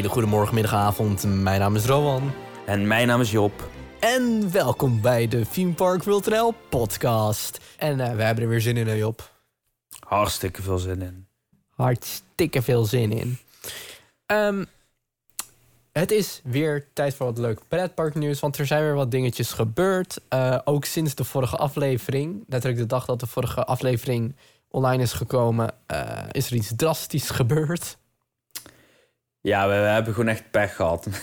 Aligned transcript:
hele 0.00 0.12
goede 0.12 0.28
morgen, 0.28 0.54
middag, 0.54 0.74
avond. 0.74 1.24
Mijn 1.24 1.60
naam 1.60 1.76
is 1.76 1.84
Rowan. 1.84 2.32
En 2.66 2.86
mijn 2.86 3.06
naam 3.06 3.20
is 3.20 3.30
Job. 3.30 3.70
En 3.98 4.52
welkom 4.52 5.00
bij 5.00 5.28
de 5.28 5.46
Theme 5.48 5.72
Park 5.72 6.02
World 6.02 6.26
NL 6.26 6.54
podcast. 6.68 7.60
En 7.76 8.00
eh, 8.00 8.14
we 8.14 8.22
hebben 8.22 8.44
er 8.44 8.50
weer 8.50 8.60
zin 8.60 8.76
in, 8.76 8.86
hè, 8.86 8.92
Job? 8.92 9.30
Hartstikke 9.98 10.62
veel 10.62 10.78
zin 10.78 11.02
in. 11.02 11.26
Hartstikke 11.70 12.62
veel 12.62 12.84
zin 12.84 13.12
in. 13.12 13.38
Ehm, 14.26 14.64
het 15.92 16.10
is 16.10 16.40
weer 16.44 16.86
tijd 16.92 17.14
voor 17.14 17.26
wat 17.26 17.38
leuk 17.38 17.60
pretparknieuws, 17.68 18.40
want 18.40 18.58
er 18.58 18.66
zijn 18.66 18.82
weer 18.82 18.94
wat 18.94 19.10
dingetjes 19.10 19.52
gebeurd. 19.52 20.20
Eh, 20.28 20.58
ook 20.64 20.84
sinds 20.84 21.14
de 21.14 21.24
vorige 21.24 21.56
aflevering, 21.56 22.44
letterlijk 22.48 22.80
de 22.80 22.86
dag 22.86 23.04
dat 23.04 23.20
de 23.20 23.26
vorige 23.26 23.64
aflevering 23.64 24.36
online 24.68 25.02
is 25.02 25.12
gekomen, 25.12 25.74
eh, 25.86 26.22
is 26.30 26.46
er 26.46 26.56
iets 26.56 26.72
drastisch 26.76 27.30
gebeurd. 27.40 27.98
Ja, 29.40 29.68
we, 29.68 29.74
we 29.74 29.80
hebben 29.80 30.12
gewoon 30.14 30.28
echt 30.28 30.50
pech 30.50 30.76
gehad. 30.76 31.04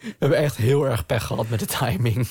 We 0.00 0.14
hebben 0.18 0.38
echt 0.38 0.56
heel 0.56 0.84
erg 0.86 1.06
pech 1.06 1.24
gehad 1.26 1.48
met 1.48 1.58
de 1.60 1.66
timing. 1.66 2.28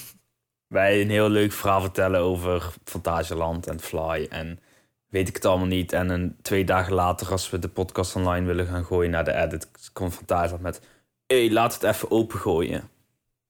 Wij 0.67 1.02
een 1.02 1.09
heel 1.09 1.29
leuk 1.29 1.52
verhaal 1.52 1.81
vertellen 1.81 2.19
over 2.19 2.73
Fantasieland 2.83 3.67
en 3.67 3.79
Fly 3.79 4.27
en 4.29 4.59
weet 5.07 5.27
ik 5.27 5.35
het 5.35 5.45
allemaal 5.45 5.67
niet. 5.67 5.93
En 5.93 6.09
een, 6.09 6.35
twee 6.41 6.66
dagen 6.66 6.93
later, 6.93 7.31
als 7.31 7.50
we 7.50 7.59
de 7.59 7.67
podcast 7.67 8.16
online 8.16 8.45
willen 8.45 8.67
gaan 8.67 8.85
gooien 8.85 9.11
naar 9.11 9.23
de 9.23 9.33
edit, 9.33 9.67
komt 9.94 10.13
Fantasieland 10.13 10.61
met... 10.61 10.81
Hé, 11.25 11.45
hey, 11.45 11.52
laat 11.53 11.73
het 11.73 11.83
even 11.83 12.11
opengooien. 12.11 12.89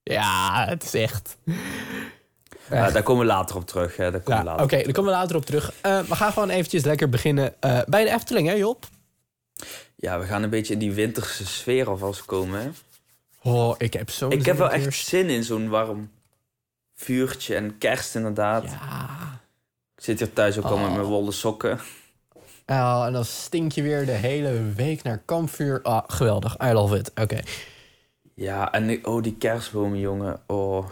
Ja, 0.03 0.65
het 0.67 0.83
is 0.83 0.93
echt. 0.93 1.37
Ja, 2.69 2.91
daar 2.91 3.03
komen 3.03 3.25
we 3.25 3.31
later 3.31 3.55
op 3.55 3.65
terug. 3.65 3.95
Hè. 3.97 4.11
Daar 4.11 4.21
komen 4.21 4.43
Ja, 4.45 4.55
we 4.55 4.61
Oké, 4.61 4.61
later. 4.61 4.83
daar 4.83 4.93
komen 4.93 5.11
we 5.11 5.17
later 5.17 5.35
op 5.35 5.45
terug. 5.45 5.73
Eh, 5.81 5.99
we 5.99 6.15
gaan 6.15 6.31
gewoon 6.31 6.49
eventjes 6.49 6.83
lekker 6.83 7.09
beginnen 7.09 7.53
eh, 7.61 7.79
bij 7.87 8.03
de 8.03 8.09
Efteling, 8.11 8.47
hè 8.47 8.53
Job? 8.53 8.85
Ja, 10.03 10.19
we 10.19 10.25
gaan 10.25 10.43
een 10.43 10.49
beetje 10.49 10.73
in 10.73 10.79
die 10.79 10.91
winterse 10.93 11.45
sfeer 11.47 11.87
alvast 11.89 12.25
komen. 12.25 12.59
Hè. 12.61 12.69
Oh, 13.49 13.75
ik 13.77 13.93
heb 13.93 14.09
zo 14.09 14.29
Ik 14.29 14.45
heb 14.45 14.57
wel 14.57 14.69
echt 14.69 14.93
zin 15.05 15.29
in 15.29 15.43
zo'n 15.43 15.69
warm 15.69 16.09
vuurtje 16.95 17.55
en 17.55 17.77
kerst 17.77 18.15
inderdaad. 18.15 18.63
Ja. 18.63 19.09
Ik 19.97 20.03
zit 20.03 20.19
hier 20.19 20.33
thuis 20.33 20.57
ook 20.57 20.63
al 20.65 20.77
met 20.77 20.87
Oh. 20.87 20.93
mijn 20.95 21.05
wollen 21.05 21.33
sokken. 21.33 21.79
Oh, 22.65 23.03
en 23.05 23.13
dan 23.13 23.25
stink 23.25 23.71
je 23.71 23.81
weer 23.81 24.05
de 24.05 24.11
hele 24.11 24.61
week 24.75 25.03
naar 25.03 25.17
kampvuur. 25.25 25.81
Ah, 25.81 26.03
geweldig. 26.07 26.57
I 26.63 26.71
love 26.71 26.97
it. 26.97 27.11
Oké. 27.21 27.39
Ja, 28.35 28.71
en 28.71 29.05
oh, 29.05 29.23
die 29.23 29.35
kerstbomen, 29.37 29.99
jongen. 29.99 30.39
Oh. 30.47 30.89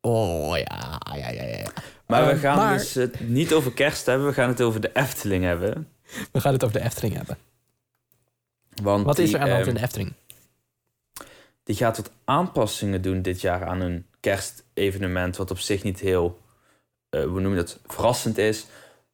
Oh, 0.00 0.56
ja, 0.58 1.00
ja, 1.16 1.30
ja, 1.30 1.42
ja. 1.42 1.66
Maar 2.06 2.24
we 2.26 2.30
Eh, 2.32 2.40
gaan 2.40 2.56
maar- 2.56 2.78
dus 2.78 2.94
het 2.94 3.20
niet 3.28 3.52
over 3.52 3.72
kerst 3.72 4.06
hebben, 4.06 4.26
we 4.26 4.32
gaan 4.32 4.48
het 4.48 4.60
over 4.60 4.80
de 4.80 4.90
Efteling 4.92 5.44
hebben. 5.44 5.88
We 6.32 6.40
gaan 6.40 6.52
het 6.52 6.64
over 6.64 6.78
de 6.78 6.84
Efteling 6.84 7.14
hebben. 7.16 7.36
Want 8.82 9.04
Wat 9.04 9.18
is 9.18 9.32
er 9.32 9.40
aan 9.40 9.46
de 9.46 9.52
hand 9.52 9.66
in 9.66 9.72
ehm, 9.72 9.80
de 9.80 9.86
Efteling? 9.86 10.12
Die 11.64 11.76
gaat 11.76 11.96
wat 11.96 12.10
aanpassingen 12.24 13.02
doen 13.02 13.22
dit 13.22 13.40
jaar 13.40 13.66
aan 13.66 13.80
een 13.80 14.06
kerstevenement, 14.20 15.36
wat 15.36 15.50
op 15.50 15.58
zich 15.58 15.82
niet 15.82 16.00
heel, 16.00 16.38
eh 17.08 17.24
hoe 17.24 17.40
noem 17.40 17.50
je 17.50 17.56
dat, 17.56 17.78
verrassend 17.86 18.38
is. 18.38 18.66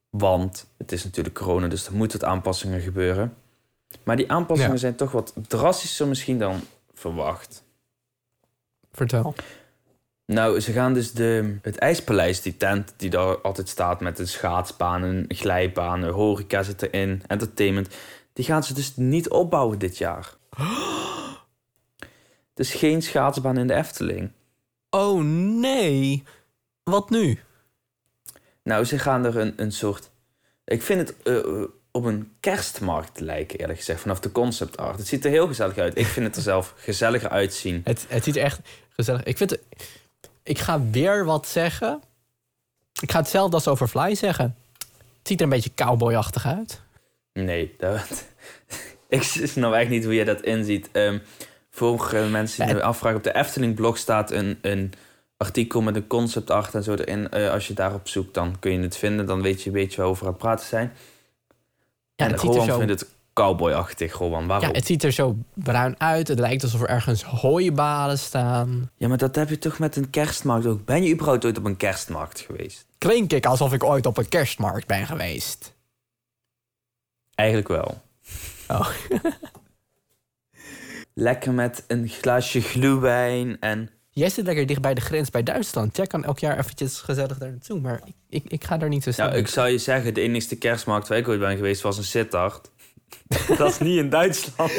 Want 0.09 0.65
het 0.77 0.91
is 0.91 1.03
natuurlijk 1.03 1.35
corona, 1.35 1.67
dus 1.67 1.87
er 1.87 1.93
moeten 1.93 2.19
wat 2.19 2.29
aanpassingen 2.29 2.81
gebeuren. 2.81 3.33
Maar 4.03 4.15
die 4.15 4.31
aanpassingen 4.31 4.71
Ja. 4.73 4.77
zijn 4.77 4.95
toch 4.95 5.11
wat 5.11 5.33
drastischer 5.47 6.07
misschien 6.07 6.39
dan 6.39 6.61
verwacht. 6.93 7.63
Vertel. 8.91 9.33
Nou, 10.25 10.59
ze 10.59 10.71
gaan 10.71 10.93
dus 10.93 11.11
de, 11.11 11.57
het 11.61 11.77
IJspaleis, 11.77 12.41
die 12.41 12.57
tent 12.57 12.93
die 12.97 13.09
daar 13.09 13.37
altijd 13.41 13.69
staat 13.69 13.99
met 13.99 14.19
een 14.19 14.27
schaatsbaan, 14.27 15.01
een 15.03 15.25
glijbaan, 15.27 16.03
een 16.03 16.13
horeca 16.13 16.63
zit 16.63 16.81
erin, 16.81 17.23
entertainment. 17.27 17.95
Die 18.39 18.47
gaan 18.47 18.63
ze 18.63 18.73
dus 18.73 18.95
niet 18.95 19.29
opbouwen 19.29 19.79
dit 19.79 19.97
jaar. 19.97 20.33
Dus 22.53 22.73
geen 22.73 23.01
schaatsbaan 23.01 23.57
in 23.57 23.67
de 23.67 23.73
Efteling. 23.73 24.31
Oh, 24.89 25.21
nee. 25.59 26.23
Wat 26.83 27.09
nu? 27.09 27.39
Nou, 28.63 28.85
ze 28.85 28.99
gaan 28.99 29.25
er 29.25 29.37
een, 29.37 29.53
een 29.55 29.71
soort... 29.71 30.09
Ik 30.65 30.81
vind 30.81 31.07
het 31.07 31.23
eh, 31.23 31.37
eh, 31.37 31.67
op 31.91 32.03
een 32.03 32.31
kerstmarkt 32.39 33.19
lijken, 33.19 33.59
eerlijk 33.59 33.79
gezegd, 33.79 34.01
vanaf 34.01 34.19
de 34.19 34.31
concept 34.31 34.77
art. 34.77 34.97
Het 34.97 35.07
ziet 35.07 35.25
er 35.25 35.31
heel 35.31 35.47
gezellig 35.47 35.77
uit. 35.77 35.97
Ik 35.97 36.05
vind 36.05 36.25
het 36.25 36.35
er 36.35 36.41
zelf 36.41 36.73
gezelliger 36.87 37.29
uitzien. 37.29 37.81
Het, 37.83 38.05
het 38.09 38.23
ziet 38.23 38.35
er 38.35 38.43
echt 38.43 38.59
gezellig. 38.89 39.23
Ik 39.23 39.37
vind 39.37 39.49
het, 39.49 39.61
Ik 40.43 40.59
ga 40.59 40.81
weer 40.89 41.25
wat 41.25 41.47
zeggen. 41.47 42.01
Ik 43.01 43.11
ga 43.11 43.19
hetzelfde 43.19 43.55
als 43.55 43.67
over 43.67 43.87
Fly 43.87 44.15
zeggen. 44.15 44.55
Het 45.17 45.27
ziet 45.27 45.37
er 45.39 45.43
een 45.43 45.53
beetje 45.53 45.73
cowboyachtig 45.75 46.45
uit. 46.45 46.81
Nee, 47.33 47.75
dat... 47.77 48.27
ik 49.07 49.23
snap 49.23 49.73
echt 49.73 49.89
niet 49.89 50.03
hoe 50.03 50.13
je 50.13 50.25
dat 50.25 50.41
inziet. 50.41 50.89
Ehm 50.91 51.17
voor 51.79 52.15
mensen 52.31 52.65
die 52.65 52.75
me 52.75 52.83
afvragen, 52.83 53.17
op 53.17 53.23
de 53.23 53.35
Efteling-blog 53.35 53.97
staat 53.97 54.31
een, 54.31 54.57
een 54.61 54.93
artikel 55.37 55.81
met 55.81 55.95
een 55.95 56.07
concept 56.07 56.51
art 56.51 56.75
en 56.75 56.83
zo 56.83 56.93
erin. 56.93 57.29
Eh, 57.29 57.51
als 57.51 57.67
je 57.67 57.73
daarop 57.73 58.07
zoekt, 58.07 58.33
dan 58.33 58.55
kun 58.59 58.71
je 58.71 58.79
het 58.79 58.97
vinden. 58.97 59.25
Dan 59.25 59.41
weet 59.41 59.61
je 59.61 59.67
een 59.67 59.75
beetje 59.75 59.97
waarover 59.97 60.25
aan 60.25 60.31
het 60.31 60.41
praten 60.41 60.65
zijn. 60.65 60.93
Ja, 62.15 62.25
en 62.25 62.35
Rowan 62.35 62.65
zo... 62.65 62.77
vindt 62.77 62.91
het 62.91 63.09
cowboyachtig, 63.33 64.13
Rowan. 64.13 64.47
Waarom? 64.47 64.67
Ja, 64.67 64.73
het 64.73 64.85
ziet 64.85 65.03
er 65.03 65.11
zo 65.11 65.35
bruin 65.53 65.95
uit. 65.97 66.27
Het 66.27 66.39
lijkt 66.39 66.63
alsof 66.63 66.81
er 66.81 66.89
ergens 66.89 67.23
hooibaden 67.23 68.19
staan. 68.19 68.91
Ja, 68.95 69.07
maar 69.07 69.17
dat 69.17 69.35
heb 69.35 69.49
je 69.49 69.57
toch 69.57 69.79
met 69.79 69.95
een 69.95 70.09
kerstmarkt 70.09 70.65
ook? 70.65 70.85
Ben 70.85 71.03
je 71.03 71.13
überhaupt 71.13 71.45
ooit 71.45 71.57
op 71.57 71.65
een 71.65 71.77
kerstmarkt 71.77 72.39
geweest? 72.39 72.85
Klink 72.97 73.33
ik 73.33 73.45
alsof 73.45 73.73
ik 73.73 73.83
ooit 73.83 74.05
op 74.05 74.17
een 74.17 74.29
kerstmarkt 74.29 74.87
ben 74.87 75.05
geweest. 75.05 75.75
Eigenlijk 77.35 77.67
wel. 77.67 78.01
Oh. 78.71 78.89
Lekker 81.13 81.53
met 81.53 81.83
een 81.87 82.09
glaasje 82.09 82.61
glühwein 82.61 83.59
en... 83.59 83.89
Jij 84.09 84.29
zit 84.29 84.45
lekker 84.45 84.65
dicht 84.65 84.81
bij 84.81 84.93
de 84.93 85.01
grens 85.01 85.29
bij 85.29 85.43
Duitsland. 85.43 85.97
Jij 85.97 86.07
kan 86.07 86.23
elk 86.23 86.39
jaar 86.39 86.57
eventjes 86.57 86.99
gezellig 86.99 87.37
daar 87.37 87.49
naartoe. 87.49 87.79
Maar 87.79 88.01
ik, 88.05 88.15
ik, 88.29 88.51
ik 88.51 88.63
ga 88.63 88.77
daar 88.77 88.89
niet 88.89 89.03
zo 89.03 89.11
snel. 89.11 89.27
Nou, 89.27 89.39
ik 89.39 89.47
zou 89.47 89.69
je 89.69 89.77
zeggen, 89.77 90.13
de 90.13 90.21
enigste 90.21 90.55
kerstmarkt 90.55 91.07
waar 91.07 91.17
ik 91.17 91.27
ooit 91.27 91.39
ben 91.39 91.55
geweest 91.55 91.81
was 91.81 91.97
een 91.97 92.03
Sittard. 92.03 92.71
dat 93.57 93.71
is 93.71 93.79
niet 93.79 93.97
in 93.97 94.09
Duitsland. 94.09 94.71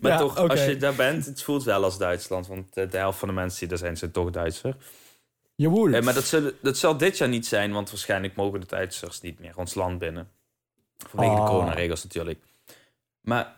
maar 0.00 0.12
Ja, 0.12 0.18
toch, 0.18 0.36
als 0.36 0.64
je 0.64 0.76
daar 0.76 0.94
bent, 0.94 1.26
het 1.26 1.42
voelt 1.42 1.64
wel 1.64 1.84
als 1.84 1.98
Duitsland. 1.98 2.46
Want 2.46 2.76
eh, 2.76 2.90
de 2.90 2.96
helft 2.96 3.18
van 3.18 3.28
de 3.28 3.34
mensen 3.34 3.60
die 3.60 3.68
er 3.68 3.78
zijn, 3.78 3.96
zijn 3.96 4.10
toch 4.10 4.30
Duitser. 4.30 4.76
Jawohl. 5.54 5.92
Eh, 5.94 6.02
maar 6.02 6.14
dat, 6.14 6.24
zullen, 6.24 6.54
dat 6.62 6.76
zal 6.76 6.96
dit 6.96 7.18
jaar 7.18 7.28
niet 7.28 7.46
zijn, 7.46 7.72
want 7.72 7.90
waarschijnlijk 7.90 8.36
mogen 8.36 8.60
de 8.60 8.66
Duitsers 8.66 9.20
niet 9.20 9.38
meer 9.38 9.56
ons 9.56 9.74
land 9.74 9.98
binnen. 9.98 10.28
Vanwege 10.96 11.34
de 11.34 11.40
Oh. 11.40 11.46
coronaregels 11.48 12.02
natuurlijk. 12.02 12.40
Maar 13.20 13.56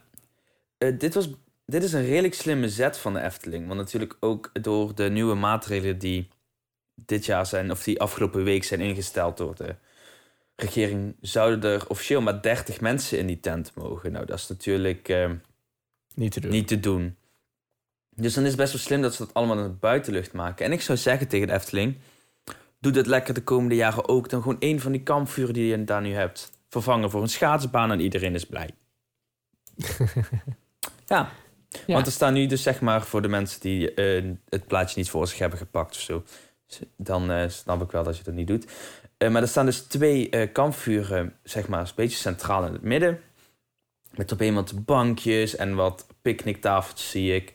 eh, 0.79 0.99
dit, 0.99 1.15
was, 1.15 1.29
dit 1.67 1.83
is 1.83 1.93
een 1.93 2.05
redelijk 2.05 2.35
slimme 2.35 2.69
zet 2.69 2.99
van 2.99 3.13
de 3.13 3.21
Efteling. 3.21 3.67
Want 3.67 3.79
natuurlijk 3.79 4.17
ook 4.21 4.51
door 4.53 4.95
de 4.95 5.11
nieuwe 5.11 5.35
maatregelen 5.35 5.99
die 5.99 6.29
dit 6.95 7.25
jaar 7.25 7.47
zijn, 7.47 7.71
of 7.71 7.83
die 7.83 8.01
afgelopen 8.01 8.45
week 8.45 8.65
zijn 8.65 8.81
ingesteld 8.81 9.37
door 9.37 9.55
de 9.55 9.75
regering, 10.57 11.17
zouden 11.21 11.71
er 11.71 11.89
officieel 11.89 12.21
maar 12.21 12.43
30 12.43 12.81
mensen 12.81 13.19
in 13.19 13.27
die 13.27 13.41
tent 13.41 13.75
mogen. 13.75 14.13
Nou, 14.13 14.27
dat 14.27 14.39
is 14.39 14.49
natuurlijk 14.49 15.09
eh, 15.09 15.31
niet 16.15 16.33
te 16.33 16.41
doen. 16.41 16.51
niet 16.51 16.69
te 16.69 16.81
doen. 16.81 17.17
Dus 18.17 18.35
dan 18.35 18.43
is 18.43 18.49
het 18.49 18.59
best 18.59 18.73
wel 18.73 18.81
slim 18.81 19.03
dat 19.03 19.15
ze 19.15 19.25
dat 19.25 19.35
allemaal 19.35 19.59
in 19.59 19.63
de 19.63 19.69
buitenlucht 19.69 20.33
maken. 20.33 20.67
En 20.67 20.73
ik 20.73 20.81
zou 20.81 20.99
zeggen 20.99 21.29
tegen 21.29 21.47
de 21.47 21.53
Efteling... 21.53 21.97
doe 22.81 22.93
dat 22.93 23.07
lekker 23.07 23.35
de 23.35 23.43
komende 23.43 23.75
jaren 23.75 24.09
ook. 24.09 24.29
Dan 24.29 24.43
gewoon 24.43 24.61
één 24.61 24.81
van 24.81 24.93
die 24.93 25.03
kampvuren 25.03 25.55
die 25.55 25.67
je 25.67 25.85
daar 25.85 26.01
nu 26.01 26.13
hebt... 26.13 26.51
vervangen 26.69 27.11
voor 27.11 27.23
een 27.23 27.29
schaatsbaan 27.29 27.91
en 27.91 28.01
iedereen 28.01 28.35
is 28.35 28.47
blij. 28.47 28.71
ja. 31.07 31.31
Ja. 31.87 31.95
want 31.95 32.07
er 32.07 32.13
staan 32.13 32.33
nu 32.33 32.47
dus 32.47 32.63
zeg 32.63 32.81
maar... 32.81 33.03
voor 33.03 33.23
de 33.23 33.29
mensen 33.29 33.61
die 33.61 33.95
eh, 33.95 34.25
het 34.49 34.67
plaatje 34.67 34.99
niet 34.99 35.11
voor 35.11 35.29
zich 35.29 35.39
hebben 35.39 35.59
gepakt 35.59 35.95
of 35.95 36.01
zo... 36.01 36.25
dan 36.97 37.31
eh, 37.31 37.49
snap 37.49 37.83
ik 37.83 37.91
wel 37.91 38.03
dat 38.03 38.17
je 38.17 38.25
dat 38.25 38.35
niet 38.35 38.47
doet. 38.47 38.67
Eh, 39.17 39.31
maar 39.31 39.43
er 39.43 39.49
staan 39.49 39.67
dus 39.67 39.81
twee 39.81 40.49
kampvuren, 40.53 41.35
zeg 41.43 41.69
maar... 41.69 41.81
een 41.81 41.93
beetje 41.95 42.17
centraal 42.17 42.67
in 42.67 42.73
het 42.73 42.83
midden... 42.83 43.21
Met 44.11 44.33
op 44.33 44.41
een 44.41 44.55
wat 44.55 44.85
bankjes 44.85 45.57
en 45.57 45.75
wat 45.75 46.07
picknicktafeltjes 46.23 47.11
zie 47.11 47.35
ik. 47.35 47.55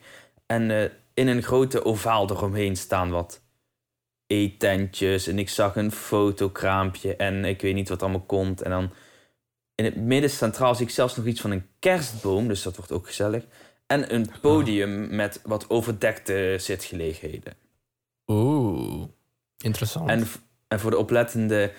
En 0.51 0.71
eh, 0.71 0.89
in 1.13 1.27
een 1.27 1.44
grote 1.44 1.86
ovaal 1.86 2.30
eromheen 2.30 2.75
staan 2.75 3.09
wat 3.09 3.42
eetentjes. 4.27 5.27
En 5.27 5.39
ik 5.39 5.50
zag 5.50 5.75
een 5.75 5.92
fotokraampje 5.92 7.15
en 7.15 7.45
ik 7.45 7.62
weet 7.62 7.74
niet 7.74 7.89
wat 7.89 8.01
allemaal 8.01 8.21
komt. 8.21 8.62
En 8.62 8.71
dan 8.71 8.92
in 9.75 9.86
het 9.86 9.95
midden 9.95 10.30
centraal 10.30 10.75
zie 10.75 10.86
ik 10.86 10.92
zelfs 10.92 11.15
nog 11.15 11.25
iets 11.25 11.42
van 11.42 11.51
een 11.51 11.68
kerstboom. 11.80 12.48
Dus 12.48 12.62
dat 12.62 12.75
wordt 12.75 12.92
ook 12.92 13.07
gezellig. 13.07 13.44
En 13.88 14.13
een 14.13 14.31
podium 14.42 15.15
met 15.15 15.42
wat 15.44 15.69
overdekte 15.69 16.56
zitgelegenheden. 16.59 17.54
Oeh, 18.27 19.07
interessant. 19.57 20.09
En, 20.09 20.27
en 20.68 20.80
voor 20.80 20.92
de 20.92 20.97
oplettende 20.97 21.71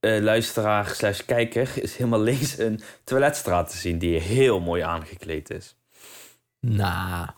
eh, 0.00 0.22
luisteraar 0.22 0.86
slash 0.86 1.20
kijker... 1.20 1.82
is 1.82 1.96
helemaal 1.96 2.20
links 2.20 2.58
een 2.58 2.80
toiletstraat 3.04 3.70
te 3.70 3.76
zien... 3.76 3.98
die 3.98 4.20
heel 4.20 4.60
mooi 4.60 4.82
aangekleed 4.82 5.50
is. 5.50 5.76
Nou, 6.60 7.28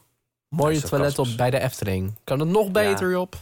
mooie 0.48 0.80
toilet 0.80 1.18
op 1.18 1.28
bij 1.36 1.50
de 1.50 1.60
Efteling. 1.60 2.14
Kan 2.24 2.40
het 2.40 2.48
nog 2.48 2.70
beter, 2.70 3.10
Job? 3.10 3.36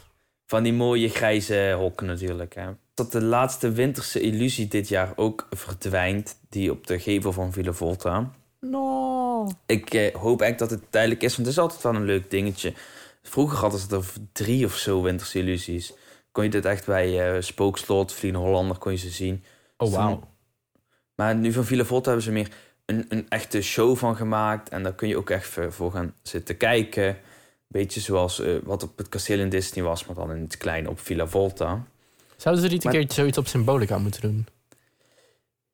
Van 0.46 0.62
die 0.62 0.72
mooie 0.72 1.08
grijze 1.08 1.74
hokken 1.78 2.06
natuurlijk. 2.06 2.54
Hè. 2.54 2.66
Dat 2.94 3.12
de 3.12 3.22
laatste 3.22 3.72
winterse 3.72 4.20
illusie 4.20 4.68
dit 4.68 4.88
jaar 4.88 5.12
ook 5.16 5.46
verdwijnt. 5.50 6.38
Die 6.48 6.70
op 6.70 6.86
de 6.86 6.98
gevel 6.98 7.32
van 7.32 7.52
Villa 7.52 7.72
Volta. 7.72 8.30
No. 8.60 9.50
Ik 9.66 9.94
eh, 9.94 10.14
hoop 10.14 10.42
echt 10.42 10.58
dat 10.58 10.70
het 10.70 10.82
tijdelijk 10.90 11.22
is, 11.22 11.36
want 11.36 11.48
het 11.48 11.56
is 11.56 11.62
altijd 11.62 11.82
wel 11.82 11.94
een 11.94 12.04
leuk 12.04 12.30
dingetje. 12.30 12.72
Vroeger 13.22 13.58
hadden 13.58 13.80
ze 13.80 13.96
er 13.96 14.12
drie 14.32 14.64
of 14.64 14.76
zo 14.76 15.02
winterse 15.02 15.38
illusies. 15.38 15.92
Kon 16.32 16.44
je 16.44 16.50
dit 16.50 16.64
echt 16.64 16.86
bij 16.86 17.34
eh, 17.34 17.42
Spookslot, 17.42 18.12
Vliegende 18.12 18.46
Hollander, 18.46 18.78
kon 18.78 18.92
je 18.92 18.98
ze 18.98 19.10
zien. 19.10 19.44
Oh, 19.76 19.92
wauw. 19.92 20.28
Maar 21.14 21.34
nu 21.34 21.52
van 21.52 21.64
Villa 21.64 21.84
Volta 21.84 22.06
hebben 22.06 22.24
ze 22.24 22.32
meer 22.32 22.48
een, 22.86 23.04
een 23.08 23.28
echte 23.28 23.62
show 23.62 23.96
van 23.96 24.16
gemaakt. 24.16 24.68
En 24.68 24.82
daar 24.82 24.94
kun 24.94 25.08
je 25.08 25.16
ook 25.16 25.30
echt 25.30 25.58
voor 25.68 25.92
gaan 25.92 26.14
zitten 26.22 26.56
kijken. 26.56 27.18
Beetje 27.66 28.00
zoals 28.00 28.40
eh, 28.40 28.54
wat 28.62 28.82
op 28.82 28.98
het 28.98 29.08
kasteel 29.08 29.38
in 29.38 29.48
Disney 29.48 29.84
was, 29.84 30.06
maar 30.06 30.14
dan 30.14 30.32
in 30.32 30.42
het 30.42 30.56
kleine 30.56 30.88
op 30.90 31.00
Villa 31.00 31.26
Volta. 31.26 31.84
Zouden 32.36 32.64
ze 32.64 32.70
niet 32.70 32.84
een 32.84 32.90
Maar- 32.90 33.00
keer 33.00 33.12
zoiets 33.12 33.38
op 33.38 33.46
Symbolica 33.46 33.98
moeten 33.98 34.20
doen? 34.20 34.46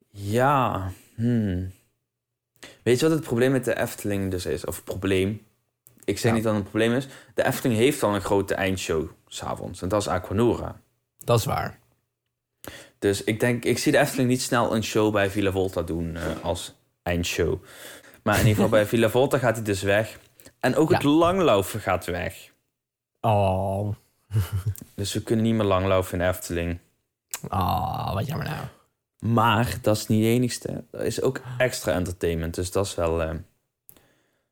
Ja, 0.09 0.91
hmm. 1.15 1.71
Weet 2.83 2.99
je 2.99 3.07
wat 3.07 3.15
het 3.17 3.25
probleem 3.25 3.51
met 3.51 3.65
de 3.65 3.77
Efteling 3.79 4.31
dus 4.31 4.45
is? 4.45 4.65
Of 4.65 4.83
probleem. 4.83 5.41
Ik 6.03 6.17
zeg 6.17 6.31
Ja. 6.31 6.35
niet 6.37 6.43
dat 6.43 6.53
het 6.55 6.63
een 6.63 6.69
probleem 6.69 6.93
is. 6.93 7.07
De 7.33 7.45
Efteling 7.45 7.79
heeft 7.79 8.03
al 8.03 8.15
een 8.15 8.21
grote 8.21 8.55
eindshow 8.55 9.09
s'avonds. 9.27 9.81
En 9.81 9.87
dat 9.89 10.01
is 10.01 10.07
Aquanura. 10.07 10.81
Dat 11.17 11.39
is 11.39 11.45
waar. 11.45 11.79
Dus 12.99 13.23
ik 13.23 13.39
denk, 13.39 13.63
ik 13.65 13.77
zie 13.77 13.91
de 13.91 13.97
Efteling 13.97 14.29
niet 14.29 14.41
snel 14.41 14.75
een 14.75 14.83
show 14.83 15.13
bij 15.13 15.29
Villa 15.29 15.51
Volta 15.51 15.81
doen 15.81 16.15
eh, 16.15 16.23
als 16.43 16.73
eindshow. 17.03 17.63
Maar 18.23 18.33
in 18.33 18.39
ieder 18.47 18.55
geval 18.55 18.69
bij 18.69 18.85
Villa 18.91 19.09
Volta 19.09 19.37
gaat 19.37 19.55
hij 19.55 19.63
dus 19.65 19.81
weg. 19.81 20.19
En 20.59 20.75
ook 20.75 20.89
het 20.91 21.01
Ja. 21.01 21.09
langlaufen 21.09 21.79
gaat 21.79 22.05
weg. 22.05 22.51
Oh. 23.21 23.95
Dus 24.95 25.13
we 25.13 25.21
kunnen 25.23 25.45
niet 25.45 25.53
meer 25.53 25.65
langlaufen 25.65 26.19
in 26.19 26.27
Efteling. 26.27 26.79
Oh, 27.49 28.13
wat 28.13 28.27
jammer 28.27 28.47
nou. 28.47 28.65
Maar 29.33 29.77
dat 29.81 29.95
is 29.97 30.07
niet 30.07 30.23
het 30.23 30.33
enigste. 30.33 30.83
Er 30.91 31.01
is 31.05 31.21
ook 31.21 31.41
extra 31.57 31.93
entertainment. 31.93 32.55
Dus 32.55 32.71
dat 32.71 32.85
is 32.85 32.95
wel... 32.95 33.21
eh, 33.21 33.29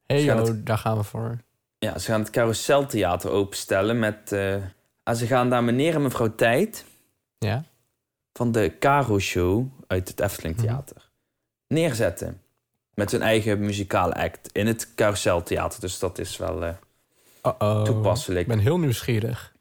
Hey 0.05 0.53
daar 0.63 0.77
gaan 0.77 0.97
we 0.97 1.03
voor. 1.03 1.37
Ja, 1.77 1.97
ze 1.97 2.11
gaan 2.11 2.19
het 2.19 2.29
Carouseltheater 2.29 3.31
openstellen 3.31 3.99
met... 3.99 4.33
ah, 5.03 5.15
ze 5.15 5.25
gaan 5.27 5.49
daar 5.49 5.63
meneer 5.63 5.95
en 5.95 6.01
mevrouw 6.01 6.35
Tijd 6.35 6.85
Ja? 7.37 7.63
van 8.33 8.51
de 8.51 8.75
Caro 8.79 9.19
Show 9.19 9.67
uit 9.87 10.07
het 10.07 10.19
Efteling 10.19 10.55
Mhm. 10.55 10.65
Theater 10.65 11.08
neerzetten. 11.69 12.41
Met 12.93 13.11
hun 13.11 13.21
eigen 13.21 13.59
muzikale 13.59 14.13
act 14.13 14.49
in 14.51 14.67
het 14.67 14.95
Carouseltheater. 14.95 15.79
Dus 15.81 15.99
dat 15.99 16.19
is 16.19 16.37
wel 16.37 16.63
eh, 16.63 17.83
toepasselijk. 17.83 18.41
Ik 18.41 18.47
ben 18.47 18.59
heel 18.59 18.79
nieuwsgierig. 18.79 19.53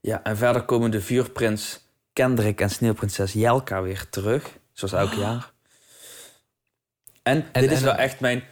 Ja, 0.00 0.22
en 0.22 0.36
verder 0.36 0.62
komen 0.62 0.90
de 0.90 1.00
vuurprins 1.00 1.80
Kendrick 2.12 2.60
en 2.60 2.70
sneeuwprinses 2.70 3.32
Jelka 3.32 3.82
weer 3.82 4.06
terug. 4.10 4.58
Zoals 4.72 4.92
elk 4.94 5.12
jaar. 5.12 5.50
En, 7.22 7.44
En- 7.52 7.62
dit 7.62 7.70
is 7.70 7.80
wel 7.80 7.94
echt 7.94 8.20
mijn 8.20 8.42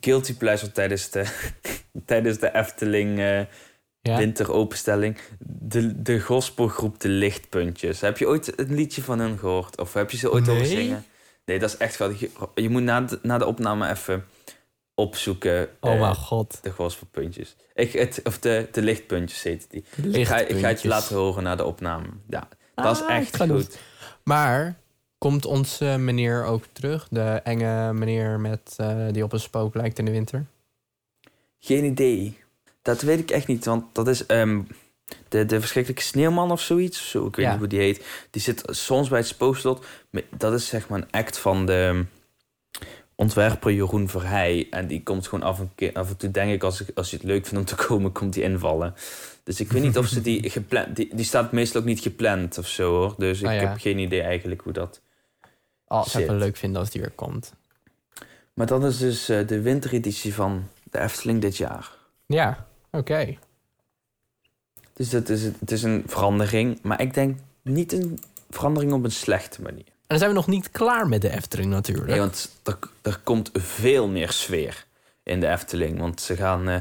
guilty 0.00 0.34
pleasure 0.36 0.72
tijdens 0.72 1.10
de, 1.10 1.24
tijdens 2.06 2.38
de 2.38 2.54
Efteling 2.54 3.18
eh, 3.18 3.40
Ja? 4.00 4.16
winteropenstelling. 4.16 5.18
De, 5.38 6.02
de 6.02 6.20
gospelgroep 6.20 7.00
De 7.00 7.08
Lichtpuntjes. 7.08 8.00
Heb 8.00 8.18
je 8.18 8.26
ooit 8.28 8.58
een 8.58 8.74
liedje 8.74 9.02
van 9.02 9.18
hen 9.18 9.38
gehoord? 9.38 9.80
Of 9.80 9.92
heb 9.94 10.10
je 10.10 10.16
ze 10.16 10.32
ooit 10.32 10.46
horen 10.46 10.62
Nee. 10.62 10.70
zingen? 10.70 11.04
Nee, 11.50 11.58
dat 11.58 11.68
is 11.68 11.76
echt 11.76 11.96
wel... 11.96 12.12
Je, 12.54 12.68
moet 12.68 12.82
na 12.82 13.00
de, 13.00 13.18
na 13.22 13.38
de 13.38 13.46
opname 13.46 13.90
even 13.90 14.24
opzoeken. 14.94 15.68
Oh 15.80 15.92
eh, 15.92 16.00
mijn 16.00 16.14
god. 16.14 16.58
de 16.62 16.70
gospelpuntjes. 16.70 17.56
Ik, 17.74 17.92
het, 17.92 18.20
of 18.24 18.38
de, 18.38 18.68
de 18.72 18.82
lichtpuntjes 18.82 19.42
heet 19.42 19.66
die. 19.70 19.84
Ik 20.12 20.26
ga, 20.26 20.38
ik 20.38 20.58
ga 20.58 20.68
het 20.68 20.82
je 20.82 20.88
laten 20.88 21.16
horen 21.16 21.42
na 21.42 21.56
de 21.56 21.64
opname. 21.64 22.06
Ja, 22.28 22.48
dat 22.74 22.96
is 22.96 23.02
Ah, 23.02 23.16
echt 23.16 23.42
goed. 23.42 23.78
Maar 24.24 24.78
komt 25.18 25.46
onze 25.46 25.84
meneer 25.84 26.44
ook 26.44 26.64
terug? 26.72 27.08
De 27.10 27.40
enge 27.44 27.92
meneer 27.92 28.40
met, 28.40 28.74
eh, 28.76 29.06
die 29.10 29.24
op 29.24 29.32
een 29.32 29.40
spook 29.40 29.74
lijkt 29.74 29.98
in 29.98 30.04
de 30.04 30.10
winter? 30.10 30.46
Geen 31.58 31.84
idee. 31.84 32.38
Dat 32.82 33.02
weet 33.02 33.18
ik 33.18 33.30
echt 33.30 33.46
niet, 33.46 33.64
want 33.64 33.94
dat 33.94 34.08
is 34.08 34.26
ehm, 34.26 34.62
de, 35.28 35.46
de 35.46 35.60
verschrikkelijke 35.60 36.04
sneeuwman 36.04 36.50
of 36.50 36.60
zoiets. 36.60 37.10
Zo, 37.10 37.26
ik 37.26 37.36
weet 37.36 37.44
Ja. 37.44 37.50
niet 37.50 37.60
hoe 37.60 37.68
die 37.68 37.78
heet. 37.78 38.04
Die 38.30 38.42
zit 38.42 38.62
soms 38.66 39.08
bij 39.08 39.18
het 39.18 39.28
spookslot. 39.28 39.84
Dat 40.30 40.52
is 40.52 40.66
zeg 40.66 40.88
maar 40.88 40.98
een 40.98 41.10
act 41.10 41.38
van 41.38 41.66
de 41.66 42.04
ontwerper 43.14 43.72
Jeroen 43.72 44.08
Verheij. 44.08 44.66
En 44.70 44.86
die 44.86 45.02
komt 45.02 45.28
gewoon 45.28 45.44
af 45.44 45.58
en, 45.58 45.70
keer, 45.74 45.92
af 45.92 46.08
en 46.08 46.16
toe, 46.16 46.30
denk 46.30 46.52
ik, 46.52 46.62
als, 46.62 46.80
ik, 46.80 46.88
als 46.94 47.10
je 47.10 47.16
het 47.16 47.24
leuk 47.24 47.46
vindt 47.46 47.58
om 47.70 47.76
te 47.76 47.84
komen, 47.86 48.12
komt 48.12 48.32
die 48.32 48.42
invallen. 48.42 48.94
Dus 49.44 49.60
ik 49.60 49.72
weet 49.72 49.82
niet 49.82 49.98
of 49.98 50.06
ze 50.06 50.20
die 50.20 50.50
gepland... 50.50 50.96
Die, 50.96 51.14
die 51.14 51.24
staat 51.24 51.52
meestal 51.52 51.80
ook 51.80 51.86
niet 51.86 52.00
gepland 52.00 52.58
of 52.58 52.66
zo, 52.68 52.90
hoor. 52.96 53.14
Dus 53.18 53.40
ik 53.40 53.46
Ah, 53.46 53.54
ja. 53.54 53.60
heb 53.60 53.78
geen 53.78 53.98
idee 53.98 54.20
eigenlijk 54.22 54.60
hoe 54.60 54.72
dat... 54.72 55.00
Oh, 55.86 56.02
ik 56.04 56.10
zou 56.10 56.24
het 56.24 56.38
leuk 56.38 56.56
vinden 56.56 56.80
als 56.80 56.90
die 56.90 57.00
weer 57.00 57.10
komt. 57.10 57.52
Maar 58.54 58.66
dat 58.66 58.84
is 58.84 58.98
dus 58.98 59.28
eh, 59.28 59.46
de 59.46 59.60
wintereditie 59.60 60.34
van 60.34 60.68
de 60.90 60.98
Efteling 61.00 61.40
dit 61.40 61.56
jaar. 61.56 61.90
Ja, 62.26 62.66
oké. 62.90 63.36
Dus 65.00 65.10
dat 65.10 65.28
is, 65.28 65.42
het 65.42 65.70
is 65.70 65.82
een 65.82 66.02
verandering, 66.06 66.78
maar 66.82 67.00
ik 67.00 67.14
denk 67.14 67.38
niet 67.62 67.92
een 67.92 68.18
verandering 68.50 68.92
op 68.92 69.04
een 69.04 69.12
slechte 69.12 69.62
manier. 69.62 69.84
En 69.86 70.06
dan 70.06 70.18
zijn 70.18 70.30
we 70.30 70.36
nog 70.36 70.46
niet 70.46 70.70
klaar 70.70 71.08
met 71.08 71.22
de 71.22 71.30
Efteling 71.30 71.70
natuurlijk. 71.70 72.08
Nee, 72.08 72.18
want 72.18 72.50
er, 72.62 72.78
er 73.02 73.20
komt 73.24 73.50
veel 73.52 74.08
meer 74.08 74.30
sfeer 74.30 74.86
in 75.22 75.40
de 75.40 75.48
Efteling. 75.48 75.98
Want 75.98 76.20
ze 76.20 76.36
gaan... 76.36 76.68
eh, 76.68 76.76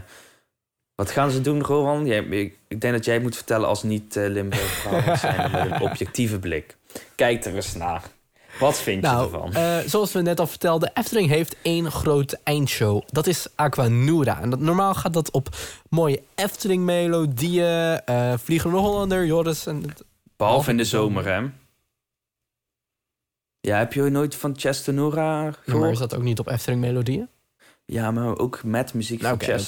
wat 0.96 1.12
gaan 1.12 1.32
ze 1.32 1.42
doen, 1.42 1.64
Rowan? 1.64 2.06
Jij, 2.06 2.24
ik, 2.24 2.58
ik 2.68 2.82
denk 2.82 2.94
dat 2.94 3.06
jij 3.06 3.20
moet 3.20 3.36
vertellen 3.36 3.68
als 3.68 3.84
niet 3.84 4.16
eh 4.16 4.36
zijn 5.16 5.52
met 5.52 5.72
een 5.72 5.82
objectieve 5.82 6.40
blik. 6.40 6.76
Kijk 7.16 7.46
er 7.46 7.56
eens 7.56 7.76
naar. 7.76 8.04
Wat 8.60 8.78
vind 8.80 9.02
je 9.04 9.10
Nou, 9.12 9.24
ervan? 9.24 9.54
eh, 9.54 9.78
zoals 9.78 10.12
we 10.12 10.22
net 10.22 10.40
al 10.40 10.48
vertelden, 10.48 10.92
Efteling 10.94 11.30
heeft 11.30 11.56
één 11.62 11.92
grote 11.92 12.40
eindshow. 12.44 13.02
Dat 13.08 13.28
is 13.28 13.48
Aquanura. 13.56 14.42
En 14.42 14.50
dat, 14.50 14.60
normaal 14.60 14.94
gaat 14.94 15.14
dat 15.14 15.32
op 15.32 15.50
mooie 15.90 16.22
Efteling-melodieën, 16.36 18.02
eh 18.06 18.34
Vliegende 18.38 18.78
Hollander, 18.78 19.26
Joris 19.26 19.66
en... 19.66 19.86
Behalve 20.38 20.70
in 20.72 20.78
de 20.78 20.84
zomer, 20.84 21.26
hè? 21.26 21.42
Ja, 23.62 23.78
heb 23.78 23.94
je 23.94 24.02
nooit 24.02 24.36
van 24.36 24.54
Chestanora 24.58 25.44
Ja, 25.44 25.52
gehoord? 25.52 25.84
maar 25.84 25.92
is 25.92 25.98
dat 26.00 26.16
ook 26.16 26.22
niet 26.24 26.40
op 26.40 26.48
Efteling-melodieën? 26.48 27.30
Ja, 27.86 28.12
maar 28.12 28.38
ook 28.38 28.64
met 28.64 28.94
muziek 28.94 29.22
Nou, 29.22 29.38
van. 29.40 29.60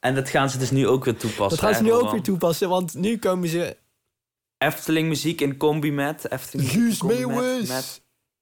En 0.00 0.14
dat 0.14 0.28
gaan 0.28 0.50
ze 0.50 0.58
dus 0.58 0.70
nu 0.70 0.86
ook 0.88 1.04
weer 1.04 1.16
toepassen. 1.16 1.48
Dat 1.48 1.58
gaan 1.58 1.74
ze 1.74 1.82
nu 1.82 1.92
ook 1.92 2.10
weer 2.10 2.22
toepassen, 2.22 2.68
want 2.68 2.94
nu 2.94 3.18
komen 3.18 3.48
ze... 3.48 3.76
Efteling 4.58 5.08
muziek 5.08 5.40
in 5.40 5.56
combi 5.56 5.92
met... 5.92 6.30
Efteling 6.30 6.66
muziek 6.68 6.82
in 6.82 6.86
Guus 6.88 6.98
combi 6.98 7.26
met- 7.26 7.36
Meeuwis! 7.36 8.00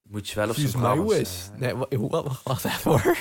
Moet 0.09 0.29
je 0.29 0.35
wel 0.35 0.49
op 0.49 0.55
zijn 0.55 0.71
Brabants, 0.73 1.51
eh, 1.55 1.59
Nee, 1.61 1.75
wa- 1.75 1.87
wa- 1.91 2.23
wacht, 2.23 2.43
wacht 2.43 2.65
even 2.65 2.91
hoor. 2.91 3.17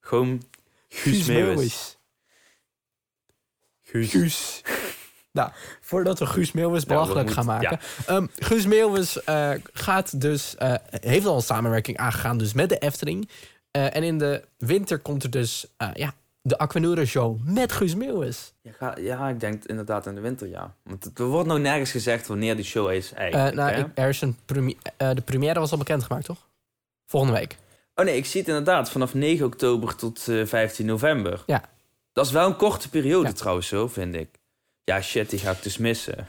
Gewoon 0.00 0.42
Guus 0.88 1.26
Meeuwis. 1.26 1.98
Guus. 3.82 4.10
Guus. 4.10 4.62
nou, 5.32 5.50
voordat 5.80 6.18
we 6.18 6.26
Guus 6.26 6.52
Meeuwis 6.52 6.84
belachelijk 6.84 7.30
gaan 7.30 7.46
maken. 7.46 7.78
Ehm, 8.06 8.26
Guus 8.36 8.66
Meeuwis 8.66 9.24
eh, 9.24 9.52
gaat 9.72 10.20
dus, 10.20 10.56
eh, 10.56 10.74
heeft 10.90 11.26
al 11.26 11.36
een 11.36 11.42
samenwerking 11.42 11.96
aangegaan 11.96 12.38
dus 12.38 12.52
met 12.52 12.68
de 12.68 12.78
Efteling. 12.78 13.28
Eh, 13.70 13.96
en 13.96 14.02
in 14.02 14.18
de 14.18 14.44
winter 14.58 14.98
komt 14.98 15.22
er 15.22 15.30
dus 15.30 15.66
ja, 15.94 16.14
de 16.42 16.58
Aquanura 16.58 17.04
Show 17.04 17.38
met 17.44 17.72
Guus 17.72 17.94
Meeuwis. 17.94 18.52
Ja, 18.80 18.96
ja, 19.00 19.28
ik 19.28 19.40
denk 19.40 19.64
inderdaad 19.64 20.06
in 20.06 20.14
de 20.14 20.20
winter, 20.20 20.48
ja. 20.48 20.74
Want 20.82 21.10
er 21.18 21.24
wordt 21.24 21.48
nou 21.48 21.60
nergens 21.60 21.90
gezegd 21.90 22.26
wanneer 22.26 22.56
die 22.56 22.64
show 22.64 22.90
is 22.92 23.12
Eh, 23.12 23.18
eigenlijk, 23.18 23.54
nou, 23.54 23.70
ik- 23.72 23.86
er 23.94 24.08
is 24.08 24.20
een 24.20 24.36
premi- 24.44 24.78
eh, 24.96 25.10
de 25.14 25.20
première 25.20 25.60
was 25.60 25.72
al 25.72 25.78
bekendgemaakt, 25.78 26.24
toch? 26.24 26.48
Volgende 27.06 27.38
week. 27.38 27.56
Oh 27.94 28.04
nee, 28.04 28.16
ik 28.16 28.26
zie 28.26 28.40
het 28.40 28.48
inderdaad 28.48 28.90
vanaf 28.90 29.14
9 29.14 29.46
oktober 29.46 29.94
tot 29.96 30.28
eh, 30.28 30.46
15 30.46 30.86
november. 30.86 31.42
Ja. 31.46 31.62
Dat 32.12 32.26
is 32.26 32.32
wel 32.32 32.46
een 32.46 32.56
korte 32.56 32.88
periode 32.88 33.26
Ja. 33.28 33.32
trouwens, 33.34 33.66
zo 33.68 33.88
vind 33.88 34.14
ik. 34.14 34.28
Ja, 34.84 35.00
shit, 35.00 35.30
die 35.30 35.38
ga 35.38 35.50
ik 35.50 35.62
dus 35.62 35.78
missen. 35.78 36.26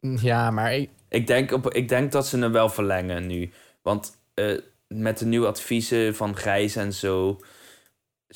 Ja, 0.00 0.50
maar 0.50 0.74
ik- 0.74 0.90
Ik 1.08 1.26
denk, 1.26 1.52
op, 1.52 1.72
ik 1.74 1.88
denk 1.88 2.12
dat 2.12 2.26
ze 2.26 2.38
hem 2.38 2.52
wel 2.52 2.68
verlengen 2.68 3.26
nu. 3.26 3.50
Want 3.82 4.16
met 4.88 5.18
de 5.18 5.26
nieuwe 5.26 5.46
adviezen 5.46 6.14
van 6.16 6.36
Grijs 6.36 6.76
en 6.76 6.92
zo... 6.92 7.40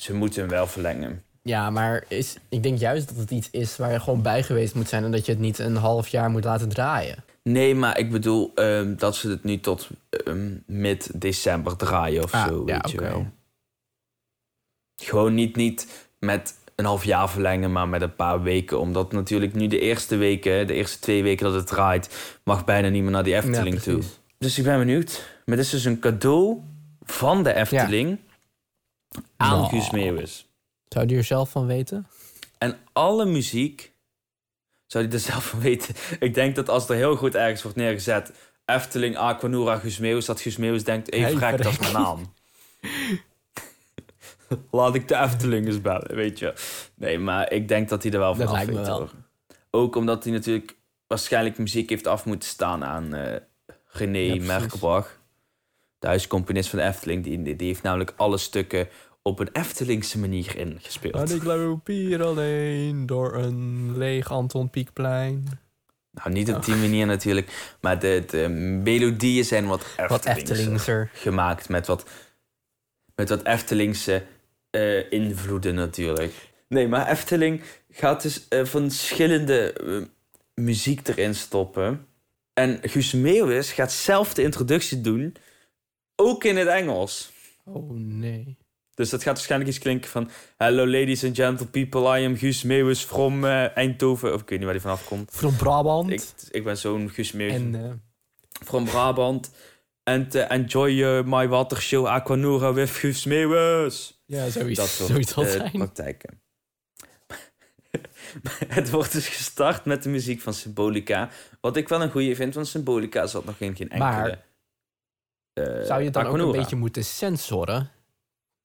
Ze 0.01 0.13
moeten 0.13 0.41
hem 0.41 0.49
wel 0.49 0.67
verlengen. 0.67 1.23
Ja, 1.41 1.69
maar 1.69 2.03
is, 2.07 2.35
ik 2.49 2.63
denk 2.63 2.77
juist 2.79 3.07
dat 3.07 3.17
het 3.17 3.31
iets 3.31 3.49
is 3.51 3.77
waar 3.77 3.91
je 3.91 3.99
gewoon 3.99 4.21
bij 4.21 4.43
geweest 4.43 4.75
moet 4.75 4.89
zijn... 4.89 5.03
en 5.03 5.11
dat 5.11 5.25
je 5.25 5.31
het 5.31 5.41
niet 5.41 5.59
een 5.59 5.75
half 5.75 6.07
jaar 6.07 6.29
moet 6.29 6.43
laten 6.43 6.69
draaien. 6.69 7.23
Nee, 7.43 7.75
maar 7.75 7.99
ik 7.99 8.11
bedoel 8.11 8.51
ehm, 8.55 8.95
dat 8.95 9.15
ze 9.15 9.29
het 9.29 9.43
nu 9.43 9.59
tot 9.59 9.89
ehm, 10.09 10.49
mid-december 10.65 11.75
draaien 11.75 12.23
of 12.23 12.33
Ah, 12.33 12.47
zo, 12.47 12.63
ja, 12.65 12.73
weet 12.73 12.91
je 12.91 13.01
wel. 13.01 13.27
Gewoon 15.03 15.33
niet, 15.33 15.55
niet 15.55 16.09
met 16.19 16.55
een 16.75 16.85
half 16.85 17.03
jaar 17.03 17.29
verlengen, 17.29 17.71
maar 17.71 17.87
met 17.87 18.01
een 18.01 18.15
paar 18.15 18.41
weken. 18.41 18.79
Omdat 18.79 19.11
natuurlijk 19.11 19.53
nu 19.53 19.67
de 19.67 19.79
eerste 19.79 20.15
weken, 20.15 20.67
de 20.67 20.73
eerste 20.73 20.99
twee 20.99 21.23
weken 21.23 21.45
dat 21.45 21.55
het 21.55 21.67
draait... 21.67 22.39
mag 22.43 22.65
bijna 22.65 22.89
niet 22.89 23.03
meer 23.03 23.11
naar 23.11 23.23
die 23.23 23.35
Efteling 23.35 23.75
Ja, 23.75 23.81
toe. 23.81 24.01
Dus 24.37 24.57
ik 24.57 24.63
ben 24.63 24.77
benieuwd. 24.77 25.39
Maar 25.45 25.55
dit 25.55 25.65
is 25.65 25.71
dus 25.71 25.85
een 25.85 25.99
cadeau 25.99 26.57
van 27.03 27.43
de 27.43 27.53
Efteling 27.53 28.19
aan 29.37 29.57
Nou. 29.57 29.69
Guus 29.69 29.89
Meeuwis. 29.89 30.49
Zou 30.87 31.07
je 31.07 31.15
er 31.17 31.23
zelf 31.23 31.49
van 31.49 31.65
weten? 31.65 32.07
En 32.57 32.77
alle 32.93 33.25
muziek 33.25 33.93
zou 34.85 35.03
hij 35.05 35.13
er 35.13 35.19
zelf 35.19 35.45
van 35.45 35.59
weten. 35.59 35.95
Ik 36.19 36.33
denk 36.33 36.55
dat 36.55 36.69
als 36.69 36.89
er 36.89 36.95
heel 36.95 37.15
goed 37.15 37.35
ergens 37.35 37.61
wordt 37.61 37.77
neergezet... 37.77 38.31
Efteling, 38.65 39.17
Aquanura, 39.17 39.77
Guus 39.77 39.97
Meeuwis... 39.97 40.25
dat 40.25 40.41
Guus 40.41 40.57
Meeuwis 40.57 40.83
denkt, 40.83 41.09
hey, 41.09 41.19
Hey, 41.19 41.57
dat 41.57 41.65
is 41.65 41.79
mijn 41.79 41.93
naam. 41.93 42.33
Laat 44.71 44.95
ik 44.95 45.07
de 45.07 45.15
Efteling 45.15 45.67
eens 45.67 45.81
bellen, 45.81 46.15
weet 46.15 46.39
je. 46.39 46.53
Nee, 46.95 47.19
maar 47.19 47.51
ik 47.51 47.67
denk 47.67 47.89
dat 47.89 48.03
hij 48.03 48.11
er 48.11 48.19
wel 48.19 48.35
van 48.35 48.45
Dat 48.45 48.55
af 48.55 48.65
weet, 48.65 48.87
hoor. 48.87 49.11
Ook 49.69 49.95
omdat 49.95 50.23
hij 50.23 50.33
natuurlijk 50.33 50.77
waarschijnlijk 51.07 51.57
muziek 51.57 51.89
heeft 51.89 52.07
af 52.07 52.25
moeten 52.25 52.49
staan 52.49 52.83
aan 52.83 53.13
eh 53.13 53.35
René 53.91 54.19
Ja. 54.19 54.43
Merkelbach. 54.43 55.20
De 56.01 56.07
huiscomponist 56.07 56.69
van 56.69 56.79
de 56.79 56.85
Efteling. 56.85 57.23
Die, 57.23 57.55
die, 57.55 57.67
heeft 57.67 57.83
namelijk 57.83 58.13
alle 58.15 58.37
stukken 58.37 58.87
op 59.21 59.39
een 59.39 59.49
Eftelingse 59.51 60.19
manier 60.19 60.57
ingespeeld. 60.57 61.29
En 61.29 61.35
ik 61.35 61.43
loop 61.43 61.87
hier 61.87 62.23
alleen 62.23 63.05
door 63.05 63.35
een 63.35 63.97
leeg 63.97 64.31
Anton 64.31 64.69
Pieckplein. 64.69 65.59
Nou, 66.11 66.31
niet 66.31 66.53
op 66.53 66.65
die 66.65 66.75
manier 66.75 67.05
natuurlijk. 67.05 67.75
Maar 67.81 67.99
de, 67.99 68.23
de 68.27 68.49
melodieën 68.83 69.45
zijn 69.45 69.67
wat 69.67 69.85
Wat 70.07 70.25
Eftelingser 70.25 70.57
Eftelingser. 70.57 71.09
gemaakt. 71.13 71.69
Met 71.69 71.87
wat, 71.87 72.09
met 73.15 73.29
wat 73.29 73.43
Eftelingse 73.43 74.23
eh, 74.69 75.11
invloeden 75.11 75.75
natuurlijk. 75.75 76.33
Nee, 76.67 76.87
maar 76.87 77.09
Efteling 77.09 77.61
gaat 77.91 78.21
dus 78.21 78.47
eh, 78.47 78.65
van 78.65 78.91
verschillende 78.91 79.73
eh, 79.73 80.01
muziek 80.63 81.07
erin 81.07 81.35
stoppen. 81.35 82.05
En 82.53 82.79
Guus 82.81 83.11
Meeuwis 83.11 83.71
gaat 83.71 83.91
zelf 83.91 84.33
de 84.33 84.41
introductie 84.41 85.01
doen. 85.01 85.35
Ook 86.21 86.43
in 86.43 86.57
het 86.57 86.67
Engels. 86.67 87.31
Oh 87.63 87.91
nee. 87.93 88.57
Dus 88.93 89.09
dat 89.09 89.23
gaat 89.23 89.33
waarschijnlijk 89.33 89.71
iets 89.71 89.79
klinken 89.79 90.09
van... 90.09 90.29
Hello 90.57 90.87
ladies 90.87 91.23
and 91.23 91.35
gentle 91.35 91.65
people, 91.65 92.19
I 92.19 92.25
am 92.25 92.37
Guus 92.37 92.63
Meeuwis 92.63 93.03
from 93.03 93.45
eh, 93.45 93.77
Eindhoven. 93.77 94.33
Of 94.33 94.41
ik 94.41 94.49
weet 94.49 94.57
niet 94.57 94.63
waar 94.63 94.73
die 94.73 94.81
vanaf 94.81 95.05
komt. 95.05 95.31
Van 95.33 95.55
Brabant. 95.55 96.11
Ik, 96.11 96.21
ik 96.51 96.63
ben 96.63 96.77
zo'n 96.77 97.09
Guus 97.09 97.31
Meeuwis 97.31 97.55
en 97.55 97.75
eh, 97.75 97.91
from 98.65 98.85
Brabant. 98.85 99.51
And 100.03 100.35
uh, 100.35 100.51
enjoy 100.51 100.91
uh, 100.91 101.23
my 101.25 101.47
water 101.47 101.81
show 101.81 102.05
Aquanura 102.05 102.73
with 102.73 102.89
Guus 102.89 103.25
Meeuwis. 103.25 104.23
ja, 104.25 104.49
zoiets, 104.49 104.79
Dat 104.79 104.87
soort 104.87 105.47
eh, 105.47 105.51
zijn. 105.51 105.71
praktijken. 105.71 106.41
het 108.67 108.89
wordt 108.89 109.11
dus 109.11 109.27
gestart 109.27 109.85
met 109.85 110.03
de 110.03 110.09
muziek 110.09 110.41
van 110.41 110.53
Symbolica. 110.53 111.29
Wat 111.61 111.77
ik 111.77 111.89
wel 111.89 112.01
een 112.01 112.11
goede 112.11 112.35
vind, 112.35 112.53
want 112.53 112.67
Symbolica 112.67 113.27
zat 113.27 113.45
nog 113.45 113.55
in 113.59 113.75
geen 113.75 113.89
enkele... 113.89 114.09
Maar, 114.11 114.29
eh, 114.29 114.37
Zou 115.53 115.99
je 115.99 116.05
het 116.05 116.13
dan 116.13 116.25
ook 116.25 116.37
een 116.37 116.51
beetje 116.51 116.75
moeten 116.75 117.05
censoren? 117.05 117.89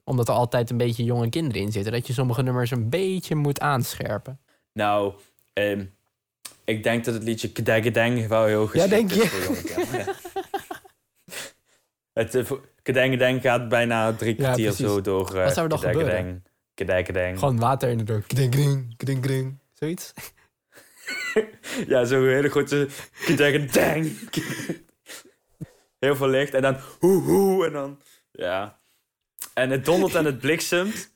Omdat 0.05 0.29
er 0.29 0.35
altijd 0.35 0.71
een 0.71 0.77
beetje 0.77 1.05
jonge 1.05 1.29
kinderen 1.29 1.63
in 1.63 1.73
zitten. 1.73 1.93
Dat 1.93 2.07
je 2.07 2.13
sommige 2.13 2.43
nummers 2.43 2.71
een 2.71 2.89
beetje 2.89 3.35
moet 3.35 3.61
aanscherpen. 3.61 4.41
Nou, 4.73 5.15
ehm, 5.53 5.85
ik 6.65 6.83
denk 6.83 7.05
dat 7.05 7.15
het 7.15 7.23
liedje 7.23 7.53
Kedengedeng 7.53 8.27
wel 8.27 8.45
heel 8.45 8.67
geschikt 8.67 8.91
denk 8.91 9.11
is 9.11 9.17
je? 9.17 9.29
voor 9.29 9.55
jonge 9.55 9.63
kinderen. 9.63 10.15
Het 12.13 12.35
uh, 12.35 12.51
Kedengedeng 12.83 13.41
gaat 13.43 13.69
bijna 13.69 14.13
drie 14.13 14.37
Ja, 14.37 14.43
kwartier 14.43 14.67
precies. 14.67 14.87
zo 14.87 15.01
door 15.01 15.35
uh, 15.35 15.45
Wat 15.45 15.53
zou 15.53 15.63
er 15.63 15.69
dan 15.69 15.81
Kedengedeng, 15.81 16.43
Kedengedeng. 16.75 17.39
Gewoon 17.39 17.59
water 17.59 17.89
in 17.89 17.99
de 17.99 18.05
deur. 18.05 18.23
Kring, 18.27 19.21
kring. 19.21 19.59
Zoiets. 19.73 20.13
Ja, 21.87 22.05
zo'n 22.05 22.27
hele 22.27 22.49
grote 22.49 22.89
Kedengedeng. 23.25 24.13
Heel 26.07 26.17
veel 26.17 26.29
licht 26.29 26.55
en 26.55 26.63
dan 26.63 26.77
hoe 26.99 27.23
hoe 27.23 27.67
en 27.67 27.73
dan... 27.73 28.01
Ja. 28.33 28.79
En 29.55 29.71
het 29.71 29.85
dondert 29.85 30.15
en 30.15 30.25
het 30.25 30.39
bliksemt. 30.39 31.11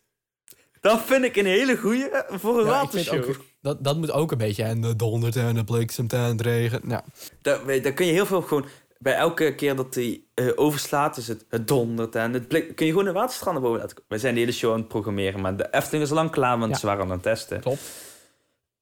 Dat 0.81 1.01
vind 1.03 1.25
ik 1.25 1.37
een 1.37 1.47
hele 1.47 1.77
goeie 1.77 2.09
voor 2.29 2.59
een 2.59 2.65
Ja, 2.65 2.71
watershow. 2.71 3.29
ook- 3.29 3.45
Dat, 3.63 3.85
dat 3.85 3.97
moet 3.97 4.11
ook 4.11 4.33
een 4.33 4.39
beetje. 4.39 4.63
En 4.63 4.81
de 4.81 4.97
dondert 4.97 5.37
en 5.37 5.55
de 5.55 5.65
bliksemt 5.65 6.13
en 6.13 6.21
het 6.21 6.41
regen. 6.41 6.81
Nou, 6.85 7.03
Daar, 7.43 7.83
daar 7.83 7.93
kun 7.93 8.07
je 8.07 8.13
heel 8.13 8.27
veel 8.27 8.43
gewoon... 8.43 8.65
Bij 8.99 9.15
elke 9.15 9.55
keer 9.55 9.77
dat 9.77 9.95
hij 9.95 10.23
eh, 10.35 10.47
overslaat, 10.55 11.17
is 11.17 11.29
het, 11.29 11.45
het 11.49 11.69
dondert 11.69 12.15
en 12.15 12.33
het 12.33 12.49
blik... 12.49 12.77
Kun 12.77 12.87
je 12.87 12.93
gewoon 12.93 13.07
de 13.07 13.13
waterstranden 13.13 13.63
boven 13.63 13.79
laten 13.81 13.97
komen. 13.97 14.11
We 14.13 14.19
zijn 14.19 14.35
de 14.35 14.41
hele 14.41 14.53
show 14.53 14.73
aan 14.73 14.79
het 14.79 14.89
programmeren, 14.89 15.41
maar 15.41 15.57
de 15.57 15.69
Efteling 15.71 16.05
is 16.05 16.11
al 16.11 16.17
lang 16.17 16.31
klaar, 16.31 16.59
want 16.59 16.73
Ja. 16.73 16.79
ze 16.79 16.87
waren 16.87 17.05
aan 17.05 17.11
het 17.11 17.23
testen. 17.23 17.61
top. 17.61 17.79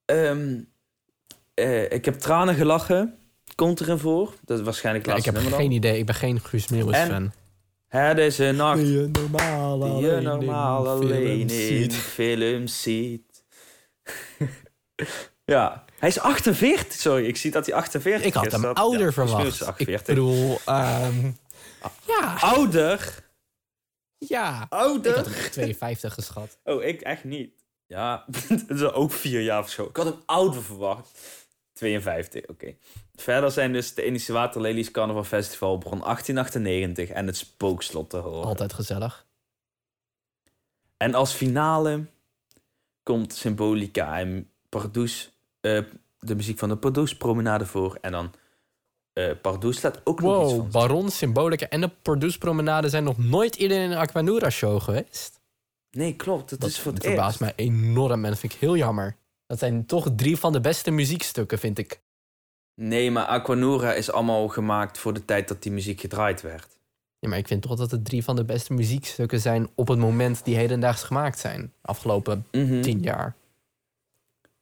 Ehm, 0.05 0.61
eh, 1.55 1.91
ik 1.93 2.05
heb 2.05 2.15
tranen 2.15 2.55
gelachen. 2.55 3.19
Komt 3.59 3.81
erin 3.81 3.99
voor. 3.99 4.35
Dat 4.45 4.59
is 4.59 4.65
waarschijnlijk 4.65 5.07
het 5.07 5.15
Ja, 5.15 5.21
ik 5.21 5.27
laatste 5.27 5.31
heb 5.31 5.51
nummer 5.51 5.61
geen 5.61 5.71
idee. 5.91 5.99
Ik 5.99 6.07
ben 6.07 6.15
geen 6.15 6.41
Guus 6.41 6.69
Meeuwis 6.69 6.97
En- 6.97 7.09
fan. 7.09 7.33
Het 7.89 8.19
is 8.19 8.39
een 8.39 8.57
nacht 8.57 8.79
Die 8.79 8.93
je 9.01 9.07
normaal 9.13 9.79
die 9.79 10.07
je 10.07 10.21
normaal 10.21 10.89
alleen 10.89 11.51
film 11.51 11.83
in 11.83 11.91
films 11.93 12.83
ziet. 12.83 13.45
ja, 15.45 15.85
hij 15.99 16.09
is 16.09 16.19
48. 16.21 16.93
Sorry, 17.01 17.27
ik 17.27 17.37
zie 17.37 17.51
dat 17.51 17.67
hij 17.67 17.75
48 17.75 18.27
Ik 18.27 18.35
had 18.35 18.47
is. 18.47 18.53
hem 18.53 18.63
Dat- 18.63 18.77
ouder 18.77 19.01
ja, 19.01 19.07
is 19.07 19.15
verwacht. 19.15 19.61
Ik 19.61 19.67
48. 19.67 20.07
bedoel, 20.07 20.59
ehm, 20.65 21.31
ja, 22.07 22.37
Ouder? 22.41 23.25
ja. 24.19 24.63
Ik 24.63 24.73
Ouder? 24.73 25.17
had 25.17 25.25
hem 25.25 25.35
echt 25.35 25.53
52 25.53 26.15
geschat. 26.15 26.59
Oh, 26.65 26.83
ik 26.83 27.01
echt 27.01 27.25
niet. 27.25 27.53
Ja, 27.87 28.25
dat 28.67 28.71
is 28.79 28.83
ook 28.83 29.13
vier 29.13 29.41
jaar 29.41 29.63
of 29.63 29.71
zo. 29.71 29.85
Ik 29.85 29.97
had 29.97 30.07
hem 30.07 30.23
ouder 30.27 30.63
verwacht. 30.63 31.19
52, 31.73 32.47
oké. 32.47 32.75
Verder 33.21 33.51
zijn 33.51 33.73
dus 33.73 33.95
de 33.95 34.05
Indische 34.05 34.33
Waterlelies 34.33 34.91
Carnaval 34.91 35.25
Festival 35.25 35.79
begon 35.79 36.01
1898 36.01 37.09
en 37.09 37.27
het 37.27 37.37
spookslot 37.37 38.11
te 38.11 38.17
horen. 38.17 38.45
Altijd 38.45 38.73
gezellig. 38.73 39.27
En 40.97 41.15
als 41.15 41.33
finale 41.33 42.05
komt 43.03 43.35
Symbolica 43.35 44.19
en 44.19 44.51
Pardoes, 44.69 45.31
eh, 45.61 45.83
de 46.19 46.35
muziek 46.35 46.59
van 46.59 46.69
de 46.69 46.77
Pardoes 46.77 47.17
Promenade 47.17 47.67
voor. 47.67 47.99
En 48.01 48.13
dan 48.13 48.33
eh 49.13 49.31
Pardoes 49.43 49.83
laat 49.83 50.01
ook 50.05 50.21
nog 50.21 50.43
iets 50.43 50.53
Wow, 50.53 50.61
van. 50.61 50.71
Baron, 50.71 51.11
Symbolica 51.11 51.69
en 51.69 51.81
de 51.81 51.91
Produce 52.03 52.39
Promenade 52.39 52.89
zijn 52.89 53.05
nog 53.05 53.19
nooit 53.19 53.57
eerder 53.57 53.83
in 53.83 53.91
een 53.91 53.97
Aquanura 53.99 54.51
show 54.51 54.81
geweest. 54.83 55.41
Nee, 55.91 56.17
klopt. 56.17 56.61
Dat 56.61 56.69
is 56.69 56.81
voor 56.81 56.93
het 56.93 57.05
verbaast 57.05 57.41
mij 57.41 57.53
enorm 57.57 58.25
en 58.25 58.31
dat 58.31 58.39
vind 58.39 58.53
ik 58.53 58.61
heel 58.61 58.77
jammer. 58.77 59.17
Dat 59.47 59.59
zijn 59.59 59.87
toch 59.87 60.09
drie 60.17 60.37
van 60.37 60.53
de 60.53 60.61
beste 60.61 60.91
muziekstukken, 60.91 61.59
vind 61.59 61.79
ik. 61.79 62.01
Nee, 62.81 63.11
maar 63.11 63.25
Aquanura 63.25 63.93
is 63.93 64.11
allemaal 64.13 64.49
gemaakt 64.49 64.99
voor 64.99 65.13
de 65.15 65.25
tijd 65.25 65.49
dat 65.49 65.63
die 65.63 65.73
muziek 65.73 66.01
gedraaid 66.01 66.41
werd. 66.43 66.79
Ja, 67.19 67.29
maar 67.29 67.39
ik 67.39 67.47
vind 67.47 67.63
toch 67.63 67.77
dat 67.77 67.91
het 67.91 68.05
drie 68.05 68.25
van 68.25 68.37
de 68.37 68.45
beste 68.45 68.73
muziekstukken 68.73 69.41
zijn 69.41 69.69
op 69.75 69.89
het 69.89 69.99
moment 69.99 70.45
die 70.45 70.57
hedendaags 70.57 71.03
gemaakt 71.03 71.39
zijn. 71.39 71.73
Afgelopen 71.83 72.47
Mhm. 72.53 72.81
tien 72.81 73.01
jaar. 73.01 73.35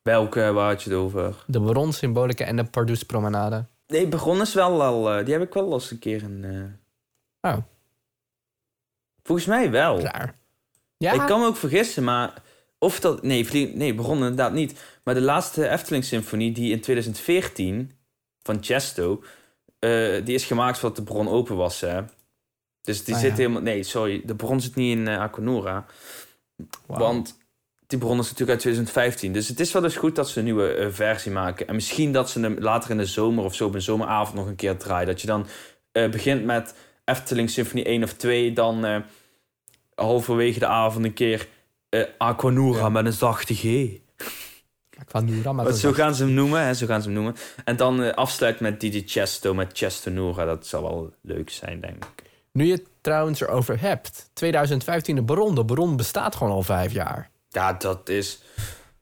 Welke, 0.02 0.52
waar 0.52 0.68
had 0.68 0.82
je 0.82 0.90
het 0.90 0.99
over? 0.99 1.44
De 1.46 1.61
Baron, 1.61 1.92
Symbolica 1.92 2.44
en 2.44 2.56
de 2.56 2.64
Pardoes 2.64 3.02
Promenade. 3.02 3.64
Nee, 3.87 4.08
Begon 4.08 4.40
is 4.40 4.54
wel 4.54 4.82
al... 4.82 5.12
eh, 5.12 5.25
die 5.25 5.35
heb 5.35 5.42
ik 5.42 5.54
wel 5.54 5.73
eens 5.73 5.90
een 5.90 5.99
keer 5.99 6.23
in... 6.23 6.44
eh, 7.42 7.52
Oh. 7.52 7.58
Volgens 9.23 9.46
mij 9.46 9.70
wel. 9.70 9.99
Klaar. 9.99 10.35
Ja, 10.96 11.12
Ik 11.12 11.26
kan 11.26 11.40
me 11.40 11.46
ook 11.46 11.56
vergissen, 11.56 12.04
maar... 12.04 12.42
Of 12.78 13.00
dat... 13.00 13.23
Nee, 13.23 13.73
nee, 13.75 13.94
Begon 13.94 14.16
inderdaad 14.16 14.52
niet. 14.52 14.80
Maar 15.04 15.14
de 15.14 15.20
laatste 15.20 15.68
Efteling-symfonie, 15.68 16.52
die 16.52 16.73
in 16.73 16.80
2014... 16.80 17.90
Van 18.47 18.59
Chesto... 18.65 19.23
eh, 19.79 20.25
die 20.25 20.35
is 20.35 20.45
gemaakt 20.45 20.79
voordat 20.79 20.99
de 20.99 21.12
bron 21.12 21.29
open 21.29 21.57
was, 21.57 21.81
hè. 21.81 22.00
Dus 22.83 23.05
die 23.05 23.15
Ah, 23.15 23.21
zit 23.21 23.31
ja. 23.31 23.37
helemaal... 23.37 23.62
Nee, 23.62 23.83
sorry. 23.83 24.23
De 24.25 24.35
bron 24.35 24.61
zit 24.61 24.75
niet 24.75 24.97
in 24.97 25.09
Aquanura. 25.09 25.87
Wauw. 26.87 27.00
Want 27.00 27.38
die 27.87 27.99
bron 27.99 28.19
is 28.19 28.23
natuurlijk 28.25 28.50
uit 28.50 28.61
2015. 28.61 29.33
Dus 29.33 29.49
het 29.49 29.61
is 29.61 29.73
wel 29.73 29.83
dus 29.83 29.97
goed 29.97 30.17
dat 30.17 30.29
ze 30.29 30.38
een 30.38 30.45
nieuwe 30.45 30.69
eh, 30.75 30.87
versie 30.91 31.33
maken. 31.33 31.67
En 31.69 31.75
misschien 31.75 32.12
dat 32.12 32.31
ze 32.31 32.41
hem 32.41 32.57
later 32.59 32.91
in 32.91 32.97
de 32.99 33.07
zomer 33.07 33.45
of 33.45 33.55
zo 33.55 33.67
op 33.67 33.75
een 33.75 33.83
zomeravond 33.83 34.37
nog 34.37 34.47
een 34.47 34.57
keer 34.57 34.76
draaien. 34.76 35.07
Dat 35.07 35.21
je 35.21 35.26
dan 35.26 35.47
begint 35.93 36.45
met 36.45 36.75
Efteling 37.05 37.50
Symfonie 37.50 37.85
1 37.85 38.03
of 38.03 38.12
2. 38.12 38.53
Dan 38.53 39.05
halverwege 39.95 40.59
de 40.59 40.67
avond 40.67 41.05
een 41.05 41.12
keer 41.15 41.49
Aquanura 42.19 42.79
Ja. 42.79 42.88
met 42.88 43.07
een 43.07 43.12
zachte 43.12 43.55
G. 43.55 43.62
Aquanura, 45.00 45.53
maar 45.53 45.65
Want 45.65 45.69
dat 45.69 45.79
zo 45.79 45.93
gaan 45.93 46.15
ze 46.15 46.25
hem 46.25 46.33
noemen. 46.33 46.61
Hè, 46.62 46.75
zo 46.75 46.87
gaan 46.87 47.03
ze 47.03 47.07
hem 47.07 47.17
noemen. 47.17 47.37
En 47.65 47.76
dan 47.76 48.03
eh 48.03 48.15
afsluit 48.15 48.61
met 48.61 48.81
DJ 48.81 49.03
Chesto, 49.07 49.55
met 49.55 49.71
Chestonura. 49.79 50.45
Dat 50.45 50.67
zal 50.67 50.83
wel 50.83 51.12
leuk 51.21 51.50
zijn, 51.50 51.81
denk 51.81 52.05
ik. 52.05 52.31
Nu 52.53 52.65
je 52.65 52.73
het 52.73 52.87
trouwens 53.00 53.41
erover 53.41 53.81
hebt. 53.81 54.31
2015 54.33 55.15
de 55.15 55.23
Baron. 55.23 55.55
De 55.55 55.65
Baron 55.65 55.97
bestaat 55.97 56.37
gewoon 56.37 56.53
al 56.53 56.62
vijf 56.62 56.93
jaar. 56.93 57.31
Ja, 57.49 57.73
dat 57.73 58.09
is... 58.09 58.43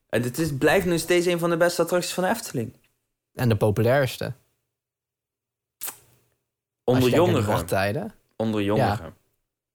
En 0.09 0.23
dit 0.23 0.39
is, 0.39 0.57
blijft 0.57 0.87
nu 0.87 0.99
steeds 0.99 1.27
een 1.27 1.39
van 1.39 1.51
de 1.51 1.57
beste 1.57 1.83
attracties 1.83 2.13
van 2.13 2.25
de 2.25 2.31
Efteling. 2.31 2.73
En 3.35 3.49
de 3.49 3.57
populairste. 3.57 4.33
Onder 6.85 7.11
jongeren. 7.11 8.13
Onder 8.37 8.63
jongeren. 8.63 9.15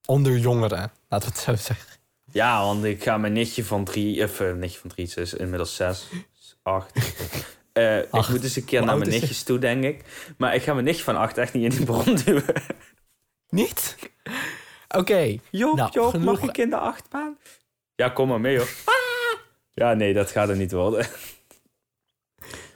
Onder 0.05 0.37
jongeren, 0.37 0.91
laten 1.09 1.29
we 1.29 1.35
het 1.35 1.43
zo 1.43 1.55
zeggen. 1.55 1.98
Ja, 2.31 2.61
want 2.65 2.83
ik 2.83 3.03
ga 3.03 3.17
mijn 3.17 3.33
nichtje 3.33 3.65
van 3.65 3.83
drie, 3.85 4.23
of 4.23 4.39
eh, 4.39 4.53
nichtje 4.53 4.79
van 4.79 4.89
drie, 4.89 5.05
ze 5.07 5.21
is 5.21 5.33
inmiddels 5.33 5.75
zes, 5.75 6.07
acht. 6.63 6.97
Ik 7.73 8.07
Acht. 8.11 8.29
moet 8.29 8.43
eens 8.43 8.55
een 8.55 8.65
keer 8.65 8.85
naar 8.85 8.97
mijn 8.97 9.09
nichtjes 9.09 9.43
toe, 9.43 9.59
denk 9.59 9.83
ik. 9.83 10.03
Maar 10.37 10.55
ik 10.55 10.61
ga 10.61 10.73
mijn 10.73 10.85
nichtje 10.85 11.03
van 11.03 11.15
acht 11.17 11.37
echt 11.37 11.53
niet 11.53 11.63
in 11.63 11.69
die 11.77 11.85
bron 11.85 12.15
duwen. 12.15 12.63
Niet? 13.49 13.95
Oké. 14.87 15.37
Joop, 15.51 15.75
Nou, 15.75 15.89
Joop, 15.91 16.09
genoeg- 16.09 16.25
mag 16.41 16.49
ik 16.49 16.57
in 16.57 16.69
de 16.69 16.77
achtbaan? 16.77 17.37
Ja, 17.95 18.09
kom 18.09 18.27
maar 18.27 18.39
mee, 18.39 18.57
hoor. 18.57 18.69
Ja, 19.73 19.93
nee, 19.93 20.13
dat 20.13 20.31
gaat 20.31 20.49
er 20.49 20.55
niet 20.55 20.71
worden. 20.71 21.07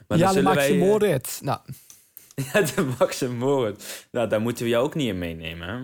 Maar 0.08 0.18
Ja, 0.18 0.24
dan 0.24 0.34
de 0.34 0.40
zullen 0.40 0.54
Maxi 0.54 0.68
wij, 0.68 0.80
eh, 0.80 0.86
Moritz. 0.86 1.40
Nou, 1.40 1.58
Ja, 2.52 2.60
de 2.60 2.94
Max 2.98 3.20
en 3.22 3.36
Moritz. 3.36 4.04
Nou, 4.10 4.28
daar 4.28 4.40
moeten 4.40 4.64
we 4.64 4.70
jou 4.70 4.84
ook 4.84 4.94
niet 4.94 5.08
in 5.08 5.18
meenemen, 5.18 5.68
hè? 5.68 5.82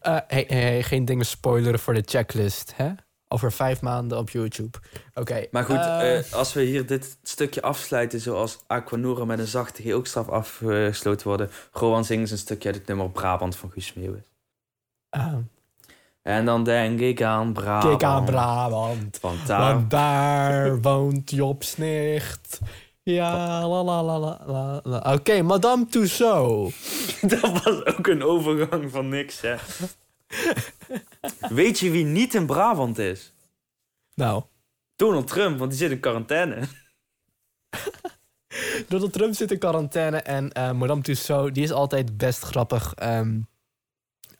Hey, 0.00 0.24
hey, 0.26 0.44
hey, 0.48 0.82
geen 0.82 1.04
dingen 1.04 1.26
spoileren 1.26 1.78
voor 1.78 1.94
de 1.94 2.02
checklist, 2.06 2.72
hè? 2.76 2.90
Over 3.28 3.52
vijf 3.52 3.80
maanden 3.80 4.18
op 4.18 4.30
YouTube. 4.30 4.78
Oké. 5.14 5.46
Maar 5.50 5.64
goed, 5.64 5.76
eh, 5.76 6.18
eh, 6.18 6.32
als 6.32 6.52
we 6.52 6.62
hier 6.62 6.86
dit 6.86 7.18
stukje 7.22 7.62
afsluiten... 7.62 8.20
zoals 8.20 8.58
Aquanura 8.66 9.24
met 9.24 9.38
een 9.38 9.46
zachte 9.46 9.82
G 9.82 9.92
ook 9.92 10.06
straf 10.06 10.28
afgesloten 10.28 11.26
worden... 11.26 11.50
Rowan 11.72 12.04
zingt 12.04 12.30
een 12.30 12.38
stukje 12.38 12.68
uit 12.68 12.76
het 12.76 12.86
nummer 12.86 13.10
Brabant 13.10 13.56
van 13.56 13.70
Guus 13.70 13.92
Meeuwis. 13.94 14.24
ah, 15.10 15.34
En 16.22 16.44
dan 16.44 16.64
denk 16.64 17.00
ik 17.00 17.22
aan 17.22 17.52
Brabant. 17.52 17.98
kijk 17.98 18.02
aan 18.12 18.24
Brabant. 18.24 19.20
Want 19.20 19.46
daar... 19.46 19.74
Want 19.74 19.90
daar 19.90 20.80
woont. 20.80 21.30
Ja, 23.04 23.66
la 23.68 23.82
la 23.82 24.02
la 24.02 24.18
la 24.18 24.80
la. 24.84 25.14
Oké, 25.14 25.42
Madame 25.42 25.86
Tussaud. 25.86 26.72
Dat 27.30 27.62
was 27.62 27.84
ook 27.84 28.06
een 28.06 28.22
overgang 28.22 28.90
van 28.90 29.08
niks, 29.08 29.40
hè. 29.40 29.56
Weet 31.48 31.78
je 31.78 31.90
wie 31.90 32.04
niet 32.04 32.34
in 32.34 32.46
Brabant 32.46 32.98
is? 32.98 33.32
Nou, 34.14 34.42
Donald 34.96 35.26
Trump, 35.26 35.58
want 35.58 35.70
die 35.70 35.80
zit 35.80 35.90
in 35.90 36.00
quarantaine. 36.00 36.68
Donald 38.88 39.12
Trump 39.12 39.34
zit 39.34 39.50
in 39.50 39.58
quarantaine 39.58 40.16
en 40.16 40.52
eh, 40.52 40.72
Madame 40.72 41.02
Tussaud, 41.02 41.54
die 41.54 41.62
is 41.62 41.72
altijd 41.72 42.16
best 42.16 42.42
grappig 42.42 42.94
ehm, 42.94 43.40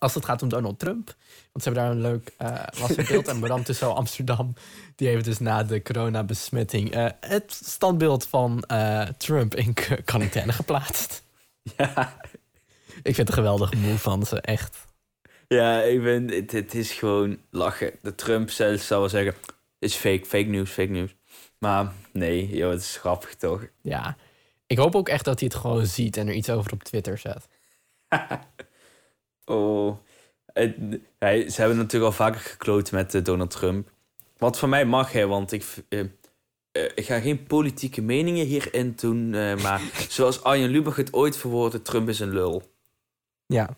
als 0.04 0.14
het 0.14 0.24
gaat 0.24 0.42
om 0.42 0.48
Donald 0.48 0.78
Trump. 0.78 1.14
Want 1.52 1.64
ze 1.64 1.70
hebben 1.70 1.82
daar 1.82 1.90
een 1.90 2.00
leuk 2.00 2.32
eh 2.36 2.80
wassenbeeld. 2.80 3.28
en 3.28 3.38
Madame 3.38 3.64
Amsterdam, 3.80 4.54
die 4.96 5.08
heeft 5.08 5.24
dus 5.24 5.38
na 5.38 5.62
de 5.62 5.82
coronabesmetting 5.82 6.90
eh, 6.92 7.06
het 7.20 7.60
standbeeld 7.64 8.26
van 8.26 8.62
eh, 8.62 9.02
Trump 9.02 9.54
in 9.54 9.74
quarantaine 10.04 10.52
geplaatst. 10.52 11.22
Ja, 11.76 12.16
Ik 13.02 13.14
vind 13.14 13.16
het 13.16 13.28
een 13.28 13.34
geweldige 13.34 13.76
move 13.76 13.98
van 13.98 14.26
ze, 14.26 14.40
echt. 14.40 14.86
ja 15.48 15.80
ik 15.82 16.02
ben, 16.02 16.30
het, 16.30 16.52
het 16.52 16.74
is 16.74 16.92
gewoon 16.92 17.38
lachen. 17.50 17.92
De 18.02 18.14
Trump 18.14 18.50
zelf 18.50 18.80
zou 18.80 19.00
wel 19.00 19.08
zeggen, 19.08 19.34
is 19.78 19.94
fake, 19.94 20.24
fake 20.24 20.44
nieuws, 20.48 20.70
fake 20.70 20.90
nieuws. 20.90 21.14
Maar 21.58 21.92
nee, 22.12 22.48
joh, 22.48 22.70
het 22.70 22.80
is 22.80 22.96
grappig 22.96 23.34
toch? 23.34 23.66
Ja, 23.80 24.16
ik 24.66 24.78
hoop 24.78 24.94
ook 24.94 25.08
echt 25.08 25.24
dat 25.24 25.40
hij 25.40 25.48
het 25.52 25.60
gewoon 25.60 25.86
ziet 25.86 26.16
en 26.16 26.28
er 26.28 26.34
iets 26.34 26.50
over 26.50 26.72
op 26.72 26.82
Twitter 26.82 27.18
zet. 27.18 27.48
Oh, 29.44 29.96
hij- 31.18 31.48
ze 31.50 31.60
hebben 31.60 31.76
natuurlijk 31.76 32.04
al 32.04 32.16
vaker 32.16 32.40
gekloot 32.40 32.92
met 32.92 33.14
eh, 33.14 33.22
Donald 33.22 33.50
Trump. 33.50 33.90
Wat 34.38 34.58
voor 34.58 34.68
mij 34.68 34.84
mag, 34.84 35.12
hè, 35.12 35.26
want 35.26 35.52
ik, 35.52 35.64
eh, 35.88 36.00
eh, 36.00 36.06
ik 36.94 37.04
ga 37.06 37.20
geen 37.20 37.44
politieke 37.46 38.02
meningen 38.02 38.46
hierin 38.46 38.92
doen. 38.96 39.30
maar 39.62 39.80
zoals 40.08 40.42
Arjen 40.42 40.70
Lubach 40.70 40.96
het 40.96 41.12
ooit 41.12 41.36
verwoordde, 41.36 41.82
Trump 41.82 42.08
is 42.08 42.20
een 42.20 42.32
lul. 42.32 42.62
Ja, 43.46 43.76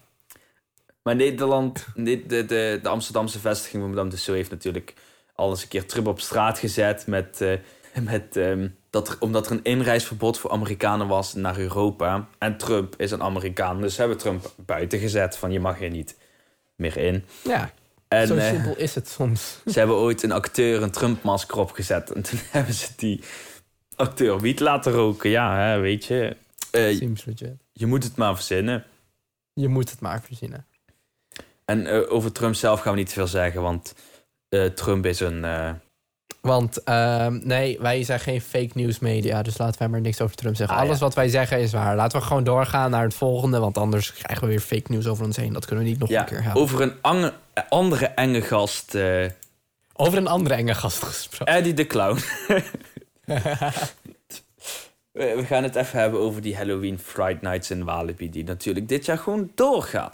Maar 1.03 1.17
Nederland, 1.17 1.87
de, 1.95 2.27
de, 2.27 2.45
de, 2.45 2.79
de 2.83 2.89
Amsterdamse 2.89 3.39
vestiging 3.39 3.83
van 3.83 3.91
Madame 3.91 4.11
Tussauds 4.11 4.39
heeft 4.39 4.51
natuurlijk 4.51 4.95
al 5.35 5.51
eens 5.51 5.63
een 5.63 5.69
keer 5.69 5.87
Trump 5.87 6.07
op 6.07 6.21
straat 6.21 6.59
gezet 6.59 7.07
met, 7.07 7.41
met 8.03 8.37
ehm, 8.37 8.69
dat 8.91 9.09
er, 9.09 9.17
omdat 9.21 9.47
er 9.47 9.53
een 9.53 9.65
inreisverbod 9.65 10.39
voor 10.39 10.51
Amerikanen 10.51 11.09
was 11.09 11.35
naar 11.35 11.59
Europa. 11.59 12.29
En 12.39 12.57
Trump 12.57 12.95
is 12.97 13.11
een 13.11 13.23
Amerikaan, 13.23 13.81
dus 13.81 13.95
ze 13.95 14.01
hebben 14.01 14.19
Trump 14.19 14.53
buiten 14.57 14.99
gezet 14.99 15.37
van 15.37 15.53
je 15.53 15.61
mag 15.61 15.79
hier 15.79 15.91
niet 15.91 16.17
meer 16.77 16.97
in. 16.97 17.25
ja 17.43 17.71
En 18.09 18.27
zo 18.27 18.37
eh, 18.37 18.49
simpel 18.49 18.77
is 18.77 18.95
het 18.95 19.09
soms. 19.09 19.59
ze 19.73 19.79
hebben 19.79 19.97
ooit 19.97 20.23
een 20.23 20.33
acteur 20.33 20.83
een 20.83 20.91
Trump-masker 20.91 21.59
opgezet 21.59 22.13
en 22.13 22.23
toen 22.23 22.39
hebben 22.51 22.75
ze 22.75 22.89
die 22.97 23.21
acteur 23.97 24.41
wiet 24.41 24.61
laten 24.61 24.93
roken. 24.93 25.31
Ja, 25.31 25.59
hè, 25.59 25.79
weet 25.79 26.05
je, 26.05 26.37
legit. 26.73 27.57
je 27.73 27.87
moet 27.87 28.05
het 28.05 28.17
maar 28.17 28.35
verzinnen. 28.35 28.85
Je 29.53 29.69
moet 29.69 29.91
het 29.91 30.01
maar 30.01 30.23
verzinnen. 30.23 30.67
En 31.65 31.87
eh, 31.87 32.13
over 32.13 32.33
Trump 32.33 32.55
zelf 32.55 32.81
gaan 32.81 32.93
we 32.93 32.99
niet 32.99 33.09
te 33.09 33.15
veel 33.15 33.27
zeggen, 33.27 33.63
want 33.63 33.95
Trump 34.75 35.07
is 35.07 35.21
een... 35.21 35.45
Want 36.47 36.83
ehm, 36.83 37.39
nee, 37.43 37.79
wij 37.81 38.03
zijn 38.05 38.21
geen 38.21 38.41
fake 38.41 38.71
news 38.75 38.99
media, 38.99 39.43
dus 39.43 39.59
laten 39.59 39.79
wij 39.79 39.89
maar 39.89 40.01
niks 40.01 40.21
over 40.21 40.37
Trump 40.37 40.57
zeggen. 40.57 40.77
Ah, 40.77 40.83
Alles 40.83 40.99
ja. 40.99 41.05
wat 41.05 41.15
wij 41.15 41.29
zeggen 41.29 41.59
is 41.61 41.73
waar. 41.73 41.97
Laten 41.97 42.19
we 42.21 42.25
gewoon 42.27 42.45
doorgaan 42.45 42.91
naar 42.91 43.03
het 43.03 43.15
volgende, 43.15 43.59
want 43.59 43.79
anders 43.79 44.13
krijgen 44.13 44.45
we 44.45 44.51
weer 44.51 44.61
fake 44.61 44.93
news 44.93 45.07
over 45.07 45.25
ons 45.25 45.37
heen. 45.37 45.53
Dat 45.53 45.65
kunnen 45.67 45.85
we 45.85 45.91
niet 45.91 45.99
nog 46.01 46.09
Ja, 46.09 46.21
een 46.21 46.27
keer 46.27 46.43
hebben. 46.43 46.63
over 46.63 46.81
een 46.81 46.93
ange- 47.01 47.33
andere 47.69 48.07
enge 48.07 48.41
gast, 48.43 48.95
eh, 48.95 49.25
Over 49.97 50.19
een 50.19 50.27
andere 50.27 50.55
enge 50.55 50.75
gast 50.75 51.03
gesproken. 51.03 51.55
Eddie 51.55 51.75
de 51.75 51.87
Clown. 51.87 52.19
We 55.13 55.35
we 55.37 55.45
gaan 55.45 55.63
het 55.63 55.75
even 55.77 55.99
hebben 55.99 56.21
over 56.21 56.43
die 56.43 56.57
Halloween 56.57 56.99
Fright 56.99 57.43
Nights 57.43 57.71
in 57.71 57.85
Walibi, 57.85 58.31
die 58.31 58.45
natuurlijk 58.45 58.89
dit 58.89 59.05
jaar 59.05 59.19
gewoon 59.19 59.51
doorgaan. 59.55 60.13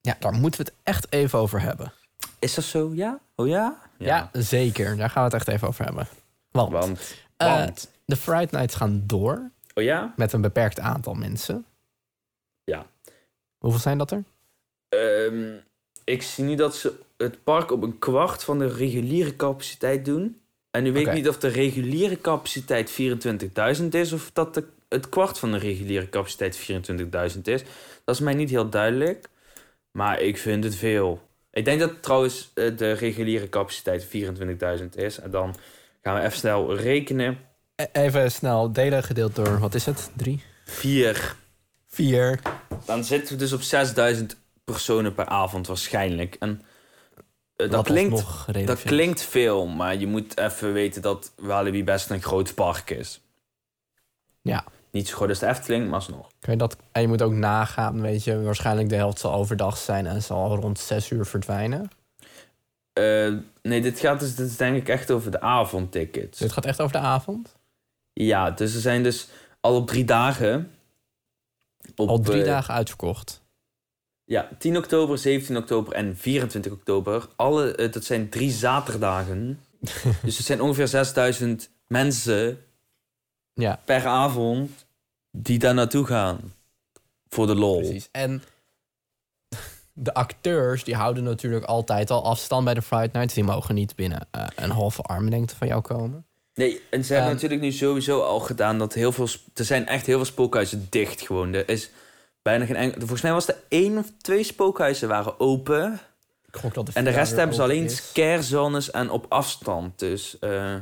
Ja, 0.00 0.16
daar 0.20 0.32
moeten 0.32 0.60
we 0.60 0.66
het 0.66 0.76
echt 0.82 1.06
even 1.12 1.38
over 1.38 1.60
hebben. 1.60 1.92
Is 2.38 2.54
dat 2.54 2.64
zo? 2.64 2.90
Ja? 2.94 3.18
Oh 3.34 3.46
ja? 3.48 3.76
Ja, 3.98 4.30
zeker. 4.32 4.96
Daar 4.96 5.10
gaan 5.10 5.28
we 5.28 5.36
het 5.36 5.46
echt 5.46 5.48
even 5.56 5.68
over 5.68 5.84
hebben. 5.84 6.06
Want, 6.50 6.72
Want, 6.72 7.14
Eh, 7.36 7.56
want. 7.56 7.90
de 8.04 8.16
Friday 8.16 8.48
Nights 8.50 8.74
gaan 8.74 9.02
door 9.06 9.50
oh 9.74 9.84
ja? 9.84 10.12
met 10.16 10.32
een 10.32 10.40
beperkt 10.40 10.80
aantal 10.80 11.14
mensen. 11.14 11.64
Ja. 12.64 12.86
Hoeveel 13.58 13.80
zijn 13.80 13.98
dat 13.98 14.10
er? 14.10 14.24
Ehm, 14.88 15.52
ik 16.04 16.22
zie 16.22 16.44
nu 16.44 16.54
dat 16.54 16.76
ze 16.76 16.92
het 17.16 17.44
park 17.44 17.70
op 17.70 17.82
een 17.82 17.98
kwart 17.98 18.44
van 18.44 18.58
de 18.58 18.68
reguliere 18.68 19.36
capaciteit 19.36 20.04
doen. 20.04 20.40
En 20.70 20.82
nu 20.82 20.92
weet 20.92 21.06
ik 21.06 21.12
niet 21.12 21.28
of 21.28 21.38
de 21.38 21.48
reguliere 21.48 22.20
capaciteit 22.20 22.90
24.000 22.90 23.94
is 23.94 24.12
of 24.12 24.30
dat 24.32 24.54
de, 24.54 24.64
het 24.88 25.08
kwart 25.08 25.38
van 25.38 25.52
de 25.52 25.58
reguliere 25.58 26.08
capaciteit 26.08 26.56
24.000 27.34 27.40
is. 27.42 27.62
Dat 28.04 28.14
is 28.14 28.20
mij 28.20 28.34
niet 28.34 28.50
heel 28.50 28.68
duidelijk. 28.68 29.28
Maar 29.90 30.20
ik 30.20 30.38
vind 30.38 30.64
het 30.64 30.74
veel. 30.76 31.25
Ik 31.56 31.64
denk 31.64 31.80
dat 31.80 32.02
trouwens 32.02 32.50
eh, 32.54 32.76
de 32.76 32.92
reguliere 32.92 33.48
capaciteit 33.48 34.06
24.000 34.06 34.84
is. 34.94 35.18
En 35.18 35.30
dan 35.30 35.56
gaan 36.02 36.14
we 36.14 36.20
even 36.20 36.38
snel 36.38 36.76
rekenen. 36.76 37.38
E- 37.76 37.86
Even 37.92 38.32
snel 38.32 38.72
delen 38.72 39.02
gedeeld 39.02 39.34
door, 39.34 39.58
wat 39.58 39.74
is 39.74 39.86
het? 39.86 40.10
Drie? 40.16 40.42
4. 40.64 41.36
Vier. 41.88 42.40
Dan 42.84 43.04
zitten 43.04 43.32
we 43.32 43.38
dus 43.38 43.52
op 43.52 43.62
6000 43.62 44.36
personen 44.64 45.14
per 45.14 45.26
avond 45.26 45.66
waarschijnlijk. 45.66 46.36
En 46.38 46.62
eh, 47.56 47.70
dat 47.70 47.84
klinkt 47.84 48.24
Dat 48.66 48.82
klinkt 48.82 49.22
veel, 49.22 49.66
maar 49.66 49.96
je 49.96 50.06
moet 50.06 50.38
even 50.38 50.72
weten 50.72 51.02
dat 51.02 51.32
Walibi 51.36 51.84
best 51.84 52.10
een 52.10 52.22
groot 52.22 52.54
park 52.54 52.90
is. 52.90 53.20
Ja. 54.42 54.64
Niet 54.96 55.08
zo 55.08 55.16
groot 55.16 55.28
als 55.28 55.38
de 55.38 55.46
Efteling, 55.46 55.84
maar 55.84 55.94
alsnog. 55.94 56.30
Kun 56.38 56.52
je 56.52 56.58
dat, 56.58 56.76
en 56.92 57.00
je 57.00 57.08
moet 57.08 57.22
ook 57.22 57.32
nagaan, 57.32 58.00
weet 58.00 58.24
je, 58.24 58.42
waarschijnlijk 58.42 58.88
de 58.88 58.94
helft 58.94 59.18
zal 59.18 59.32
overdag 59.32 59.76
zijn 59.76 60.06
en 60.06 60.22
zal 60.22 60.56
rond 60.56 60.78
zes 60.78 61.10
uur 61.10 61.26
verdwijnen. 61.26 61.90
Eh, 62.92 63.32
nee, 63.62 63.80
dit 63.80 63.98
gaat 63.98 64.20
dus 64.20 64.34
dit 64.34 64.46
is 64.46 64.56
denk 64.56 64.76
ik 64.76 64.88
echt 64.88 65.10
over 65.10 65.30
de 65.30 65.40
avondtickets. 65.40 66.38
Dit 66.38 66.52
gaat 66.52 66.64
echt 66.64 66.80
over 66.80 66.92
de 66.92 67.02
avond? 67.02 67.56
Ja, 68.12 68.50
dus 68.50 68.74
er 68.74 68.80
zijn 68.80 69.02
dus 69.02 69.28
al 69.60 69.76
op 69.76 69.86
drie 69.86 70.04
dagen... 70.04 70.70
Op, 71.96 72.08
Al 72.08 72.20
drie 72.20 72.40
eh, 72.40 72.46
dagen 72.46 72.74
uitverkocht. 72.74 73.42
Ja, 74.24 74.48
10 74.58 74.76
oktober, 74.76 75.18
17 75.18 75.56
oktober 75.56 75.92
en 75.92 76.16
24 76.16 76.72
oktober. 76.72 77.28
Alle, 77.36 77.74
eh, 77.74 77.92
dat 77.92 78.04
zijn 78.04 78.28
drie 78.28 78.50
zaterdagen. 78.50 79.60
dus 80.22 80.36
het 80.36 80.46
zijn 80.46 80.60
ongeveer 80.60 80.88
6000 80.88 81.70
mensen 81.86 82.58
Ja, 83.54 83.80
per 83.84 84.06
avond 84.06 84.85
die 85.42 85.58
daar 85.58 85.74
naartoe 85.74 86.06
gaan. 86.06 86.54
Voor 87.28 87.46
de 87.46 87.54
lol. 87.54 87.78
precies. 87.78 88.08
En 88.12 88.42
de 89.92 90.14
acteurs, 90.14 90.84
die 90.84 90.94
houden 90.94 91.24
natuurlijk 91.24 91.64
altijd 91.64 92.10
al 92.10 92.24
afstand 92.24 92.64
bij 92.64 92.74
de 92.74 92.82
Friday 92.82 93.10
Nights. 93.12 93.34
Die 93.34 93.44
mogen 93.44 93.74
niet 93.74 93.96
binnen 93.96 94.28
eh, 94.30 94.46
een 94.56 94.70
halve 94.70 95.02
armlengte 95.02 95.56
van 95.56 95.66
jou 95.66 95.80
komen. 95.80 96.26
Nee, 96.54 96.80
en 96.90 97.04
ze 97.04 97.12
hebben 97.12 97.30
Ehm, 97.30 97.34
natuurlijk 97.34 97.62
nu 97.62 97.72
sowieso 97.72 98.20
al 98.20 98.40
gedaan 98.40 98.78
dat 98.78 98.94
heel 98.94 99.12
veel... 99.12 99.28
Er 99.54 99.64
zijn 99.64 99.86
echt 99.86 100.06
heel 100.06 100.16
veel 100.16 100.24
spookhuizen 100.24 100.86
dicht 100.90 101.20
gewoon. 101.20 101.54
Er 101.54 101.68
is 101.68 101.90
bijna 102.42 102.64
geen 102.64 102.76
enkel... 102.76 102.98
Volgens 102.98 103.20
mij 103.20 103.32
was 103.32 103.48
er 103.48 103.56
één 103.68 103.98
of 103.98 104.06
twee 104.20 104.42
spookhuizen 104.42 105.08
waren 105.08 105.40
open. 105.40 106.00
Ik 106.46 106.56
gok 106.56 106.74
dat 106.74 106.86
de 106.86 106.92
En 106.94 107.04
de 107.04 107.10
rest 107.10 107.36
hebben 107.36 107.56
ze 107.56 107.62
alleen 107.62 107.90
scarezones 107.90 108.90
en 108.90 109.10
op 109.10 109.26
afstand. 109.28 109.98
Dus 109.98 110.38
eh, 110.38 110.74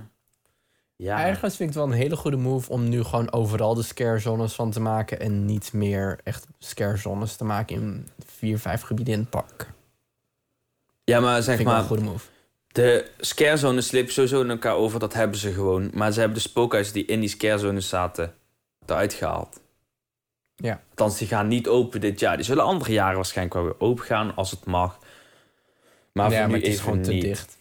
ja, 0.96 1.26
Ergens 1.26 1.56
vind 1.56 1.70
ik 1.70 1.76
het 1.76 1.84
wel 1.84 1.94
een 1.94 2.00
hele 2.00 2.16
goede 2.16 2.36
move 2.36 2.70
om 2.70 2.88
nu 2.88 3.02
gewoon 3.02 3.32
overal 3.32 3.74
de 3.74 3.82
scare 3.82 4.18
zones 4.18 4.52
van 4.52 4.70
te 4.70 4.80
maken. 4.80 5.20
En 5.20 5.44
niet 5.44 5.72
meer 5.72 6.18
echt 6.24 6.46
scare 6.58 6.96
zones 6.96 7.36
te 7.36 7.44
maken 7.44 7.76
in 7.76 8.08
vier, 8.26 8.58
vijf 8.58 8.80
gebieden 8.80 9.14
in 9.14 9.20
het 9.20 9.30
park. 9.30 9.70
ja, 11.04 11.20
maar 11.20 11.42
zeg 11.42 11.62
maar... 11.62 11.78
een 11.78 11.84
goede 11.84 12.02
move. 12.02 12.26
De 12.66 13.10
scarezones 13.18 13.86
slippen 13.86 14.12
sowieso 14.12 14.40
in 14.40 14.50
elkaar 14.50 14.74
over. 14.74 15.00
Dat 15.00 15.12
hebben 15.12 15.38
ze 15.38 15.52
gewoon. 15.52 15.90
Maar 15.92 16.12
ze 16.12 16.18
hebben 16.18 16.38
de 16.38 16.48
spookhuizen 16.48 16.94
die 16.94 17.04
in 17.04 17.20
die 17.20 17.28
scarezones 17.28 17.88
zaten... 17.88 18.34
eruit 18.86 19.12
gehaald. 19.12 19.60
Ja. 20.56 20.82
Althans, 20.88 21.18
die 21.18 21.28
gaan 21.28 21.48
niet 21.48 21.68
open 21.68 22.00
dit 22.00 22.20
jaar. 22.20 22.36
Die 22.36 22.44
zullen 22.44 22.64
andere 22.64 22.92
jaren 22.92 23.14
waarschijnlijk 23.14 23.54
wel 23.54 23.64
weer 23.64 23.80
open 23.80 24.04
gaan 24.04 24.34
als 24.34 24.50
het 24.50 24.64
mag. 24.64 24.98
Maar 26.12 26.30
ja, 26.30 26.38
voor 26.40 26.48
maar 26.50 26.58
nu 26.58 26.64
het 26.64 26.74
is 26.74 26.80
gewoon 26.80 27.02
te 27.02 27.12
niet. 27.12 27.22
dicht. 27.22 27.58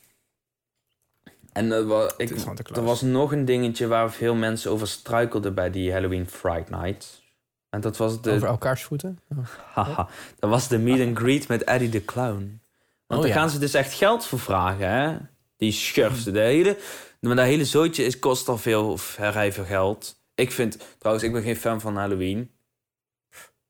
En 1.54 1.72
er 1.72 2.14
ik, 2.18 2.30
er 2.76 2.84
was 2.84 3.02
nog 3.02 3.32
een 3.32 3.46
dingetje 3.46 3.88
waar 3.88 4.12
veel 4.12 4.36
mensen 4.36 4.72
over 4.72 4.88
struikelden 4.88 5.54
bij 5.54 5.70
die 5.70 5.92
Halloween 5.92 6.30
Fright 6.30 6.70
Night. 6.70 7.22
En 7.70 7.82
dat 7.82 7.98
was 7.98 8.22
de, 8.22 8.32
Over 8.32 8.48
elkaars 8.48 8.84
voeten? 8.84 9.20
Oh. 9.30 9.38
haha, 9.74 10.08
dat 10.40 10.50
was 10.50 10.68
de 10.68 10.78
meet 10.78 11.08
and 11.08 11.18
greet 11.18 11.48
met 11.48 11.64
Eddie 11.64 11.90
de 11.90 12.06
Clown. 12.06 12.62
Want 13.08 13.22
Oh, 13.22 13.28
daar 13.28 13.28
ja. 13.28 13.34
gaan 13.34 13.50
ze 13.50 13.60
dus 13.60 13.74
echt 13.74 13.94
geld 13.94 14.26
voor 14.26 14.40
vragen, 14.40 14.90
hè? 14.90 15.18
Die 15.58 15.72
schurfste. 15.72 16.32
De 16.32 16.40
hele, 16.40 16.78
maar 17.20 17.36
dat 17.36 17.46
hele 17.46 17.66
zootje 17.66 18.04
is, 18.04 18.20
kost 18.20 18.50
al 18.50 18.58
veel, 18.58 18.98
vrij 18.98 19.52
veel 19.52 19.64
geld. 19.66 20.16
Ik 20.36 20.52
vind, 20.52 20.78
trouwens, 20.98 21.26
ik 21.26 21.34
ben 21.34 21.42
geen 21.42 21.56
fan 21.56 21.82
van 21.82 21.96
Halloween. 21.98 22.52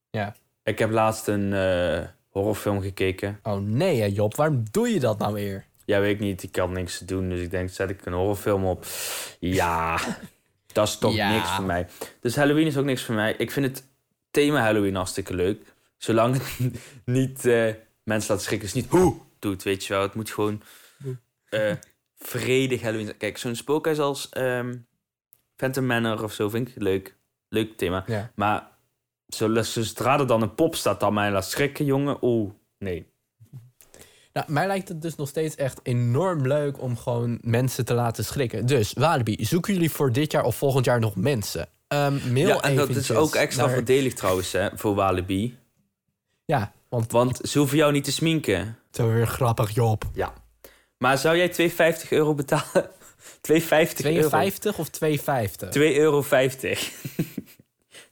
Ja. 0.10 0.36
Ik 0.64 0.80
heb 0.80 0.92
laatst 0.92 1.28
een 1.28 1.54
eh, 1.54 2.08
horrorfilm 2.30 2.82
gekeken. 2.82 3.40
Oh 3.44 3.58
nee, 3.62 4.00
hè, 4.00 4.06
Job. 4.06 4.36
Waarom 4.36 4.64
doe 4.72 4.90
je 4.90 5.00
dat 5.00 5.18
nou 5.20 5.34
weer? 5.34 5.66
Ja, 5.86 6.00
weet 6.00 6.14
ik 6.14 6.20
niet. 6.20 6.44
Ik 6.44 6.56
had 6.56 6.70
niks 6.70 6.98
te 6.98 7.06
doen, 7.06 7.30
dus 7.30 7.40
ik 7.42 7.52
denk, 7.52 7.70
zet 7.70 7.90
ik 7.90 8.06
een 8.06 8.14
horrorfilm 8.14 8.66
op. 8.66 8.86
Ja, 9.40 10.00
dat 10.74 10.88
is 10.88 10.98
toch 10.98 11.14
Ja. 11.16 11.32
niks 11.36 11.50
voor 11.50 11.66
mij. 11.66 11.88
Dus 12.22 12.36
Halloween 12.36 12.66
is 12.68 12.78
ook 12.78 12.86
niks 12.86 13.04
voor 13.04 13.16
mij. 13.16 13.34
Ik 13.38 13.52
vind 13.52 13.66
het 13.66 13.88
thema 14.32 14.62
Halloween 14.62 14.96
hartstikke 14.96 15.34
leuk. 15.34 15.74
Zolang 15.98 16.34
het 16.34 16.60
niet 17.06 17.46
eh, 17.46 17.74
mensen 18.04 18.34
laat 18.34 18.44
schrikken. 18.44 18.68
Dus 18.72 18.82
niet 18.84 18.92
hoe 18.92 19.16
doet, 19.40 19.64
weet 19.64 19.86
je 19.86 19.94
wel. 19.94 20.02
Het 20.02 20.14
moet 20.16 20.30
gewoon 20.32 20.62
eh, 21.50 21.74
vredig 22.16 22.82
Halloween 22.82 23.06
zijn. 23.06 23.18
Kijk, 23.18 23.38
zo'n 23.38 23.56
spookhuis 23.56 24.00
als 24.00 24.30
ehm 24.30 24.76
Phantom 25.56 25.86
Manor 25.86 26.24
of 26.24 26.34
zo 26.34 26.50
vind 26.50 26.68
ik 26.70 26.82
leuk. 26.82 27.16
Leuk 27.50 27.78
thema. 27.78 28.04
Ja. 28.08 28.32
Maar 28.36 28.68
zo- 29.28 29.62
zodra 29.64 30.20
er 30.20 30.28
dan 30.28 30.42
een 30.42 30.56
pop 30.56 30.76
staat 30.76 31.00
dat 31.00 31.12
mij 31.12 31.32
laat 31.32 31.50
schrikken, 31.50 31.86
jongen. 31.86 32.18
Oeh, 32.22 32.52
nee. 32.78 33.12
Nou, 34.34 34.52
mij 34.52 34.68
lijkt 34.68 34.88
het 34.88 35.02
dus 35.02 35.16
nog 35.16 35.28
steeds 35.28 35.56
echt 35.56 35.80
enorm 35.84 36.48
leuk 36.48 36.82
om 36.82 36.98
gewoon 36.98 37.38
mensen 37.42 37.86
te 37.86 37.94
laten 37.94 38.26
schrikken. 38.26 38.66
Dus, 38.66 38.94
Walibi, 38.94 39.46
zoeken 39.46 39.74
jullie 39.74 39.92
voor 39.92 40.12
dit 40.12 40.32
jaar 40.32 40.44
of 40.44 40.56
volgend 40.56 40.86
jaar 40.86 41.00
nog 41.00 41.16
mensen? 41.16 41.68
Ehm 41.88 42.34
mail 42.34 42.48
Ja, 42.48 42.62
en 42.62 42.76
dat 42.76 42.90
is 42.90 43.12
ook 43.12 43.36
extra 43.36 43.66
naar- 43.66 43.74
voordelig 43.74 44.14
trouwens, 44.14 44.52
hè, 44.52 44.70
voor 44.78 44.96
Walibi. 44.96 45.58
Ja, 46.46 46.74
want 46.90 47.12
Want 47.12 47.40
ze 47.44 47.58
hoeven 47.60 47.78
jou 47.78 47.92
niet 47.92 48.04
te 48.04 48.12
sminken. 48.12 48.78
zo 48.92 49.12
weer 49.12 49.28
grappig, 49.28 49.72
Job. 49.74 50.04
Maar 50.98 51.18
zou 51.18 51.38
jij 51.38 51.50
2,50 51.50 52.10
euro 52.10 52.34
betalen? 52.34 52.90
2,50 53.42 54.06
euro. 54.06 54.28
52 54.28 54.78
of 54.78 54.90
2,50? 54.90 55.70
2,50 55.70 55.80
euro. 55.82 56.22
zou 56.32 56.52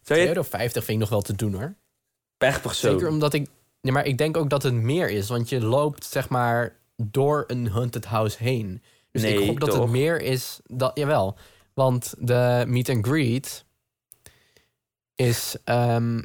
2,50 0.04 0.22
je 0.22 0.28
euro 0.28 0.44
vind 0.44 0.88
ik 0.90 0.98
nog 0.98 1.10
wel 1.10 1.22
te 1.22 1.36
doen 1.36 1.54
hoor. 1.54 1.76
per 2.38 2.60
persoon? 2.60 2.92
Zeker 2.92 3.08
omdat 3.08 3.34
ik. 3.34 3.48
Nee, 3.82 3.94
maar 3.94 4.06
ik 4.06 4.18
denk 4.18 4.38
ook 4.38 4.50
dat 4.50 4.64
het 4.64 4.74
meer 4.74 5.10
is. 5.10 5.30
Want 5.30 5.50
je 5.50 5.62
loopt 5.62 6.06
zeg 6.06 6.30
maar 6.30 6.80
door 6.96 7.44
een 7.48 7.68
haunted 7.68 8.06
house 8.06 8.44
heen. 8.44 8.82
Dus 9.12 9.24
ik 9.24 9.40
gok 9.40 9.60
dat 9.60 9.74
het 9.74 9.90
meer 9.90 10.22
is. 10.22 10.60
Dat, 10.66 10.92
jawel. 10.94 11.38
Want 11.74 12.14
de 12.20 12.64
meet 12.68 12.90
and 12.90 13.06
greet 13.06 13.66
is. 15.16 15.56
ehm, 15.64 16.22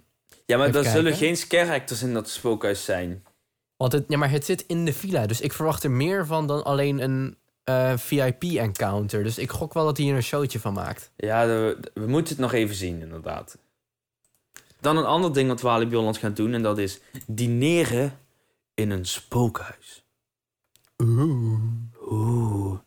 ja, 0.46 0.56
maar 0.56 0.74
er 0.74 0.84
zullen 0.84 1.14
geen 1.14 1.36
scare 1.36 1.72
actors 1.72 2.02
in 2.02 2.12
dat 2.12 2.28
spookhuis 2.28 2.84
zijn. 2.84 3.24
want 3.76 3.92
het, 3.92 4.04
ja, 4.08 4.18
maar 4.18 4.30
het 4.30 4.44
zit 4.44 4.64
in 4.66 4.84
de 4.84 4.92
villa. 4.92 5.26
Dus 5.26 5.40
ik 5.40 5.52
verwacht 5.52 5.84
er 5.84 5.90
meer 5.90 6.26
van 6.26 6.46
dan 6.46 6.64
alleen 6.64 7.02
een 7.02 7.36
eh, 7.64 7.96
VIP-encounter. 7.96 9.22
Dus 9.22 9.38
ik 9.38 9.50
gok 9.50 9.74
wel 9.74 9.84
dat 9.84 9.96
hij 9.96 10.08
er 10.08 10.14
een 10.14 10.22
showtje 10.22 10.60
van 10.60 10.72
maakt. 10.72 11.10
Ja, 11.16 11.46
we, 11.46 11.78
we 11.94 12.06
moeten 12.06 12.32
het 12.32 12.42
nog 12.42 12.52
even 12.52 12.74
zien, 12.74 13.00
inderdaad. 13.00 13.58
Dan 14.80 14.96
een 14.96 15.04
ander 15.04 15.32
ding 15.32 15.48
wat 15.48 15.60
Walibi 15.60 15.96
Holland 15.96 16.18
gaat 16.18 16.36
doen. 16.36 16.54
En 16.54 16.62
dat 16.62 16.78
is 16.78 17.00
dineren 17.26 18.18
in 18.74 18.90
een 18.90 19.06
spookhuis. 19.06 20.04
Oeh. 21.02 21.60
Oeh. 22.10 22.78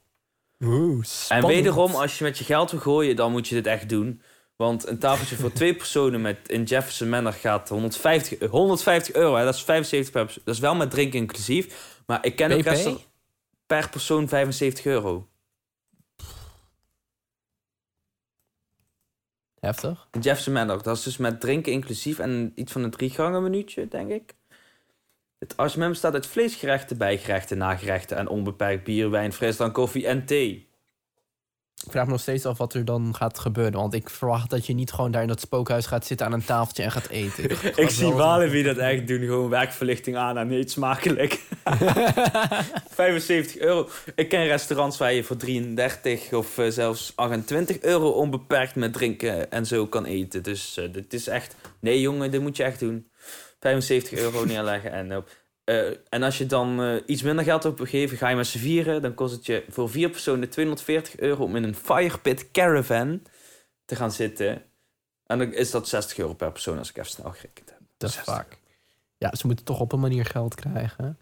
Oeh. 0.63 1.06
En 1.30 1.45
wederom, 1.45 1.95
als 1.95 2.17
je 2.17 2.23
met 2.23 2.38
je 2.38 2.43
geld 2.43 2.71
wil 2.71 2.80
gooien, 2.80 3.15
dan 3.15 3.32
moet 3.32 3.47
je 3.47 3.56
dit 3.56 3.67
echt 3.67 3.89
doen. 3.89 4.21
Want 4.56 4.88
een 4.88 4.99
tafeltje 4.99 5.36
voor 5.36 5.52
twee 5.52 5.75
personen 5.84 6.21
met 6.21 6.38
in 6.49 6.63
Jefferson 6.63 7.10
Manor 7.10 7.34
gaat 7.34 7.69
150, 7.69 8.38
eh, 8.38 8.49
150 8.49 9.15
euro. 9.15 9.36
Hè, 9.36 9.43
dat 9.43 9.54
is 9.54 9.63
75 9.63 10.12
per 10.12 10.23
persoon. 10.25 10.43
Dat 10.45 10.56
is 10.56 10.62
wel 10.62 10.75
met 10.75 10.91
drinken 10.91 11.19
inclusief. 11.19 11.97
Maar 12.06 12.25
ik 12.25 12.36
ken 12.36 12.52
ook 12.52 12.62
restaurant 12.62 13.08
per 13.65 13.89
persoon 13.89 14.28
75 14.28 14.86
euro. 14.86 15.28
Heftig. 19.60 20.08
Jefferson 20.22 20.54
Manor, 20.54 20.84
dat 20.84 20.98
is 20.98 21.04
dus 21.04 21.17
met 21.17 21.41
drinken 21.41 21.72
inclusief 21.72 22.19
en 22.19 22.52
iets 22.56 22.72
van 22.72 22.84
een 22.84 22.91
drie 22.91 23.10
gangen 23.10 23.43
minuutje, 23.43 23.88
denk 23.88 24.10
ik. 24.10 24.36
Het 25.38 25.58
assortiment 25.58 25.91
bestaat 25.91 26.13
uit 26.13 26.28
vleesgerechten, 26.28 26.98
bijgerechten, 26.98 27.58
nagerechten 27.58 28.17
en 28.17 28.28
onbeperkt 28.28 28.84
bier, 28.84 29.10
wijn, 29.10 29.34
frisdrank, 29.34 29.74
koffie 29.74 30.08
en 30.08 30.26
thee. 30.26 30.68
Ik 31.89 31.95
vraag 31.95 32.06
me 32.08 32.12
nog 32.12 32.21
steeds 32.21 32.45
af 32.45 32.58
wat 32.58 32.73
er 32.73 32.86
dan 32.86 33.15
gaat 33.15 33.39
gebeuren. 33.39 33.80
Want 33.80 33.93
ik 33.93 34.10
verwacht 34.10 34.49
dat 34.49 34.65
je 34.65 34.73
niet 34.73 34.91
gewoon 34.91 35.12
daar 35.12 35.21
in 35.21 35.28
dat 35.28 35.39
spookhuis 35.39 35.86
gaat 35.86 36.06
zitten 36.06 36.25
aan 36.25 36.34
een 36.34 36.45
tafeltje 36.45 36.84
en 36.84 36.91
gaat 36.91 37.08
eten. 37.08 37.43
Ik 37.84 37.89
zie 37.89 38.12
Walibi 38.13 38.63
dat 38.63 38.78
echt 38.78 39.08
doen. 39.08 39.19
Gewoon 39.19 39.49
werkverlichting 39.49 40.17
aan 40.17 40.38
en 40.38 40.52
eet 40.52 40.71
smakelijk. 40.71 41.39
75 42.89 43.58
euro. 43.58 43.89
Ik 44.15 44.30
ken 44.30 44.47
restaurants 44.47 44.97
waar 44.97 45.13
je 45.13 45.23
voor 45.23 45.38
33 45.38 46.34
of 46.34 46.58
eh, 46.58 46.69
zelfs 46.69 47.12
28 47.15 47.80
euro 47.82 48.10
onbeperkt 48.10 48.75
met 48.75 48.93
drinken 48.93 49.52
en 49.52 49.65
zo 49.65 49.88
kan 49.88 50.06
eten. 50.06 50.43
Dus 50.43 50.78
eh, 50.78 50.93
dit 50.93 51.13
is 51.13 51.28
echt... 51.28 51.56
Nee 51.80 52.02
jongen, 52.02 52.32
dit 52.32 52.41
moet 52.41 52.58
je 52.58 52.63
echt 52.63 52.80
doen. 52.80 53.08
75 53.60 54.19
euro 54.19 54.45
neerleggen 54.54 54.91
en 54.91 55.17
op. 55.17 55.30
Eh, 55.69 55.89
en 56.10 56.23
als 56.23 56.38
je 56.38 56.45
dan 56.45 56.82
eh, 56.82 56.95
iets 57.05 57.21
minder 57.21 57.43
geld 57.43 57.65
op 57.65 57.79
geven, 57.79 58.17
ga 58.17 58.29
je 58.29 58.36
met 58.36 58.47
z'n 58.47 58.58
vieren. 58.58 59.01
Dan 59.01 59.13
kost 59.13 59.34
het 59.34 59.45
je 59.45 59.65
voor 59.69 59.89
vier 59.89 60.10
personen 60.10 60.49
240 60.49 61.19
euro 61.19 61.43
om 61.43 61.55
in 61.55 61.63
een 61.63 61.75
firepit 61.75 62.51
caravan 62.51 63.21
te 63.86 63.95
gaan 63.95 64.12
zitten. 64.12 64.62
En 65.25 65.38
dan 65.38 65.53
is 65.53 65.71
dat 65.71 65.88
60 65.88 66.17
euro 66.17 66.34
per 66.34 66.51
persoon 66.51 66.77
als 66.77 66.89
ik 66.89 66.97
even 66.97 67.12
snel 67.12 67.32
gerekend 67.32 67.69
heb. 67.69 67.79
Dat 67.97 68.10
is 68.10 68.15
60 68.15 68.34
vaak. 68.34 68.58
Ja, 69.17 69.36
ze 69.36 69.47
moeten 69.47 69.65
toch 69.65 69.79
op 69.79 69.91
een 69.91 69.99
manier 69.99 70.25
geld 70.25 70.55
krijgen. 70.55 71.17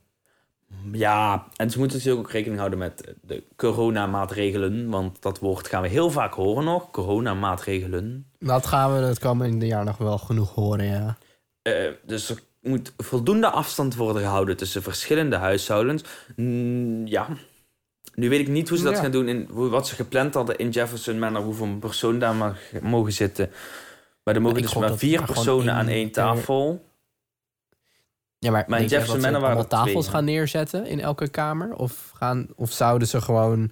Ja, 0.91 1.47
en 1.55 1.69
ze 1.69 1.79
moeten 1.79 1.97
natuurlijk 1.97 2.25
ook 2.25 2.33
rekening 2.33 2.59
houden 2.59 2.79
met 2.79 3.13
de 3.21 3.43
coronamaatregelen. 3.55 4.89
Want 4.89 5.21
dat 5.21 5.39
woord 5.39 5.67
gaan 5.67 5.81
we 5.81 5.87
heel 5.87 6.11
vaak 6.11 6.33
horen 6.33 6.63
nog. 6.63 6.91
Coronamaatregelen. 6.91 8.31
Dat 8.39 8.65
gaan 8.65 8.93
we 8.93 9.05
het 9.05 9.19
komende 9.19 9.65
jaar 9.65 9.85
nog 9.85 9.97
wel 9.97 10.17
genoeg 10.17 10.53
horen, 10.53 10.85
ja. 10.85 11.17
Eh, 11.61 11.91
dus 12.05 12.33
moet 12.61 12.93
voldoende 12.97 13.49
afstand 13.49 13.95
worden 13.95 14.21
gehouden 14.21 14.57
tussen 14.57 14.83
verschillende 14.83 15.35
huishoudens. 15.35 16.03
Mm, 16.35 17.07
ja. 17.07 17.27
Nu 18.13 18.29
weet 18.29 18.39
ik 18.39 18.47
niet 18.47 18.69
hoe 18.69 18.77
ze 18.77 18.83
dat 18.83 18.93
Ja. 18.95 19.01
gaan 19.01 19.11
doen. 19.11 19.27
In, 19.27 19.47
hoe- 19.51 19.69
wat 19.69 19.87
ze 19.87 19.95
gepland 19.95 20.33
hadden 20.33 20.57
in 20.57 20.69
Jefferson 20.69 21.19
Manor. 21.19 21.43
Hoeveel 21.43 21.77
personen 21.79 22.19
daar 22.19 22.35
mag, 22.35 22.57
mogen 22.81 23.13
zitten. 23.13 23.51
Maar 24.23 24.35
er 24.35 24.41
mogen 24.41 24.61
dus 24.61 24.73
maar 24.75 24.97
vier 24.97 25.23
personen 25.25 25.73
aan 25.73 25.87
één 25.87 26.11
per- 26.11 26.23
tafel. 26.23 26.85
Ja, 28.39 28.51
maar, 28.51 28.65
Maar 28.67 28.81
in 28.81 28.87
Jefferson 28.87 29.21
Manor 29.21 29.41
waren 29.41 29.57
er 29.57 29.67
tafels 29.67 30.03
twee, 30.05 30.15
gaan 30.15 30.25
neerzetten 30.25 30.85
in 30.85 30.99
elke 30.99 31.27
kamer? 31.27 31.75
Of, 31.75 32.11
gaan, 32.15 32.47
of 32.55 32.71
zouden 32.71 33.07
ze 33.07 33.21
gewoon 33.21 33.71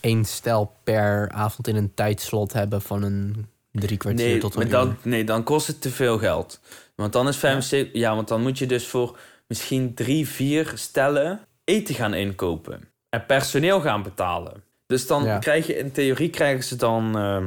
één 0.00 0.24
stel 0.24 0.72
per 0.84 1.30
avond 1.30 1.68
in 1.68 1.76
een 1.76 1.94
tijdslot 1.94 2.52
hebben 2.52 2.82
van 2.82 3.02
een 3.02 3.46
drie 3.72 3.96
kwartier 3.96 4.26
Nee, 4.26 4.38
tot 4.38 4.52
een 4.54 4.58
maar 4.58 4.66
uur? 4.66 4.72
dan, 4.72 4.96
nee, 5.02 5.24
dan 5.24 5.42
kost 5.42 5.66
het 5.66 5.80
te 5.80 5.90
veel 5.90 6.18
geld. 6.18 6.60
Want 6.94 7.12
dan 7.12 7.28
is 7.28 7.36
75... 7.36 8.00
Ja. 8.00 8.14
want 8.14 8.28
dan 8.28 8.42
moet 8.42 8.58
je 8.58 8.66
dus 8.66 8.86
voor 8.86 9.18
misschien 9.46 9.94
drie, 9.94 10.28
vier 10.28 10.72
stellen 10.74 11.46
eten 11.64 11.94
gaan 11.94 12.14
inkopen. 12.14 12.88
En 13.08 13.26
personeel 13.26 13.80
gaan 13.80 14.02
betalen. 14.02 14.64
Dus 14.86 15.06
dan 15.06 15.24
Ja. 15.24 15.38
krijg 15.38 15.66
je... 15.66 15.76
In 15.76 15.92
theorie 15.92 16.30
krijgen 16.30 16.64
ze 16.64 16.76
dan... 16.76 17.16
eh 17.18 17.44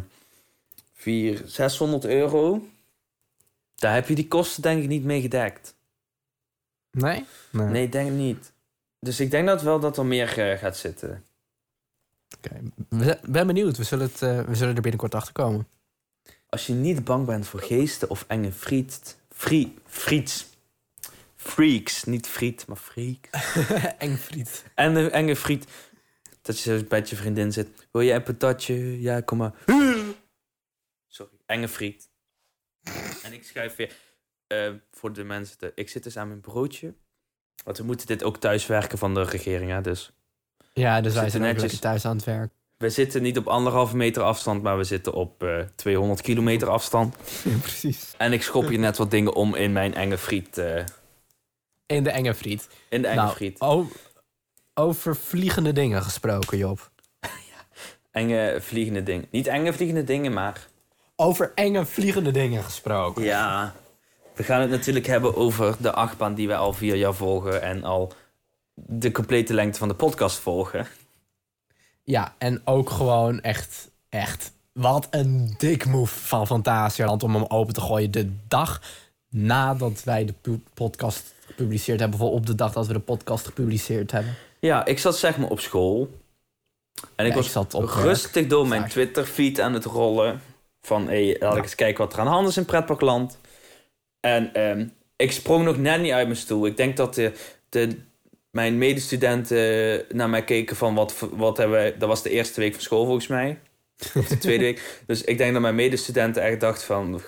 vier, 0.94 1.42
600 1.46 2.06
euro. 2.06 2.68
Daar 3.76 3.94
heb 3.94 4.08
je 4.08 4.16
die 4.16 4.28
kosten 4.28 4.62
denk 4.62 4.82
ik 4.84 4.90
niet 4.90 5.04
mee 5.04 5.22
gedekt. 5.22 5.76
Nee? 6.92 7.26
Nee. 7.50 7.68
Nee, 7.68 7.84
ik 7.84 7.92
denk 7.92 8.12
niet. 8.12 8.52
Dus 9.00 9.20
ik 9.20 9.32
denk 9.32 9.48
dat 9.48 9.62
wel 9.62 9.80
dat 9.80 9.98
er 9.98 10.06
meer 10.06 10.38
eh, 10.52 10.60
gaat 10.60 10.78
zitten. 10.78 11.24
Oké. 12.38 12.62
Ben 13.28 13.48
benieuwd. 13.48 13.78
We 13.78 13.84
zullen, 13.84 14.06
het, 14.06 14.22
eh, 14.22 14.42
we 14.42 14.56
zullen 14.56 14.76
er 14.76 14.82
binnenkort 14.82 15.16
achter 15.16 15.34
komen. 15.34 15.68
Als 16.50 16.68
je 16.68 16.74
niet 16.74 17.04
bang 17.04 17.26
bent 17.26 17.48
voor 17.48 17.62
geesten 17.62 18.10
of 18.10 18.26
enge 18.28 18.52
friet... 18.52 19.18
Free, 19.36 19.74
friets. 19.86 20.46
Freaks, 21.36 22.04
niet 22.04 22.28
friet, 22.28 22.68
maar 22.68 22.78
freaks. 22.78 23.30
Eng 23.98 24.16
friet. 24.18 24.66
En 24.76 24.94
de 24.94 25.10
enge 25.10 25.36
friet. 25.36 25.68
Dat 26.42 26.60
je 26.60 26.78
zo 26.80 26.86
bij 26.86 27.04
je 27.06 27.16
vriendin 27.16 27.52
zit. 27.52 27.88
Wil 27.92 28.02
je 28.02 28.14
een 28.14 28.24
patatje? 28.24 29.02
Ja, 29.02 29.22
kom 29.22 29.38
maar. 29.38 29.54
Sorry, 31.08 31.32
enge 31.46 31.68
friet. 31.68 32.10
En 33.24 33.34
ik 33.34 33.44
schrijf 33.44 33.76
weer 33.76 33.96
eh, 34.48 34.74
voor 34.92 35.14
de 35.14 35.24
mensen. 35.24 35.58
te- 35.58 35.72
ik 35.76 35.90
zit 35.90 36.04
dus 36.04 36.18
aan 36.18 36.28
mijn 36.28 36.42
broodje. 36.42 36.94
Want 37.64 37.78
we 37.78 37.84
moeten 37.84 38.08
dit 38.08 38.24
ook 38.24 38.38
thuiswerken 38.38 38.98
van 38.98 39.14
de 39.14 39.24
regering, 39.24 39.72
hè? 39.72 39.82
Dus 39.82 40.12
Ja, 40.74 41.02
dus 41.02 41.14
wij 41.14 41.24
Zitten 41.24 41.42
zijn 41.42 41.56
netjes. 41.56 41.80
thuis 41.80 42.06
aan 42.06 42.16
het 42.16 42.26
werk. 42.26 42.54
We 42.86 42.92
zitten 42.92 43.22
niet 43.22 43.38
op 43.38 43.48
anderhalve 43.48 43.96
meter 43.96 44.24
afstand, 44.24 44.64
maar 44.64 44.78
we 44.78 44.84
zitten 44.84 45.14
op 45.14 45.44
eh 45.44 45.60
200 45.76 46.22
kilometer 46.22 46.70
afstand. 46.70 47.16
precies. 47.62 48.14
En 48.18 48.34
ik 48.34 48.44
schop 48.44 48.68
hier 48.68 48.80
net 48.80 48.98
wat 48.98 49.12
dingen 49.12 49.34
om 49.34 49.56
in 49.56 49.72
mijn 49.72 49.94
enge 49.94 50.18
friet. 50.18 50.58
eh, 50.58 50.84
In 51.86 52.04
de 52.04 52.10
enge 52.10 52.34
friet. 52.34 52.68
in 52.90 53.02
de 53.02 53.08
enge 53.08 53.22
nou, 53.22 53.36
friet. 53.36 53.60
over 54.74 55.16
vliegende 55.16 55.72
dingen 55.74 56.02
gesproken, 56.02 56.58
Job. 56.58 56.90
Enge 58.12 58.58
vliegende 58.62 59.04
dingen. 59.04 59.28
Niet 59.32 59.48
enge 59.48 59.74
vliegende 59.74 60.04
dingen, 60.04 60.34
maar 60.34 60.68
Over 61.16 61.52
enge 61.56 61.86
vliegende 61.86 62.32
dingen 62.32 62.64
gesproken. 62.64 63.24
Ja, 63.24 63.74
we 64.36 64.44
gaan 64.44 64.62
het 64.62 64.70
natuurlijk 64.70 65.06
hebben 65.08 65.36
over 65.36 65.76
de 65.80 65.92
achtbaan 65.94 66.34
die 66.34 66.48
wij 66.48 66.58
al 66.58 66.74
vier 66.74 66.96
jaar 66.96 67.14
volgen 67.14 67.62
en 67.62 67.84
al 67.84 68.14
de 68.74 69.12
complete 69.12 69.54
lengte 69.54 69.80
van 69.80 69.88
de 69.88 69.94
podcast 69.96 70.38
volgen. 70.38 70.88
Ja, 72.06 72.36
en 72.38 72.62
ook 72.64 72.90
gewoon 72.90 73.42
echt, 73.42 73.90
echt, 74.10 74.52
wat 74.72 75.08
een 75.12 75.56
dik 75.58 75.86
move 75.86 76.20
van 76.20 76.48
Fantasialand 76.48 77.24
om 77.24 77.34
hem 77.34 77.46
open 77.48 77.74
te 77.74 77.82
gooien 77.82 78.12
de 78.12 78.32
dag 78.48 78.82
nadat 79.30 80.04
wij 80.04 80.26
de 80.26 80.60
podcast 80.74 81.34
gepubliceerd 81.46 82.00
hebben. 82.00 82.20
Of 82.20 82.30
op 82.32 82.46
de 82.46 82.56
dag 82.56 82.74
dat 82.74 82.88
we 82.88 82.94
de 82.94 83.00
podcast 83.00 83.46
gepubliceerd 83.46 84.12
hebben. 84.12 84.36
Ja, 84.60 84.86
ik 84.86 85.00
zat 85.00 85.18
zeg 85.18 85.38
maar 85.38 85.50
op 85.50 85.60
school. 85.60 86.10
En 87.16 87.26
ik 87.26 87.32
Ja, 87.32 87.38
was 87.38 87.46
ik 87.46 87.52
zat 87.52 87.74
op 87.74 87.86
werk. 87.86 87.96
rustig 87.96 88.48
door 88.48 88.68
mijn. 88.68 88.90
Twitter-feed 88.90 89.60
aan 89.60 89.74
het 89.74 89.86
rollen. 89.86 90.42
Van, 90.82 91.08
hé, 91.08 91.36
laat 91.40 91.56
ik 91.56 91.64
eens 91.64 91.76
kijken 91.76 92.04
wat 92.04 92.14
er 92.14 92.20
aan 92.20 92.26
de 92.26 92.32
hand 92.32 92.48
is 92.48 92.58
in 92.58 92.66
pretparkland. 92.66 93.38
En 94.20 94.54
ehm, 94.54 94.88
ik 95.16 95.32
sprong 95.32 95.64
nog 95.64 95.78
net 95.78 96.02
niet 96.02 96.12
uit 96.12 96.28
mijn 96.28 96.40
stoel. 96.40 96.66
Ik 96.66 96.78
denk 96.78 96.98
dat 96.98 97.16
de, 97.16 97.34
de, 97.70 97.98
mijn 98.56 98.78
medestudenten 98.78 100.06
naar 100.10 100.30
mij 100.30 100.44
keken 100.44 100.76
van... 100.76 100.96
Wat, 100.96 101.16
wat 101.32 101.58
hebben 101.58 101.78
wij... 101.78 101.98
Dat 101.98 102.10
was 102.10 102.24
de 102.24 102.30
eerste 102.30 102.60
week 102.60 102.74
van 102.74 102.82
school 102.82 103.06
volgens 103.06 103.28
mij. 103.28 103.60
Of 104.14 104.28
de 104.28 104.38
tweede 104.38 104.64
week. 104.64 104.82
Dus 105.08 105.24
ik 105.24 105.38
denk 105.38 105.54
dat 105.54 105.62
mijn 105.62 105.76
medestudenten 105.76 106.44
echt 106.44 106.60
dachten 106.60 106.86
van... 106.86 107.22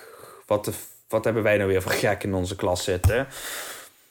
Wat, 0.46 0.64
de, 0.64 0.72
wat 1.08 1.24
hebben 1.24 1.42
wij 1.42 1.56
nou 1.56 1.68
weer 1.68 1.82
voor 1.82 1.92
gek 1.92 2.22
in 2.24 2.34
onze 2.34 2.56
klas 2.56 2.84
zitten? 2.84 3.26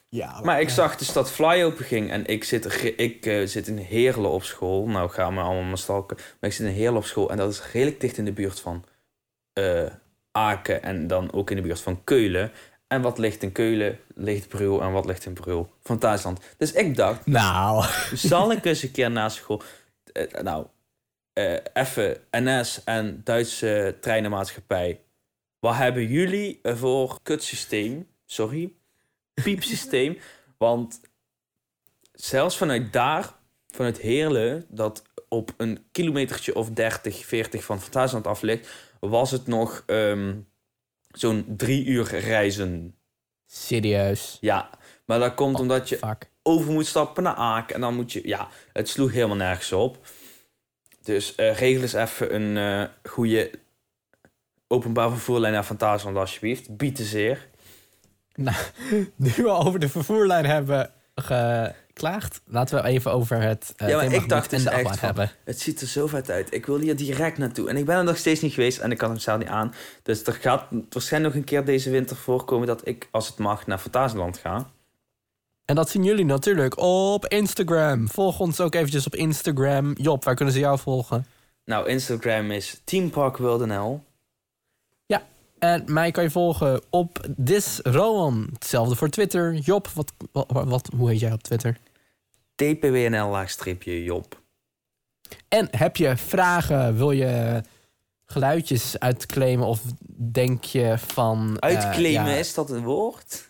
Ja, 0.10 0.42
Maar 0.44 0.62
ik 0.62 0.70
zag 0.70 0.96
dus 0.96 1.14
dat 1.14 1.32
Fly 1.32 1.64
open 1.64 1.86
ging 1.86 2.12
en 2.12 2.26
ik 2.26 2.44
zit, 2.44 2.84
ik, 2.98 3.26
eh, 3.26 3.46
zit 3.46 3.68
in 3.68 3.78
Heerlen 3.78 4.30
op 4.30 4.44
school. 4.44 4.88
Nou, 4.88 5.10
gaan 5.10 5.34
we 5.36 5.42
allemaal 5.42 5.64
maar 5.64 5.78
stalken. 5.78 6.18
Maar 6.18 6.50
ik 6.50 6.56
zit 6.56 6.66
in 6.66 6.74
Heerlen 6.74 6.98
op 6.98 7.06
school 7.06 7.30
en 7.30 7.38
dat 7.38 7.52
is 7.52 7.72
redelijk 7.72 8.00
dicht 8.00 8.18
in 8.18 8.26
de 8.26 8.32
buurt 8.32 8.60
van 8.60 8.86
eh, 9.54 9.86
Aken 10.32 10.84
en 10.84 11.08
dan 11.08 11.34
ook 11.34 11.50
in 11.50 11.56
de 11.56 11.62
buurt 11.62 11.82
van 11.82 12.04
Keulen. 12.04 12.52
En 12.88 13.02
wat 13.02 13.18
ligt 13.18 13.44
in 13.44 13.52
Keulen, 13.52 14.00
ligt 14.16 14.48
Brul 14.48 14.82
en 14.82 14.92
wat 14.92 15.06
ligt 15.06 15.26
in 15.26 15.34
Brul? 15.34 15.72
Van 15.84 15.98
Thuisland. 15.98 16.40
Dus 16.58 16.72
ik 16.72 16.96
dacht, 16.96 17.26
Nou, 17.26 17.86
zal 18.14 18.52
ik 18.52 18.66
eens 18.66 18.84
een 18.84 18.92
keer 18.92 19.12
na 19.20 19.30
school... 19.30 19.62
eh, 20.14 20.42
nou, 20.42 20.66
eh, 21.34 21.58
even 21.74 22.18
NS 22.32 22.84
en 22.84 23.22
Duitse 23.24 23.96
treinenmaatschappij. 24.02 25.02
Wat 25.60 25.76
hebben 25.76 26.08
jullie 26.08 26.60
voor 26.64 27.20
kutsysteem? 27.24 28.08
Sorry, 28.26 28.74
piepsysteem. 29.34 30.18
Want 30.58 31.00
zelfs 32.14 32.58
vanuit 32.58 32.94
daar, 32.94 33.34
vanuit 33.68 33.98
Heerlen, 33.98 34.66
dat 34.70 35.04
op 35.30 35.54
een 35.58 35.86
kilometertje 35.92 36.56
of 36.56 36.70
30, 36.70 37.26
40 37.26 37.64
van 37.64 37.82
Fantasieland 37.82 38.28
af 38.28 38.42
ligt, 38.42 38.70
was 39.00 39.32
het 39.32 39.48
nog 39.48 39.84
ehm, 39.86 40.34
zo'n 41.12 41.46
drie 41.58 41.86
uur 41.86 42.20
reizen. 42.20 42.96
serieus. 43.46 44.38
Ja, 44.42 44.70
maar 45.06 45.20
dat 45.20 45.34
komt 45.34 45.60
omdat 45.60 45.90
je 45.90 45.98
Fuck. 45.98 46.30
over 46.44 46.72
moet 46.72 46.86
stappen 46.86 47.24
naar 47.24 47.36
Aken. 47.36 47.76
En 47.76 47.82
dan 47.82 47.96
moet 47.96 48.12
je... 48.12 48.28
Ja, 48.28 48.48
het 48.74 48.90
sloeg 48.90 49.12
helemaal 49.12 49.36
nergens 49.36 49.72
op. 49.72 50.08
Dus 51.04 51.36
eh, 51.36 51.58
regel 51.58 51.82
eens 51.82 51.94
even 51.94 52.36
een 52.36 52.58
eh 52.58 53.12
goede 53.12 53.52
openbaar 54.68 55.10
vervoerlijn 55.10 55.54
naar 55.54 55.64
Fantasieland 55.64 56.18
alsjeblieft. 56.18 56.78
Bied 56.78 57.00
zeer. 57.00 57.48
Nou, 58.36 58.58
nu 59.16 59.32
we 59.36 59.50
over 59.50 59.80
de 59.80 59.90
vervoerlijn 59.90 60.46
hebben 60.46 60.92
geklaagd, 61.98 62.42
laten 62.46 62.76
we 62.82 62.88
even 62.88 63.12
over 63.12 63.42
het 63.42 63.74
eh 63.78 63.88
Ja, 63.88 63.96
maar 63.96 64.14
ik 64.14 64.30
dacht 64.30 64.50
dus 64.50 64.64
de 64.64 64.70
echt 64.70 64.88
van- 64.88 64.98
hebben. 65.00 65.32
Het 65.44 65.60
ziet 65.60 65.82
er 65.82 65.88
zo 65.88 66.08
vet 66.08 66.30
uit. 66.30 66.54
Ik 66.54 66.66
wil 66.66 66.80
hier 66.80 66.96
direct 66.96 67.38
naartoe. 67.38 67.70
En 67.70 67.78
ik 67.78 67.86
ben 67.86 67.98
er 67.98 68.04
nog 68.04 68.18
steeds 68.18 68.42
niet 68.42 68.54
geweest 68.54 68.78
en 68.80 68.92
ik 68.92 68.98
kan 68.98 69.10
hem 69.10 69.20
zelf 69.20 69.40
niet 69.40 69.48
aan. 69.48 69.74
Dus 70.04 70.24
er 70.24 70.34
gaat 70.34 70.64
waarschijnlijk 70.90 71.34
nog 71.34 71.44
een 71.44 71.50
keer 71.50 71.66
deze 71.66 71.90
winter 71.90 72.16
voorkomen 72.16 72.68
dat 72.68 72.88
ik, 72.88 73.08
als 73.12 73.28
het 73.28 73.38
mag, 73.38 73.68
naar 73.68 73.78
Fantasieland 73.78 74.38
ga. 74.38 74.70
En 75.66 75.76
dat 75.76 75.90
zien 75.90 76.04
jullie 76.04 76.26
natuurlijk 76.26 76.78
op 76.78 77.26
Instagram. 77.26 78.10
Volg 78.10 78.40
ons 78.40 78.60
ook 78.60 78.76
eventjes 78.76 79.06
op 79.06 79.16
Instagram. 79.16 79.94
Job, 79.94 80.24
waar 80.24 80.36
kunnen 80.36 80.54
ze 80.54 80.60
jou 80.60 80.80
volgen? 80.80 81.26
Nou, 81.66 81.88
Instagram 81.88 82.52
is 82.52 82.82
teamparkworld.nl. 82.84 84.06
En 85.60 85.84
mij 85.88 86.12
kan 86.12 86.24
je 86.24 86.30
volgen 86.30 86.82
op 86.90 87.26
Disrowan. 87.36 88.50
Hetzelfde 88.54 88.96
voor 88.96 89.10
Twitter. 89.10 89.54
Job, 89.54 89.88
wat, 89.88 90.14
wat, 90.32 90.46
wat, 90.66 90.90
hoe 90.98 91.10
heet 91.10 91.20
jij 91.20 91.32
op 91.32 91.44
Twitter? 91.44 91.78
Tpwnl-laagstreepje 92.58 94.04
Job. 94.04 94.42
En 95.48 95.68
heb 95.72 95.96
je 95.98 96.18
vragen? 96.18 96.98
Wil 96.98 97.12
je 97.12 97.62
geluidjes 98.26 99.00
uitclaimen? 99.00 99.68
Of 99.68 99.82
denk 100.18 100.64
je 100.64 100.98
van... 100.98 101.58
eh, 101.60 101.76
Uitclaimen, 101.76 102.32
ja, 102.32 102.38
is 102.38 102.54
dat 102.54 102.70
een 102.70 102.84
woord? 102.84 103.46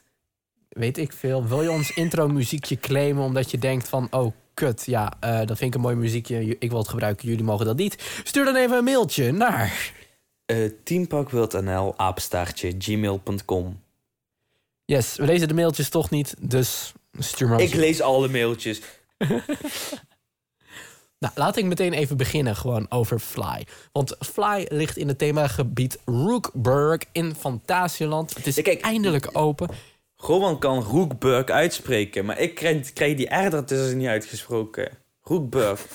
weet 0.70 0.98
ik 0.98 1.14
veel. 1.14 1.48
Wil 1.48 1.62
je 1.62 1.72
ons 1.72 1.92
intro 1.92 2.28
muziekje 2.28 2.80
claimen 2.80 3.24
omdat 3.24 3.52
je 3.52 3.58
denkt 3.58 3.90
van... 3.90 4.08
Oh, 4.12 4.34
kut, 4.54 4.86
ja, 4.86 5.14
eh, 5.20 5.38
dat 5.38 5.58
vind 5.58 5.62
ik 5.62 5.76
een 5.76 5.82
mooi 5.82 5.96
muziekje. 5.96 6.56
Ik 6.60 6.70
wil 6.70 6.80
het 6.80 6.88
gebruiken, 6.88 7.28
jullie 7.28 7.44
mogen 7.44 7.66
dat 7.66 7.78
niet. 7.78 8.22
Stuur 8.24 8.46
dan 8.46 8.56
even 8.56 8.78
een 8.78 8.84
mailtje 8.84 9.32
naar... 9.32 9.92
Eh 10.46 10.72
teamparkworld.nl, 10.84 11.98
apenstaartje, 11.98 12.76
gmail.com. 12.78 13.82
Yes, 14.86 15.16
we 15.16 15.26
lezen 15.26 15.48
de 15.48 15.54
mailtjes 15.54 15.90
toch 15.90 16.10
niet, 16.10 16.36
dus 16.40 16.94
stuur 17.20 17.48
maar... 17.48 17.62
Ik 17.62 17.74
lees 17.74 18.02
alle 18.02 18.28
mailtjes. 18.28 18.82
Nou, 21.20 21.34
laat 21.36 21.58
ik 21.58 21.66
meteen 21.66 21.94
even 21.94 22.18
beginnen 22.18 22.56
gewoon 22.56 22.92
over 22.92 23.20
Fly. 23.20 23.68
Want 23.92 24.16
Fly 24.20 24.66
ligt 24.70 24.98
in 24.98 25.08
het 25.08 25.18
themagebied 25.18 25.98
Rookburg 26.06 27.02
in 27.12 27.36
Fantasieland. 27.36 28.34
Het 28.36 28.48
is 28.48 28.56
Ja, 28.56 28.62
kijk. 28.62 28.82
eindelijk 28.82 29.30
open. 29.32 29.70
Roman 30.16 30.60
kan 30.60 30.84
Roekburg 30.84 31.46
uitspreken, 31.46 32.26
maar 32.26 32.40
ik 32.40 32.56
krijg, 32.56 32.94
krijg 32.94 33.16
die 33.18 33.26
R 33.36 33.54
ertussen 33.54 33.98
niet 33.98 34.08
uitgesproken. 34.08 34.98
Roekburg. 35.22 35.86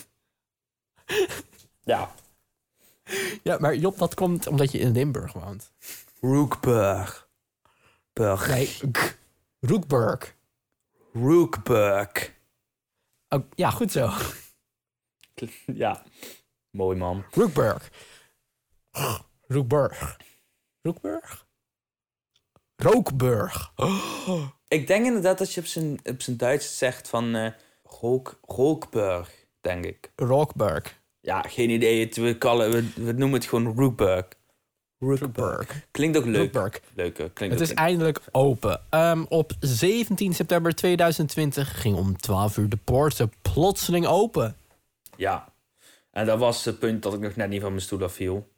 ja. 1.85 2.13
Ja, 3.43 3.57
maar 3.61 3.77
Job, 3.77 3.99
dat 3.99 4.15
komt 4.15 4.47
omdat 4.47 4.73
je 4.73 4.79
in 4.79 4.93
Limburg 4.93 5.33
woont. 5.33 5.73
Roekburg. 6.21 7.29
Burg. 8.13 8.49
Nee, 8.49 8.79
k- 8.93 9.19
Rookburg. 11.13 11.31
Roekburg. 11.33 12.41
Oh, 13.29 13.43
ja, 13.55 13.71
goed 13.71 13.93
zo. 13.93 14.11
Ja. 15.67 16.03
Mooi 16.71 16.97
man. 16.97 17.25
Rookburg. 17.31 17.91
Rookburg. 19.47 20.17
Rookburg? 20.83 21.47
Rookburg. 22.77 23.73
Ik 24.69 24.87
denk 24.87 25.07
inderdaad 25.07 25.39
dat 25.39 25.53
je 25.53 25.61
op 25.61 25.67
zijn, 25.67 26.01
op 26.05 26.23
zijn 26.23 26.37
Duits 26.37 26.79
zegt 26.79 27.09
van 27.09 27.35
eh 27.35 27.53
Rook, 27.83 28.39
Rookburg, 28.43 29.47
denk 29.61 29.85
ik. 29.85 30.13
Rookburg. 30.17 31.01
Ja, 31.21 31.43
geen 31.43 31.71
idee. 31.71 32.09
We, 32.15 32.39
we, 32.39 32.93
we 32.95 33.13
noemen 33.13 33.33
het 33.41 33.49
gewoon 33.49 33.77
Rookburg. 33.77 34.29
Rookburg. 35.03 35.87
Klinkt 35.91 36.17
ook 36.17 36.25
leuk. 36.25 36.37
Rookburg. 36.37 36.81
Leuke. 36.95 37.31
Klinkt 37.33 37.59
Het 37.59 37.69
is 37.69 37.75
eindelijk 37.75 38.21
open. 38.31 38.81
Ehm, 38.91 39.25
op 39.29 39.53
17 39.61 40.35
september 40.35 40.75
2020 40.75 41.81
ging 41.81 41.97
om 41.97 42.17
12 42.17 42.57
uur 42.57 42.69
de 42.69 42.79
poorten 42.85 43.33
plotseling 43.43 44.07
open. 44.07 44.57
Ja. 45.17 45.53
En 46.11 46.27
dat 46.27 46.39
was 46.39 46.65
het 46.65 46.79
punt 46.79 47.03
dat 47.03 47.15
ik 47.15 47.21
nog 47.21 47.37
net 47.37 47.49
niet 47.49 47.61
van 47.61 47.71
mijn 47.71 47.83
stoel 47.83 48.03
afviel. 48.03 48.52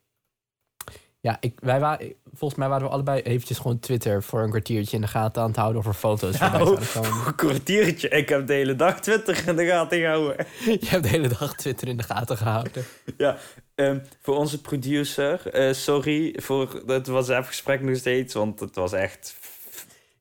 Ja, 1.24 1.36
ik, 1.40 1.58
wij 1.60 1.80
waren, 1.80 2.12
volgens 2.34 2.60
mij 2.60 2.68
waren 2.68 2.86
we 2.86 2.92
allebei 2.92 3.20
eventjes 3.20 3.58
gewoon 3.58 3.78
Twitter 3.78 4.22
voor 4.22 4.42
een 4.42 4.48
kwartiertje 4.50 4.96
in 4.96 5.02
de 5.02 5.08
gaten 5.08 5.42
aan 5.42 5.48
het 5.48 5.56
houden 5.56 5.80
of 5.80 5.86
er 5.86 5.94
foto's 5.94 6.36
voorbij 6.36 6.58
Nou. 6.58 6.78
komen. 6.94 7.26
Een 7.26 7.34
kwartiertje. 7.44 8.08
Ik 8.08 8.28
heb 8.28 8.46
de 8.46 8.52
hele 8.52 8.76
dag 8.76 9.00
Twitter 9.00 9.48
in 9.48 9.56
de 9.56 9.66
gaten 9.66 9.98
gehouden. 9.98 10.46
Je 10.80 10.86
hebt 10.86 11.02
de 11.02 11.08
hele 11.08 11.28
dag 11.28 11.54
Twitter 11.54 11.88
in 11.88 11.96
de 11.96 12.02
gaten 12.02 12.36
gehouden. 12.36 12.84
Ja, 13.16 13.36
ehm, 13.74 13.98
voor 14.20 14.36
onze 14.36 14.60
producer, 14.60 15.46
eh, 15.50 15.72
sorry 15.72 16.38
voor 16.42 16.82
het 16.86 17.06
WhatsApp-gesprek 17.06 17.80
nog 17.82 17.96
steeds, 17.96 18.34
want 18.34 18.60
het 18.60 18.74
was 18.74 18.92
echt... 18.92 19.36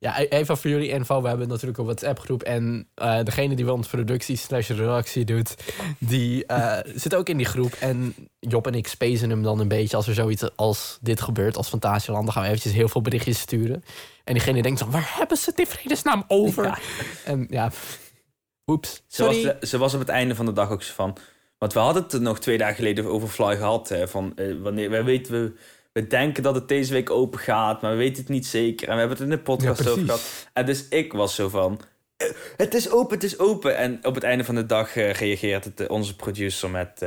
Ja, 0.03 0.19
e- 0.19 0.27
even 0.29 0.57
voor 0.57 0.69
jullie 0.69 0.89
info. 0.89 1.21
We 1.21 1.27
hebben 1.27 1.47
natuurlijk 1.47 1.77
een 1.77 1.85
WhatsApp-groep. 1.85 2.43
En 2.43 2.87
eh, 2.95 3.23
degene 3.23 3.55
die 3.55 3.65
bij 3.65 3.73
ons 3.73 3.87
productie 3.87 4.35
slash 4.35 4.69
redactie 4.69 5.25
doet, 5.25 5.55
die 5.97 6.45
eh, 6.45 6.93
zit 6.95 7.15
ook 7.15 7.29
in 7.29 7.37
die 7.37 7.45
groep. 7.45 7.73
En 7.79 8.15
Job 8.39 8.67
en 8.67 8.73
ik 8.73 8.87
spacen 8.87 9.29
hem 9.29 9.43
dan 9.43 9.59
een 9.59 9.67
beetje 9.67 9.97
als 9.97 10.07
er 10.07 10.13
zoiets 10.13 10.55
als 10.55 10.97
dit 11.01 11.21
gebeurt, 11.21 11.57
als 11.57 11.67
Fantasieland. 11.69 12.23
Dan 12.23 12.33
gaan 12.33 12.43
we 12.43 12.49
eventjes 12.49 12.73
heel 12.73 12.89
veel 12.89 13.01
berichtjes 13.01 13.39
sturen. 13.39 13.83
En 14.23 14.33
diegene 14.33 14.61
denkt 14.61 14.79
dan, 14.79 14.91
waar 14.91 15.13
hebben 15.17 15.37
ze 15.37 15.49
het 15.49 15.59
in 15.59 15.67
vredesnaam 15.67 16.23
over? 16.27 16.63
Ja. 16.63 16.77
En 17.25 17.47
ja, 17.49 17.71
oeps, 18.67 19.03
Ze 19.07 19.25
was, 19.25 19.69
ze 19.69 19.77
was 19.77 19.93
op 19.93 19.99
het 19.99 20.09
einde 20.09 20.35
van 20.35 20.45
de 20.45 20.53
dag 20.53 20.69
ook 20.69 20.83
zo 20.83 20.93
van... 20.93 21.17
Want 21.57 21.73
we 21.73 21.79
hadden 21.79 22.03
het 22.03 22.21
nog 22.21 22.39
twee 22.39 22.57
dagen 22.57 22.75
geleden 22.75 23.05
over 23.05 23.27
Fly 23.27 23.55
gehad. 23.55 23.89
Hè, 23.89 24.07
van, 24.07 24.31
eh, 24.35 24.55
wanneer, 24.61 24.89
wij 24.89 25.03
weten, 25.03 25.33
we, 25.33 25.53
we 25.93 26.07
denken 26.07 26.43
dat 26.43 26.55
het 26.55 26.67
deze 26.67 26.93
week 26.93 27.09
open 27.09 27.39
gaat, 27.39 27.81
maar 27.81 27.91
we 27.91 27.97
weten 27.97 28.21
het 28.21 28.29
niet 28.31 28.45
zeker. 28.45 28.87
En 28.87 28.93
we 28.93 28.99
hebben 28.99 29.17
het 29.17 29.25
in 29.27 29.35
de 29.35 29.41
podcast 29.43 29.83
Ja, 29.83 29.89
over 29.89 30.03
gehad. 30.05 30.47
En 30.53 30.65
dus 30.65 30.87
ik 30.87 31.13
was 31.13 31.35
zo 31.35 31.49
van... 31.49 31.79
eh, 32.17 32.27
Het 32.57 32.73
is 32.73 32.89
open, 32.89 33.13
het 33.13 33.23
is 33.23 33.39
open. 33.39 33.77
En 33.77 33.99
op 34.05 34.15
het 34.15 34.23
einde 34.23 34.43
van 34.43 34.55
de 34.55 34.65
dag 34.65 34.95
eh, 34.95 35.13
reageert 35.13 35.63
het, 35.63 35.79
eh, 35.79 35.89
onze 35.89 36.15
producer 36.15 36.69
met... 36.69 37.05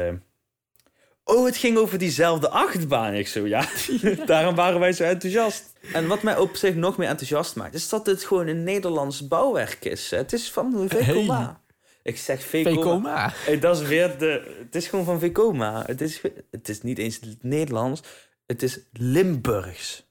Oh, 1.25 1.45
het 1.45 1.57
ging 1.57 1.77
over 1.79 1.99
diezelfde 1.99 2.49
achtbaan. 2.51 3.15
Ik 3.15 3.29
zo, 3.29 3.47
ja. 3.47 3.69
Daarom 4.27 4.55
waren 4.55 4.81
wij 4.81 4.93
zo 4.93 5.05
enthousiast. 5.05 5.73
En 5.93 6.07
wat 6.07 6.23
mij 6.23 6.37
op 6.39 6.57
zich 6.57 6.75
nog 6.75 6.97
meer 6.97 7.09
enthousiast 7.09 7.57
maakt... 7.57 7.75
is 7.75 7.89
dat 7.89 8.07
het 8.07 8.25
gewoon 8.25 8.47
een 8.47 8.65
Nederlands 8.65 9.29
bouwwerk 9.29 9.85
is. 9.85 10.11
Het 10.11 10.33
is 10.33 10.51
van 10.51 10.87
Vekoma. 10.89 11.43
Hey. 11.45 11.55
Ik 12.03 12.19
zeg 12.19 12.43
Vekoma. 12.43 12.75
Vekoma. 12.75 13.33
Hey, 13.35 13.59
dat 13.59 13.81
is 13.81 13.87
weer 13.89 14.19
de... 14.19 14.55
Het 14.65 14.75
is 14.75 14.87
gewoon 14.89 15.05
van 15.05 15.19
Vekoma. 15.19 15.83
Het 15.87 16.01
is, 16.01 16.21
het 16.51 16.69
is 16.69 16.83
niet 16.83 16.99
eens 16.99 17.15
het 17.21 17.43
Nederlands. 17.43 18.03
Het 18.47 18.63
is 18.63 18.79
Limburgs. 18.93 20.05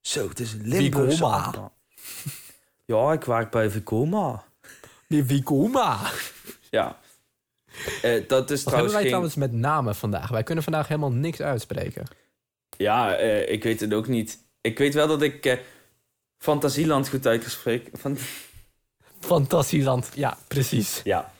Zo, 0.00 0.28
het 0.28 0.40
is 0.40 0.54
Limburgs 0.62 1.22
achtbaan. 1.22 1.72
Ja, 2.84 3.12
ik 3.12 3.24
werk 3.24 3.50
bij 3.50 3.70
Vekoma. 3.70 4.44
Die 5.08 5.24
Vekoma. 5.24 6.10
Ja. 6.70 6.98
Eh, 8.02 8.28
dat 8.28 8.50
is 8.50 8.62
Wat 8.62 8.74
hebben 8.74 8.90
trouwens 8.90 8.92
wij 8.92 9.00
geen... 9.00 9.08
trouwens 9.08 9.34
met 9.34 9.52
namen 9.52 9.94
vandaag? 9.94 10.28
Wij 10.28 10.42
kunnen 10.42 10.64
vandaag 10.64 10.88
helemaal 10.88 11.12
niks 11.12 11.40
uitspreken. 11.40 12.06
Ja, 12.76 13.14
eh, 13.14 13.50
ik 13.50 13.62
weet 13.62 13.80
het 13.80 13.94
ook 13.94 14.08
niet. 14.08 14.38
Ik 14.60 14.78
weet 14.78 14.94
wel 14.94 15.06
dat 15.06 15.22
ik 15.22 15.46
eh, 15.46 15.58
Fantasieland 16.38 17.08
goed 17.08 17.26
uitgesprek. 17.26 17.88
Van... 17.92 18.18
Fantasieland. 19.20 20.10
Ja, 20.14 20.38
precies. 20.48 21.00
Ja. 21.04 21.32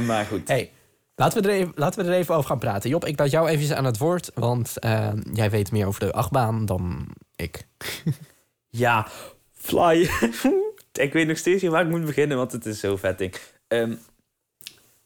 Maar 0.00 0.24
goed. 0.24 0.48
hey, 0.48 0.72
laten 1.14 1.42
we, 1.42 1.48
er 1.48 1.54
even, 1.54 1.72
laten 1.74 2.04
we 2.04 2.10
er 2.10 2.16
even 2.16 2.34
over 2.34 2.48
gaan 2.48 2.58
praten. 2.58 2.90
Job, 2.90 3.04
ik 3.04 3.18
laat 3.18 3.30
jou 3.30 3.48
even 3.48 3.76
aan 3.76 3.84
het 3.84 3.98
woord, 3.98 4.30
want 4.34 4.78
eh, 4.78 5.12
jij 5.32 5.50
weet 5.50 5.72
meer 5.72 5.86
over 5.86 6.00
de 6.00 6.12
achtbaan 6.12 6.66
dan 6.66 7.08
ik. 7.36 7.66
Ja, 8.76 9.08
Fly. 9.64 10.08
ik 10.92 11.12
weet 11.12 11.26
nog 11.26 11.36
steeds 11.36 11.62
niet 11.62 11.70
waar 11.70 11.84
ik 11.84 11.90
moet 11.90 12.04
beginnen, 12.04 12.36
want 12.36 12.52
het 12.52 12.66
is 12.66 12.80
zo 12.80 12.96
vet 12.96 13.18
ding. 13.18 13.34
Ehm, 13.68 13.94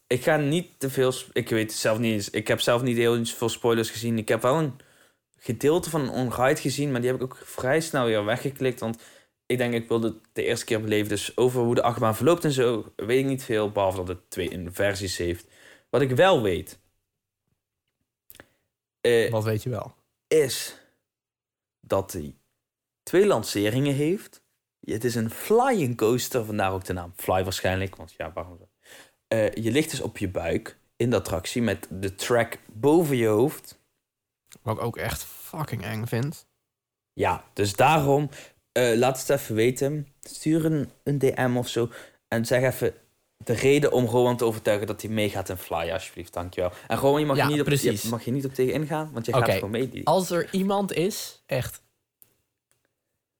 ik 0.07 0.23
ga 0.23 0.37
niet 0.37 0.67
te 0.77 0.89
veel... 0.89 1.13
Ik 1.33 1.49
weet 1.49 1.69
het 1.69 1.79
zelf 1.79 1.99
niet 1.99 2.13
eens. 2.13 2.29
Ik 2.29 2.47
heb 2.47 2.59
zelf 2.59 2.81
niet 2.81 2.97
heel 2.97 3.25
veel 3.25 3.49
spoilers 3.49 3.89
gezien. 3.89 4.17
Ik 4.17 4.27
heb 4.27 4.41
wel 4.41 4.55
een 4.55 4.73
gedeelte 5.37 5.89
van 5.89 6.01
een 6.01 6.09
on-ride 6.09 6.61
gezien, 6.61 6.91
maar 6.91 7.01
die 7.01 7.09
heb 7.09 7.21
ik 7.21 7.25
ook 7.25 7.41
vrij 7.43 7.79
snel 7.79 8.05
weer 8.05 8.25
weggeklikt, 8.25 8.79
want 8.79 9.01
ik 9.45 9.57
denk 9.57 9.73
ik 9.73 9.87
wilde 9.87 10.15
de 10.33 10.43
eerste 10.43 10.65
keer 10.65 10.81
beleven. 10.81 11.09
Dus 11.09 11.37
over 11.37 11.61
hoe 11.61 11.75
de 11.75 11.83
achtbaan 11.83 12.15
verloopt 12.15 12.45
en 12.45 12.51
zo 12.51 12.93
weet 12.95 13.19
ik 13.19 13.25
niet 13.25 13.43
veel, 13.43 13.71
behalve 13.71 13.97
dat 13.97 14.07
het 14.07 14.29
twee 14.29 14.67
versies 14.71 15.17
heeft. 15.17 15.47
Wat 15.89 16.01
ik 16.01 16.11
wel 16.11 16.41
weet, 16.41 16.79
eh, 19.01 19.31
Wat 19.31 19.43
weet 19.43 19.63
je 19.63 19.69
wel? 19.69 19.95
is 20.27 20.77
dat 21.79 22.11
hij 22.13 22.35
twee 23.03 23.25
lanceringen 23.25 23.93
heeft. 23.95 24.43
Het 24.79 25.03
is 25.03 25.15
een 25.15 25.29
flying 25.29 25.97
coaster, 25.97 26.45
vandaar 26.45 26.71
ook 26.73 26.83
de 26.85 26.93
naam 26.93 27.13
Fly 27.15 27.43
waarschijnlijk. 27.43 27.95
Want 27.95 28.13
ja, 28.17 28.31
waarom 28.33 28.57
zo? 28.57 28.69
Eh, 29.27 29.51
je 29.51 29.71
ligt 29.71 29.89
dus 29.89 30.01
op 30.01 30.17
je 30.17 30.29
buik 30.29 30.79
in 30.95 31.09
de 31.09 31.15
attractie 31.15 31.61
met 31.61 31.87
de 31.89 32.15
track 32.15 32.57
boven 32.67 33.17
je 33.17 33.27
hoofd. 33.27 33.79
Wat 34.61 34.77
ik 34.77 34.83
ook 34.83 34.97
echt 34.97 35.23
fucking 35.23 35.83
eng 35.83 36.05
vind. 36.05 36.47
Ja, 37.13 37.43
dus 37.53 37.73
daarom 37.75 38.29
eh, 38.71 38.97
laat 38.97 39.19
het 39.19 39.29
even 39.29 39.55
weten. 39.55 40.07
Stuur 40.21 40.65
een, 40.65 40.91
een 41.03 41.19
DM 41.19 41.55
of 41.57 41.67
zo. 41.67 41.89
En 42.27 42.45
zeg 42.45 42.73
even 42.73 42.93
de 43.43 43.53
reden 43.53 43.91
om 43.91 44.05
Rowan 44.05 44.37
te 44.37 44.45
overtuigen 44.45 44.87
dat 44.87 45.01
hij 45.01 45.11
meegaat 45.11 45.49
in 45.49 45.57
Fly, 45.57 45.91
alsjeblieft. 45.91 46.33
Dankjewel. 46.33 46.71
En 46.87 46.97
Rowan, 46.97 47.19
je 47.19 47.25
mag, 47.25 47.37
Ja, 47.37 47.47
niet 47.47 47.59
op, 47.59 47.65
precies. 47.65 48.01
je 48.01 48.09
mag 48.09 48.25
je 48.25 48.31
niet 48.31 48.45
op 48.45 48.53
tegen 48.53 48.73
ingaan, 48.73 49.09
want 49.13 49.25
je 49.25 49.33
gaat 49.33 49.49
gewoon 49.51 49.69
mee. 49.69 49.89
Die- 49.89 50.05
Als 50.07 50.29
er 50.29 50.47
iemand 50.53 50.93
is, 50.93 51.41
echt. 51.45 51.81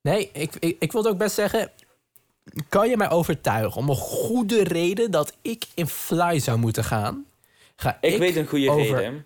Nee, 0.02 0.30
ik, 0.32 0.54
ik, 0.58 0.76
ik 0.78 0.92
wil 0.92 1.02
het 1.02 1.12
ook 1.12 1.18
best 1.18 1.34
zeggen. 1.34 1.70
Kan 2.68 2.88
je 2.88 2.96
mij 2.96 3.10
overtuigen 3.10 3.80
om 3.80 3.88
een 3.88 3.96
goede 3.96 4.64
reden 4.64 5.10
dat 5.10 5.36
ik 5.42 5.64
in 5.74 5.86
Fly 5.88 6.38
zou 6.38 6.58
moeten 6.58 6.84
gaan? 6.84 7.24
Ga 7.76 7.98
ik, 8.00 8.12
ik, 8.12 8.18
weet 8.18 8.36
een 8.36 8.46
goede 8.46 8.70
over- 8.70 8.96
reden. 8.98 9.24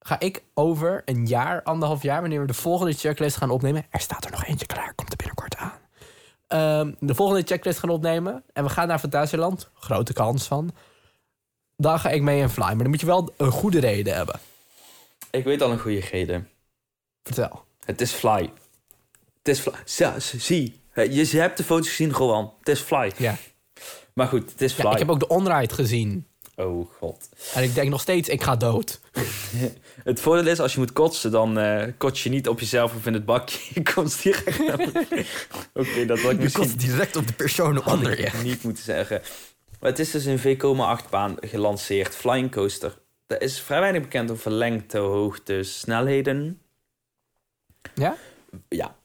Ga 0.00 0.20
ik 0.20 0.42
over 0.54 1.02
een 1.04 1.26
jaar, 1.26 1.62
anderhalf 1.62 2.02
jaar, 2.02 2.20
wanneer 2.20 2.40
we 2.40 2.46
de 2.46 2.54
volgende 2.54 2.92
checklist 2.92 3.36
gaan 3.36 3.50
opnemen. 3.50 3.86
Er 3.90 4.00
staat 4.00 4.24
er 4.24 4.30
nog 4.30 4.44
eentje 4.44 4.66
klaar, 4.66 4.94
komt 4.94 5.10
er 5.10 5.16
binnenkort 5.16 5.37
Ehm, 6.48 6.92
de 7.00 7.14
volgende 7.14 7.42
checklist 7.46 7.78
gaan 7.78 7.90
opnemen. 7.90 8.42
En 8.52 8.64
we 8.64 8.70
gaan 8.70 8.88
naar 8.88 8.98
Fantasieland. 8.98 9.70
Grote 9.74 10.12
kans 10.12 10.46
van. 10.46 10.70
Dan 11.76 11.98
ga 11.98 12.10
ik 12.10 12.22
mee 12.22 12.40
in 12.40 12.48
Fly. 12.48 12.64
Maar 12.64 12.76
dan 12.76 12.88
moet 12.88 13.00
je 13.00 13.06
wel 13.06 13.32
een 13.36 13.50
goede 13.50 13.80
reden 13.80 14.14
hebben. 14.14 14.40
Ik 15.30 15.44
weet 15.44 15.62
al 15.62 15.70
een 15.70 15.78
goede 15.78 16.00
reden. 16.00 16.48
Vertel. 17.22 17.64
Het 17.84 18.00
is 18.00 18.12
Fly. 18.12 18.52
Het 19.38 19.48
is 19.48 19.60
Fly. 19.60 20.20
Zie. 20.20 20.80
Je, 20.94 21.38
hebt 21.38 21.56
de 21.56 21.64
foto's 21.64 21.88
gezien, 21.88 22.12
Rowan. 22.12 22.52
Het 22.58 22.68
is 22.68 22.80
Fly. 22.80 23.12
Ja. 23.16 23.36
Maar 24.12 24.26
goed, 24.26 24.50
het 24.50 24.60
is 24.60 24.72
Fly. 24.72 24.84
ja 24.84 24.92
ik 24.92 24.98
heb 24.98 25.10
ook 25.10 25.20
de 25.20 25.28
onride 25.28 25.74
gezien. 25.74 26.26
Oh 26.60 26.90
god. 26.98 27.28
En 27.54 27.62
ik 27.62 27.74
denk 27.74 27.90
nog 27.90 28.00
steeds, 28.00 28.28
ik 28.28 28.42
ga 28.42 28.56
dood. 28.56 29.00
Het 30.04 30.20
voordeel 30.20 30.46
is, 30.46 30.60
als 30.60 30.72
je 30.72 30.78
moet 30.78 30.92
kotsen, 30.92 31.30
dan 31.30 31.58
eh 31.58 31.92
kots 31.98 32.22
je 32.22 32.30
niet 32.30 32.48
op 32.48 32.60
jezelf 32.60 32.94
of 32.94 33.06
in 33.06 33.12
het 33.14 33.24
bakje. 33.24 33.58
Je 33.74 33.82
komt 33.94 34.22
direct. 34.22 34.60
Oké, 35.74 36.06
dat 36.06 36.18
had 36.20 36.30
ik 36.32 36.38
misschien 36.38 36.76
direct 36.76 37.16
op 37.16 37.26
de 37.26 37.32
persoon 37.32 37.76
had 37.76 38.06
ik 38.06 38.42
niet 38.42 38.62
moeten 38.62 38.84
zeggen. 38.84 39.22
Maar 39.80 39.90
het 39.90 39.98
is 39.98 40.10
dus 40.10 40.24
een 40.24 40.38
V-Coma 40.38 41.00
8-baan 41.00 41.36
gelanceerd. 41.40 42.14
Flying 42.16 42.50
Coaster. 42.50 42.98
Er 43.26 43.42
is 43.42 43.60
vrij 43.60 43.80
weinig 43.80 44.02
bekend 44.02 44.30
over 44.30 44.50
lengte, 44.50 44.98
hoogte, 44.98 45.62
snelheden. 45.62 46.60
Ja? 47.94 48.16
Ja. 48.68 48.96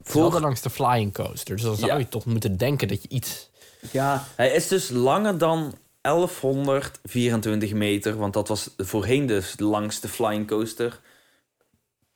Voor- 0.00 0.30
de 0.30 0.40
langste 0.40 0.70
flying 0.70 1.12
coaster. 1.12 1.54
Dus 1.56 1.64
dan 1.64 1.76
zou 1.76 1.90
Ja. 1.90 1.98
je 1.98 2.08
toch 2.08 2.24
moeten 2.24 2.56
denken 2.56 2.88
dat 2.88 3.02
je 3.02 3.08
iets... 3.08 3.50
Ja, 3.90 4.26
hij 4.36 4.50
is 4.52 4.68
dus 4.68 4.88
langer 4.88 5.38
dan 5.38 5.74
1124 6.02 7.72
meter, 7.72 8.16
want 8.16 8.32
dat 8.32 8.48
was 8.48 8.74
voorheen 8.76 9.26
de 9.26 9.54
langste 9.56 10.08
flying 10.08 10.46
coaster. 10.46 11.00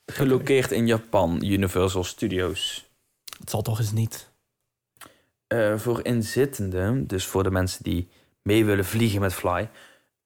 Gelokeerd 0.07 0.71
in 0.71 0.87
Japan, 0.87 1.45
Universal 1.45 2.05
Studios. 2.05 2.91
Het 3.39 3.51
zal 3.51 3.63
toch 3.63 3.79
eens 3.79 3.93
niet. 3.93 4.31
Eh, 5.47 5.79
voor 5.79 6.05
inzittenden, 6.05 7.07
dus 7.07 7.27
voor 7.27 7.43
de 7.43 7.51
mensen 7.51 7.83
die 7.83 8.09
mee 8.43 8.65
willen 8.65 8.85
vliegen 8.85 9.21
met 9.21 9.35
Fly, 9.35 9.71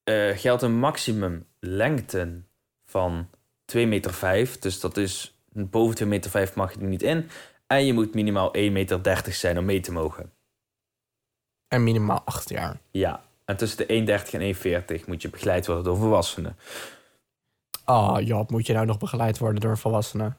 eh, 0.05 0.39
geldt 0.39 0.63
een 0.63 0.79
maximum 0.79 1.47
lengte 1.59 2.43
van 2.85 3.29
2,5 3.65 3.89
meter. 3.89 4.15
Vijf, 4.15 4.59
dus 4.59 4.81
dat 4.81 4.97
is 4.97 5.35
boven 5.53 5.95
2,5 5.95 6.09
meter 6.09 6.31
vijf 6.31 6.55
mag 6.55 6.75
je 6.75 6.81
er 6.81 6.87
niet 6.87 7.03
in. 7.03 7.29
En 7.67 7.87
je 7.87 7.93
moet 7.93 8.15
minimaal 8.15 8.57
1,30 8.57 8.73
meter 8.73 9.33
zijn 9.33 9.59
om 9.59 9.65
mee 9.65 9.81
te 9.81 9.93
mogen. 9.93 10.33
En 11.69 11.85
minimaal 11.85 12.23
acht 12.25 12.49
jaar. 12.49 12.81
Ja, 12.91 13.23
en 13.51 13.57
tussen 13.57 13.87
de 13.87 14.21
1,30 14.25 14.31
en 14.31 15.01
1,40 15.01 15.05
moet 15.07 15.23
je 15.23 15.29
begeleid 15.29 15.67
worden 15.67 15.85
door 15.85 15.97
volwassenen. 15.97 16.57
Oh, 17.85 18.17
Job, 18.21 18.51
moet 18.51 18.67
je 18.67 18.73
nou 18.73 18.87
nog 18.87 18.99
begeleid 18.99 19.39
worden 19.39 19.61
door 19.61 19.71
een 19.71 19.77
volwassene? 19.77 20.33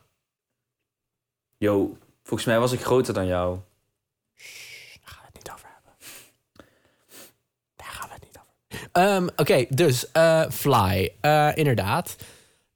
Yo, 1.58 1.98
volgens 2.24 2.48
mij 2.48 2.60
was 2.60 2.72
ik 2.72 2.82
groter 2.82 3.14
dan 3.14 3.26
jou. 3.26 3.60
Daar 4.36 5.04
gaan 5.04 5.20
we 5.20 5.26
het 5.26 5.34
niet 5.34 5.52
over 5.52 5.70
hebben. 5.74 5.94
Daar 7.76 7.88
gaan 7.88 8.08
we 8.08 8.14
het 8.14 8.24
niet 8.24 8.40
over. 8.40 8.90
Ehm, 8.92 9.28
Oké, 9.36 9.66
dus 9.76 10.12
eh, 10.12 10.50
Fly. 10.50 11.14
Eh, 11.22 11.52
inderdaad. 11.56 12.16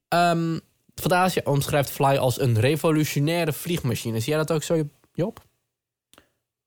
Ehm 0.08 0.58
Fantasia 0.96 1.42
omschrijft 1.46 1.90
Fly 1.90 2.16
als 2.18 2.40
een 2.40 2.60
revolutionaire 2.60 3.54
vliegmachine. 3.54 4.20
Zie 4.20 4.30
jij 4.30 4.38
dat 4.38 4.52
ook 4.52 4.64
zo, 4.64 4.90
Job? 5.14 5.44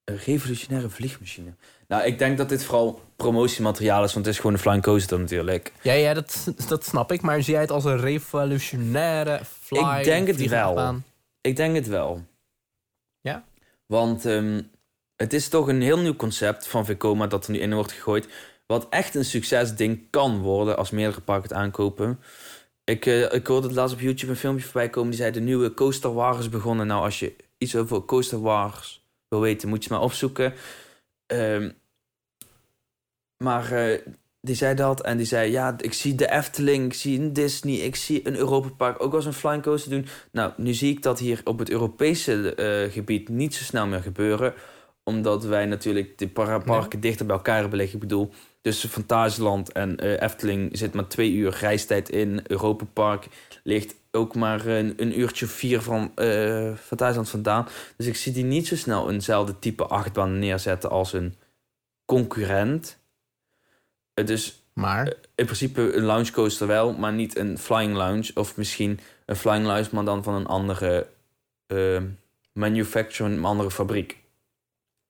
Een 0.05 0.17
revolutionaire 0.17 0.89
vliegmachine. 0.89 1.55
Nou, 1.89 2.05
ik 2.05 2.19
denk 2.19 2.39
dat 2.39 2.49
dit 2.49 2.65
vooral 2.65 3.01
promotiemateriaal 3.17 4.05
is, 4.05 4.13
want 4.13 4.25
het 4.25 4.35
is 4.35 4.41
gewoon 4.41 4.57
een 4.57 4.63
flying 4.63 4.83
coaster 4.83 5.19
natuurlijk. 5.19 5.73
Ja, 5.83 5.93
ja 5.93 6.15
dat, 6.15 6.53
dat 6.69 6.85
snap 6.85 7.13
ik. 7.13 7.23
Maar 7.23 7.43
zie 7.43 7.53
jij 7.53 7.63
het 7.63 7.71
als 7.71 7.85
een 7.85 8.01
revolutionaire 8.01 9.41
Fly? 9.45 9.99
Ik 9.99 10.05
denk 10.05 10.27
het 10.27 10.37
vliegachtbaan? 10.37 11.05
Ik 11.41 11.57
denk 11.57 11.75
het 11.75 11.87
wel. 11.87 12.23
Ja? 13.21 13.45
Want 13.87 14.27
ehm, 14.27 14.61
het 15.17 15.33
is 15.33 15.49
toch 15.49 15.69
een 15.69 15.83
heel 15.83 15.99
nieuw 15.99 16.17
concept 16.17 16.67
van 16.67 16.85
Vekoma 16.85 17.27
dat 17.27 17.47
er 17.47 17.53
nu 17.53 17.59
in 17.59 17.75
wordt 17.75 17.93
gegooid. 17.93 18.29
Wat 18.67 18.87
echt 18.91 19.15
een 19.15 19.25
succesding 19.25 20.01
kan 20.11 20.39
worden 20.41 20.77
als 20.77 20.91
meerdere 20.91 21.21
parken 21.21 21.49
het 21.49 21.59
aankopen. 21.59 22.21
Ik, 22.85 23.07
eh, 23.07 23.33
ik 23.33 23.47
hoorde 23.47 23.67
het 23.67 23.77
laatst 23.77 23.95
op 23.95 24.01
YouTube 24.01 24.33
een 24.33 24.39
filmpje 24.39 24.65
voorbij 24.65 24.89
komen. 24.89 25.11
Die 25.11 25.19
zei 25.19 25.33
de 25.33 25.41
nieuwe 25.41 25.75
Coaster 25.75 26.15
Wars 26.15 26.39
is 26.39 26.49
begonnen. 26.49 26.87
Nou, 26.87 27.03
als 27.03 27.19
je 27.19 27.37
iets 27.59 27.77
over 27.77 28.05
Coaster 28.05 28.41
Wars 28.41 29.07
wil 29.29 29.41
weten, 29.41 29.69
moet 29.69 29.85
je 29.85 29.89
het 29.89 29.99
maar 29.99 30.09
opzoeken. 30.09 30.55
Ehm, 31.29 31.71
maar 33.37 33.73
eh, 33.73 33.99
die 34.41 34.55
zei 34.55 34.75
dat 34.75 35.03
en 35.03 35.17
die 35.17 35.27
zei... 35.27 35.51
Ja, 35.51 35.75
ik 35.79 35.93
zie 35.93 36.15
de 36.15 36.31
Efteling, 36.31 36.87
ik 36.87 36.95
zie 36.95 37.21
een 37.21 37.33
Disney, 37.33 37.75
ik 37.75 37.97
zie 37.97 38.27
een 38.27 38.37
Europa 38.37 38.69
Park 38.69 39.03
ook 39.03 39.15
als 39.15 39.27
een 39.27 39.33
flying 39.33 39.63
coaster 39.63 39.91
doen. 39.91 40.07
Nou, 40.33 40.53
nu 40.57 40.75
zie 40.75 40.93
ik 40.93 41.03
dat 41.03 41.19
hier 41.19 41.41
op 41.45 41.59
het 41.59 41.71
Europese 41.71 42.55
eh, 42.55 42.93
gebied 42.93 43.29
niet 43.29 43.55
zo 43.55 43.65
snel 43.65 43.87
meer 43.87 44.03
gebeuren. 44.03 44.55
Omdat 45.05 45.45
wij 45.45 45.67
natuurlijk 45.67 46.19
de 46.19 46.29
para- 46.29 46.59
parken 46.59 47.01
dichter 47.01 47.27
bij 47.27 47.37
elkaar 47.37 47.61
hebben 47.61 47.79
liggen. 47.79 47.95
Ik 47.95 48.09
bedoel, 48.09 48.31
tussen 48.61 48.89
Fantasieland 48.89 49.73
en 49.73 49.97
eh, 49.97 50.23
Efteling 50.23 50.71
zit 50.73 50.95
maar 50.95 51.09
twee 51.09 51.33
uur 51.33 51.57
reistijd 51.61 52.09
in. 52.09 52.41
Europa 52.47 52.85
Park 52.93 53.27
ligt 53.63 53.95
ook 54.11 54.35
maar 54.35 54.67
een, 54.67 54.95
een 54.97 55.19
uurtje 55.19 55.45
of 55.47 55.51
vier 55.53 55.81
van 55.83 56.13
eh 56.15 56.75
Fantasieland 56.77 57.29
vandaan. 57.29 57.67
Dus 57.97 58.07
ik 58.07 58.17
zie 58.17 58.33
die 58.33 58.45
niet 58.45 58.67
zo 58.67 58.77
snel 58.77 59.11
eenzelfde 59.11 59.59
type 59.59 59.85
achtbaan 59.87 60.39
neerzetten 60.39 60.91
als 60.91 61.13
een 61.13 61.35
concurrent. 62.05 62.99
Eh, 64.15 64.27
dus 64.27 64.63
Maar, 64.73 65.07
In 65.35 65.45
principe 65.45 65.95
een 65.97 66.05
lounge 66.05 66.31
coaster 66.33 66.67
wel, 66.67 66.93
maar 66.93 67.13
niet 67.13 67.37
een 67.37 67.59
flying 67.59 67.95
lounge. 67.95 68.31
Of 68.35 68.57
misschien 68.57 69.01
een 69.27 69.37
flying 69.37 69.67
lounge, 69.67 69.89
maar 69.93 70.05
dan 70.05 70.23
van 70.23 70.35
een 70.35 70.47
andere 70.47 71.07
eh, 71.67 72.03
manufacturer, 72.53 73.33
een 73.33 73.45
andere 73.45 73.71
fabriek. 73.71 74.17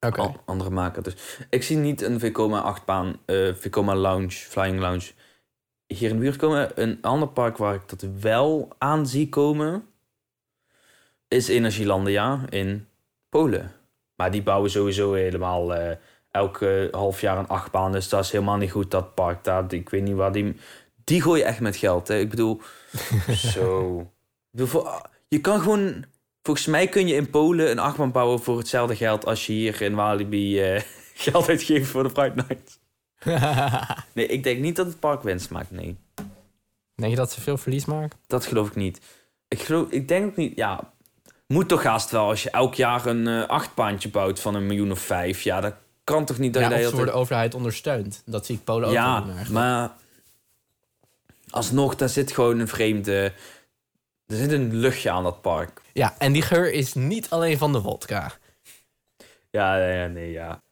oké. 0.00 0.20
An- 0.20 0.40
andere 0.44 0.70
maker. 0.70 1.02
Dus 1.02 1.14
ik 1.50 1.62
zie 1.62 1.76
niet 1.76 2.00
een 2.02 2.18
Vekoma 2.20 2.60
achtbaan, 2.60 3.20
eh 3.26 3.54
Vekoma 3.54 3.94
lounge, 3.94 4.30
flying 4.30 4.80
lounge 4.80 5.10
hier 5.88 6.10
in 6.10 6.16
de 6.16 6.22
buurt 6.22 6.36
komen. 6.36 6.70
Een 6.74 6.98
ander 7.00 7.28
park 7.28 7.56
waar 7.56 7.74
ik 7.74 7.88
dat 7.88 8.06
wel 8.20 8.68
aan 8.78 9.06
zie 9.06 9.28
komen 9.28 9.84
is 11.28 11.48
Energielandia 11.48 12.44
in 12.48 12.88
Polen. 13.28 13.72
Maar 14.14 14.30
die 14.30 14.42
bouwen 14.42 14.70
sowieso 14.70 15.12
helemaal 15.12 15.74
eh, 15.74 15.96
elke 16.30 16.88
half 16.90 17.20
jaar 17.20 17.38
een 17.38 17.48
achtbaan. 17.48 17.92
Dus 17.92 18.08
dat 18.08 18.24
is 18.24 18.30
helemaal 18.30 18.56
niet 18.56 18.70
goed, 18.70 18.90
dat 18.90 19.14
park 19.14 19.44
daar. 19.44 19.72
Ik 19.72 19.88
weet 19.88 20.02
niet 20.02 20.16
waar 20.16 20.32
die... 20.32 20.56
Die 21.04 21.22
gooien 21.22 21.46
echt 21.46 21.60
met 21.60 21.76
geld, 21.76 22.08
hè. 22.08 22.18
Ik 22.18 22.30
bedoel, 22.30 22.60
zo... 23.54 23.98
Ik 24.00 24.06
bedoel, 24.50 24.66
voor- 24.66 25.10
je 25.28 25.40
kan 25.40 25.60
gewoon... 25.60 26.04
Volgens 26.42 26.66
mij 26.66 26.88
kun 26.88 27.06
je 27.06 27.14
in 27.14 27.30
Polen 27.30 27.70
een 27.70 27.78
achtbaan 27.78 28.12
bouwen 28.12 28.40
voor 28.40 28.58
hetzelfde 28.58 28.96
geld... 28.96 29.26
als 29.26 29.46
je 29.46 29.52
hier 29.52 29.82
in 29.82 29.94
Walibi 29.94 30.60
eh, 30.62 30.82
geld 31.14 31.48
uitgeeft 31.48 31.90
voor 31.90 32.02
de 32.02 32.12
Pride 32.12 32.34
Night. 32.34 32.80
Nee, 34.12 34.26
ik 34.26 34.42
denk 34.42 34.60
niet 34.60 34.76
dat 34.76 34.86
het 34.86 35.00
park 35.00 35.22
winst 35.22 35.50
maakt, 35.50 35.70
nee. 35.70 35.96
Denk 36.94 37.10
je 37.10 37.16
dat 37.16 37.32
ze 37.32 37.40
veel 37.40 37.56
verlies 37.56 37.84
maken? 37.84 38.18
Dat 38.26 38.46
geloof 38.46 38.68
ik 38.68 38.74
niet. 38.74 39.00
Ik, 39.48 39.60
geloof, 39.60 39.90
ik 39.90 40.08
denk 40.08 40.26
ook 40.26 40.36
niet... 40.36 40.56
Ja, 40.56 40.92
moet 41.46 41.68
toch 41.68 41.82
haast 41.82 42.10
wel 42.10 42.28
als 42.28 42.42
je 42.42 42.50
elk 42.50 42.74
jaar 42.74 43.06
een 43.06 43.26
eh, 43.26 43.48
achtbaantje 43.48 44.08
bouwt 44.08 44.40
van 44.40 44.54
een 44.54 44.66
miljoen 44.66 44.90
of 44.90 45.00
vijf. 45.00 45.42
Ja, 45.42 45.60
dat 45.60 45.74
kan 46.04 46.24
toch 46.24 46.38
niet 46.38 46.54
dat 46.54 46.62
Ja, 46.62 46.76
je 46.76 46.86
of 46.86 46.92
door 46.92 47.04
de 47.04 47.12
overheid 47.12 47.54
ondersteund. 47.54 48.22
Dat 48.26 48.46
zie 48.46 48.54
ik 48.54 48.64
Polen 48.64 48.88
ook 48.88 48.94
Ja, 48.94 49.20
doen 49.20 49.52
maar 49.52 49.90
alsnog, 51.50 51.96
daar 51.96 52.08
zit 52.08 52.32
gewoon 52.32 52.58
een 52.58 52.68
vreemde... 52.68 53.32
Er 54.26 54.36
zit 54.36 54.52
een 54.52 54.74
luchtje 54.74 55.10
aan 55.10 55.22
dat 55.22 55.40
park. 55.40 55.80
Ja, 55.92 56.14
en 56.18 56.32
die 56.32 56.42
geur 56.42 56.72
is 56.72 56.94
niet 56.94 57.30
alleen 57.30 57.58
van 57.58 57.72
de 57.72 57.80
wodka. 57.80 58.32
Ja, 59.50 59.76
ja, 59.76 60.02
ja, 60.02 60.06
nee, 60.06 60.30
ja. 60.30 60.62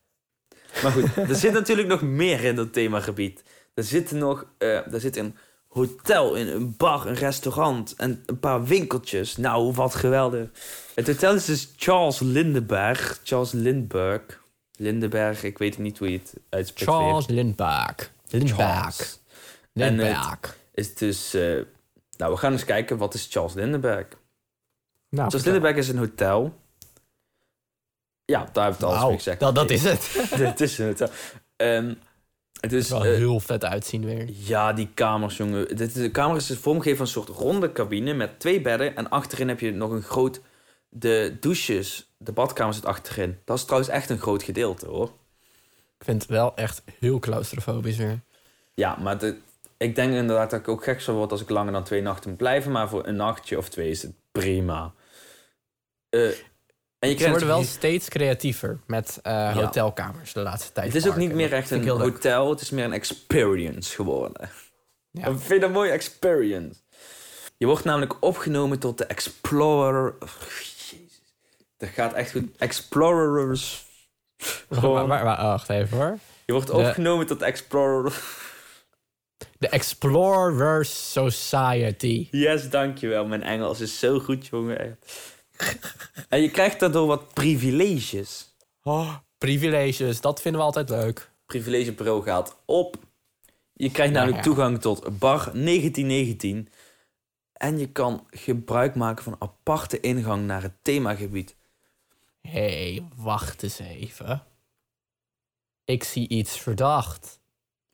Maar 0.83 0.93
goed, 0.93 1.16
er 1.16 1.35
zit 1.35 1.53
natuurlijk 1.53 1.89
nog 1.89 2.03
meer 2.03 2.45
in 2.45 2.57
dat 2.57 2.72
themagebied. 2.72 3.43
Er 3.74 3.85
zit 3.85 4.11
nog... 4.11 4.47
eh, 4.59 4.93
er 4.93 5.01
zit 5.01 5.16
een 5.16 5.37
hotel, 5.68 6.35
in 6.35 6.47
een 6.47 6.74
bar, 6.77 7.07
een 7.07 7.14
restaurant 7.14 7.95
en 7.97 8.22
een 8.27 8.39
paar 8.41 8.64
winkeltjes. 8.64 9.37
Nou, 9.37 9.72
wat 9.72 9.95
geweldig. 9.95 10.49
Het 10.95 11.07
hotel 11.07 11.35
is 11.35 11.45
dus 11.45 11.72
Charles 11.77 12.18
Lindenberg. 12.20 13.20
Charles 13.24 13.53
Lindbergh. 13.53 14.24
Lindenberg, 14.77 15.43
ik 15.43 15.59
weet 15.59 15.79
niet 15.79 15.99
hoe 15.99 16.11
je 16.11 16.18
het 16.18 16.35
uitspreekt. 16.49 16.91
Charles 16.91 17.27
Lindbergh. 17.27 18.09
Lindbergh. 18.29 18.62
Charles. 18.64 19.20
En 19.72 19.83
het- 19.83 19.91
Lindbergh. 19.93 20.55
Is 20.74 20.95
dus... 20.95 21.35
eh, 21.35 21.61
nou, 22.16 22.33
we 22.33 22.39
gaan 22.39 22.53
eens 22.53 22.64
kijken, 22.64 22.97
wat 22.97 23.14
is 23.14 23.27
Charles 23.31 23.55
Lindenberg? 23.55 24.07
Nou, 25.09 25.29
Charles 25.29 25.45
Lindenberg 25.45 25.77
is 25.77 25.89
een 25.89 25.99
hotel. 25.99 26.55
Ja, 28.27 28.49
daar 28.53 28.64
heb 28.64 28.74
ik 28.74 28.81
het 28.81 28.89
alles 28.89 29.07
mee 29.07 29.16
gezegd. 29.16 29.41
dat, 29.41 29.55
dat 29.55 29.70
is 29.70 29.83
het. 29.83 30.29
Het 30.31 30.61
is 30.61 30.79
hotel. 30.79 31.09
Ehm, 31.57 31.95
het 32.61 32.72
is... 32.72 32.89
wel 32.89 33.05
eh, 33.05 33.14
heel 33.14 33.41
vet 33.41 33.64
uitzien 33.64 34.05
weer. 34.05 34.29
Ja, 34.29 34.72
die 34.72 34.89
kamers, 34.95 35.37
jongen. 35.37 35.77
Dit, 35.77 35.95
de 35.95 36.11
kamer 36.11 36.37
is 36.37 36.59
vormgegeven 36.61 37.01
als 37.01 37.14
een 37.14 37.22
soort 37.22 37.39
ronde 37.39 37.72
cabine 37.72 38.14
met 38.14 38.41
twee 38.41 38.61
bedden. 38.61 38.97
En 38.97 39.11
achterin 39.11 39.49
heb 39.49 39.61
je 39.61 39.72
nog 39.72 39.91
een 39.91 40.03
groot... 40.03 40.41
De 40.89 41.37
douches, 41.41 42.12
de 42.18 42.33
badkamer 42.33 42.74
zit 42.74 42.85
achterin. 42.85 43.39
Dat 43.45 43.57
is 43.57 43.64
trouwens 43.64 43.91
echt 43.91 44.11
een 44.11 44.18
groot 44.18 44.43
gedeelte, 44.43 44.87
hoor. 44.87 45.07
Ik 45.99 46.05
vind 46.05 46.22
het 46.22 46.31
wel 46.31 46.57
echt 46.57 46.83
heel 46.99 47.18
claustrofobisch 47.18 47.97
weer. 47.97 48.20
Ja, 48.74 48.97
maar 48.97 49.18
de, 49.18 49.37
ik 49.77 49.95
denk 49.95 50.12
inderdaad 50.12 50.51
dat 50.51 50.61
ik 50.61 50.68
ook 50.68 50.85
gek 50.85 51.01
zou 51.01 51.16
worden 51.16 51.37
als 51.37 51.47
ik 51.47 51.51
langer 51.51 51.72
dan 51.72 51.85
twee 51.85 52.03
nachten 52.03 52.29
moet 52.31 52.39
blijven. 52.39 52.72
Maar 52.72 52.89
voor 52.89 53.07
een 53.07 53.16
nachtje 53.16 53.59
of 53.59 53.68
twee 53.68 53.91
is 53.91 54.03
het 54.03 54.12
prima. 54.33 54.93
Eh, 56.09 56.31
en 56.99 57.09
je 57.09 57.18
Ze 57.18 57.28
worden 57.28 57.49
wel 57.49 57.62
steeds 57.62 58.09
creatiever 58.09 58.80
met 58.86 59.18
eh, 59.22 59.57
hotelkamers 59.57 60.32
de 60.32 60.40
laatste 60.40 60.72
tijd. 60.72 60.86
Het 60.86 61.05
is 61.05 61.09
ook 61.09 61.16
niet 61.16 61.32
meer 61.32 61.53
echt 61.53 61.70
een 61.70 61.84
leuk. 61.84 61.99
hotel, 61.99 62.51
het 62.51 62.61
is 62.61 62.70
meer 62.70 62.84
een 62.84 62.92
experience 62.92 63.94
geworden. 63.94 64.51
Ja. 65.11 65.38
Vind 65.38 65.61
dat 65.61 65.70
een 65.70 65.76
mooie 65.76 65.90
experience. 65.90 66.80
Je 67.57 67.66
wordt 67.66 67.84
namelijk 67.84 68.16
opgenomen 68.20 68.78
tot 68.78 68.99
de 68.99 69.05
Explorer... 69.05 70.14
oh, 70.20 70.28
Jezus. 70.59 71.22
Dat 71.76 71.88
gaat 71.88 72.12
echt 72.12 72.30
goed. 72.30 72.57
Explorers... 72.57 73.84
Maar, 74.68 74.90
maar, 74.90 75.07
maar, 75.07 75.36
wacht 75.36 75.68
even 75.68 75.99
hoor. 75.99 76.18
Je 76.44 76.53
wordt 76.53 76.66
De- 76.66 76.72
opgenomen 76.72 77.26
tot 77.26 77.42
Explorer... 77.42 78.22
De 79.59 79.68
Explorers 79.68 81.12
Society. 81.12 82.28
Yes, 82.30 82.70
dankjewel. 82.70 83.26
Mijn 83.26 83.42
Engels 83.42 83.80
is 83.80 83.99
zo 83.99 84.18
goed, 84.18 84.47
jongen. 84.47 84.78
echt. 84.78 84.97
En 86.29 86.41
je 86.41 86.51
krijgt 86.51 86.81
daardoor 86.81 87.07
wat 87.07 87.35
privileges. 87.35 88.57
Oh, 88.83 89.17
privileges, 89.39 90.21
dat 90.21 90.41
vinden 90.41 90.61
we 90.61 90.67
altijd 90.67 90.89
leuk. 90.89 91.31
privilegebureau 91.47 92.23
gaat 92.23 92.57
op. 92.65 92.97
Je 93.73 93.91
krijgt 93.91 94.13
namelijk 94.13 94.37
ja. 94.37 94.43
toegang 94.43 94.81
tot 94.81 95.19
bar 95.19 95.39
1919. 95.39 96.69
En 97.53 97.79
je 97.79 97.93
kan 97.93 98.27
gebruik 98.31 98.95
maken 98.95 99.25
van 99.25 99.37
aparte 99.39 100.01
ingang 100.01 100.47
naar 100.47 100.63
het 100.63 100.75
themagebied. 100.83 101.57
Hé, 102.41 102.95
hey, 102.95 103.09
wacht 103.17 103.63
eens 103.63 103.79
even. 103.79 104.43
Ik 105.85 106.05
zie 106.05 106.29
iets 106.29 106.59
verdacht. 106.59 107.41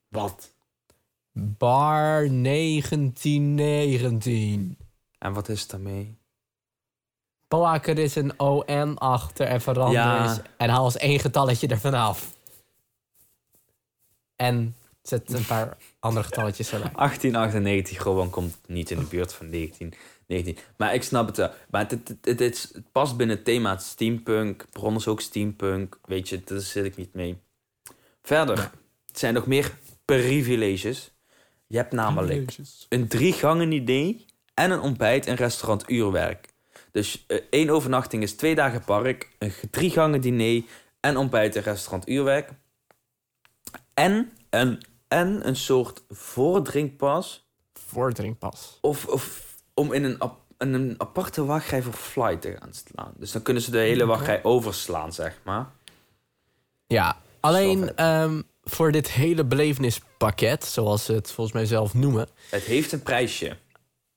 Wat? 0.07 0.53
Bar 1.31 2.27
1919. 2.27 4.77
En 5.17 5.33
wat 5.33 5.49
is 5.49 5.67
daarmee? 5.67 6.21
Plak 7.57 7.87
er 7.87 7.97
eens 7.97 8.15
een 8.15 8.39
ON 8.39 8.97
achter 8.97 9.47
en 9.47 9.61
verander 9.61 9.93
Ja. 10.01 10.41
En 10.57 10.69
haal 10.69 10.85
eens 10.85 10.97
één 10.97 11.19
getalletje 11.19 11.67
ervan 11.67 11.93
af. 11.93 12.35
En 14.35 14.75
zet 15.01 15.33
een 15.33 15.45
paar 15.45 15.77
andere 15.99 16.25
getalletjes 16.25 16.71
erbij. 16.71 16.91
1898, 16.95 18.01
gewoon 18.01 18.29
komt 18.29 18.57
niet 18.67 18.91
in 18.91 18.99
de 18.99 19.05
buurt 19.05 19.33
van 19.33 19.49
1919. 19.49 20.57
Maar 20.77 20.93
ik 20.93 21.03
snap 21.03 21.27
het 21.27 21.37
wel. 21.37 21.49
Maar 21.69 21.81
het, 21.81 21.91
het, 21.91 22.07
het, 22.07 22.39
het 22.39 22.53
is- 22.53 22.69
het 22.73 22.91
past 22.91 23.17
binnen 23.17 23.35
het 23.35 23.45
thema 23.45 23.77
steampunk. 23.77 24.65
Bron 24.71 24.95
is 24.95 25.07
ook 25.07 25.21
steampunk. 25.21 25.99
Weet 26.05 26.29
je, 26.29 26.41
daar 26.43 26.59
zit 26.59 26.85
ik 26.85 26.97
niet 26.97 27.13
mee. 27.13 27.37
Verder, 28.23 28.57
er 28.57 28.71
zijn 29.11 29.33
nog 29.33 29.47
meer 29.47 29.77
privileges. 30.05 31.11
Je 31.67 31.77
hebt 31.77 31.91
namelijk 31.91 32.55
een 32.89 33.07
drie 33.07 33.33
gangen 33.33 33.71
idee 33.71 34.25
en 34.53 34.71
een 34.71 34.79
ontbijt 34.81 35.25
en 35.25 35.35
restaurant 35.35 35.89
uurwerk. 35.89 36.51
Dus 36.93 37.23
eh, 37.27 37.39
één 37.49 37.69
overnachting 37.69 38.23
is 38.23 38.33
twee 38.35 38.55
dagen 38.55 38.83
park, 38.83 39.29
een 39.39 39.53
drie 39.71 39.89
gangen 39.89 40.21
diner 40.21 40.63
en 40.99 41.17
ontbijt 41.17 41.55
en 41.55 41.61
restaurant 41.63 42.09
uurwerk. 42.09 42.49
En 43.93 44.31
een, 44.49 44.81
en 45.07 45.47
een 45.47 45.55
soort 45.55 46.03
voordrinkpas 46.09 47.47
Voordrinkpas. 47.73 48.77
of, 48.81 49.05
of 49.05 49.55
om 49.73 49.93
in 49.93 50.03
een, 50.03 50.19
ap- 50.19 50.41
in 50.57 50.73
een 50.73 50.95
aparte 50.97 51.45
wachtrij 51.45 51.81
voor 51.81 51.93
flight 51.93 52.41
te 52.41 52.55
gaan 52.59 52.73
slaan. 52.73 53.13
Dus 53.17 53.31
dan 53.31 53.41
kunnen 53.41 53.63
ze 53.63 53.71
de 53.71 53.77
hele 53.77 54.05
wachtrij 54.05 54.43
overslaan, 54.43 55.13
zeg 55.13 55.39
maar. 55.43 55.69
Ja, 56.87 57.17
alleen 57.39 57.95
ehm, 57.95 58.41
voor 58.63 58.91
dit 58.91 59.11
hele 59.11 59.45
belevenispakket, 59.45 60.65
zoals 60.65 61.05
ze 61.05 61.13
het 61.13 61.31
volgens 61.31 61.55
mij 61.55 61.65
zelf 61.65 61.93
noemen, 61.93 62.27
Het 62.49 62.63
heeft 62.63 62.91
een 62.91 63.03
prijsje. 63.03 63.57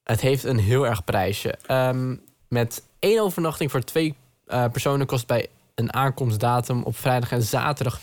het 0.03 0.21
heeft 0.21 0.45
een 0.45 0.59
heel 0.59 0.87
erg 0.87 1.05
prijsje. 1.05 1.51
Ehm, 1.67 2.17
met 2.49 2.83
één 2.99 3.21
overnachting 3.23 3.71
voor 3.71 3.85
twee 3.85 4.15
eh, 4.47 4.65
personen 4.73 5.07
kost 5.07 5.27
bij 5.27 5.47
een 5.75 5.93
aankomstdatum 5.93 6.83
op 6.83 6.97
vrijdag 6.97 7.33
en 7.33 7.43
zaterdag 7.43 8.01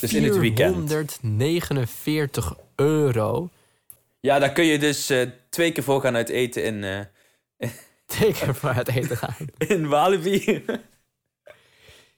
Dus 0.00 0.12
in 0.12 0.24
het 0.24 0.36
weekend. 0.36 0.90
449 0.90 2.54
euro. 2.74 3.48
Ja, 4.20 4.38
daar 4.38 4.52
kun 4.52 4.64
je 4.64 4.78
dus 4.78 5.10
eh, 5.10 5.28
twee 5.48 5.72
keer 5.72 5.82
voor 5.82 6.00
gaan 6.00 6.16
uit 6.16 6.28
eten 6.28 6.64
in, 6.64 6.84
eh, 6.84 7.68
Teken 8.18 8.54
voor 8.54 8.72
het 8.72 8.88
eten 8.88 9.16
gaan. 9.16 9.36
in 9.68 9.88
Walibi. 9.88 10.64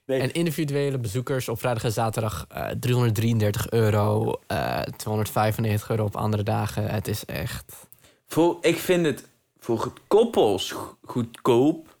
Nee. 0.05 0.19
En 0.21 0.31
individuele 0.31 0.97
bezoekers 0.97 1.49
op 1.49 1.59
vrijdag 1.59 1.83
en 1.83 1.91
zaterdag 1.91 2.45
eh 2.49 2.67
333 2.79 3.69
euro. 3.69 4.39
eh 4.47 4.81
295 4.81 5.89
euro 5.89 6.03
op 6.03 6.15
andere 6.15 6.43
dagen. 6.43 6.87
Het 6.89 7.07
is 7.07 7.25
echt... 7.25 7.87
Voor, 8.27 8.57
ik 8.61 8.77
vind 8.77 9.05
het 9.05 9.23
voor 9.65 9.83
het 9.83 9.93
koppels 10.07 10.71
go- 10.71 10.97
goedkoop. 11.03 11.97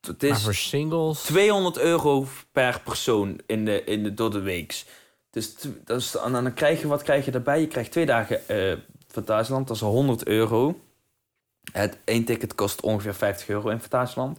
Het 0.00 0.22
Maar 0.22 0.30
is 0.30 0.42
voor 0.42 0.54
singles... 0.54 1.22
200 1.22 1.78
euro 1.78 2.26
per 2.52 2.80
persoon 2.84 3.40
in 3.46 3.64
de, 3.64 3.84
in 3.84 4.02
de, 4.02 4.14
door 4.14 4.30
de 4.30 4.40
weeks. 4.40 4.86
Dus 5.30 5.54
is, 5.86 6.14
en 6.16 6.32
dan 6.32 6.54
krijg 6.54 6.80
je, 6.80 6.86
wat 6.86 7.02
krijg 7.02 7.24
je 7.24 7.30
daarbij? 7.30 7.60
Je 7.60 7.66
krijgt 7.66 7.90
twee 7.90 8.06
dagen 8.06 8.48
eh 8.48 8.76
Fantasieland, 9.08 9.66
dat 9.68 9.76
is 9.76 9.82
al 9.82 9.90
100 9.92 10.26
euro. 10.26 10.80
Het 11.72 11.98
één 12.04 12.24
ticket 12.24 12.54
kost 12.54 12.80
ongeveer 12.80 13.14
50 13.14 13.48
euro 13.48 13.68
in 13.68 13.80
Fantasieland. 13.80 14.38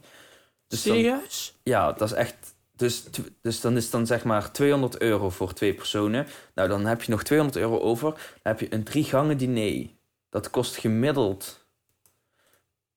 Dus 0.67 0.83
dan- 0.83 0.95
Serieus? 0.95 1.55
ja, 1.63 1.91
dat 1.91 2.07
is 2.11 2.15
echt... 2.15 2.35
dus, 2.75 3.03
dus 3.41 3.61
dan 3.61 3.75
is 3.77 3.83
het 3.83 3.91
dan 3.91 4.05
zeg 4.07 4.23
maar 4.23 4.51
200 4.51 4.97
euro 5.01 5.29
voor 5.29 5.53
twee 5.53 5.73
personen. 5.73 6.27
Nou, 6.55 6.69
dan 6.69 6.85
heb 6.85 7.01
je 7.03 7.11
nog 7.11 7.23
200 7.23 7.57
euro 7.59 7.79
over. 7.79 8.09
Dan 8.11 8.17
heb 8.41 8.59
je 8.59 8.73
een 8.73 8.83
drie 8.83 9.03
gangen 9.03 9.37
diner. 9.37 9.87
Dat 10.29 10.49
kost 10.49 10.75
gemiddeld 10.75 11.62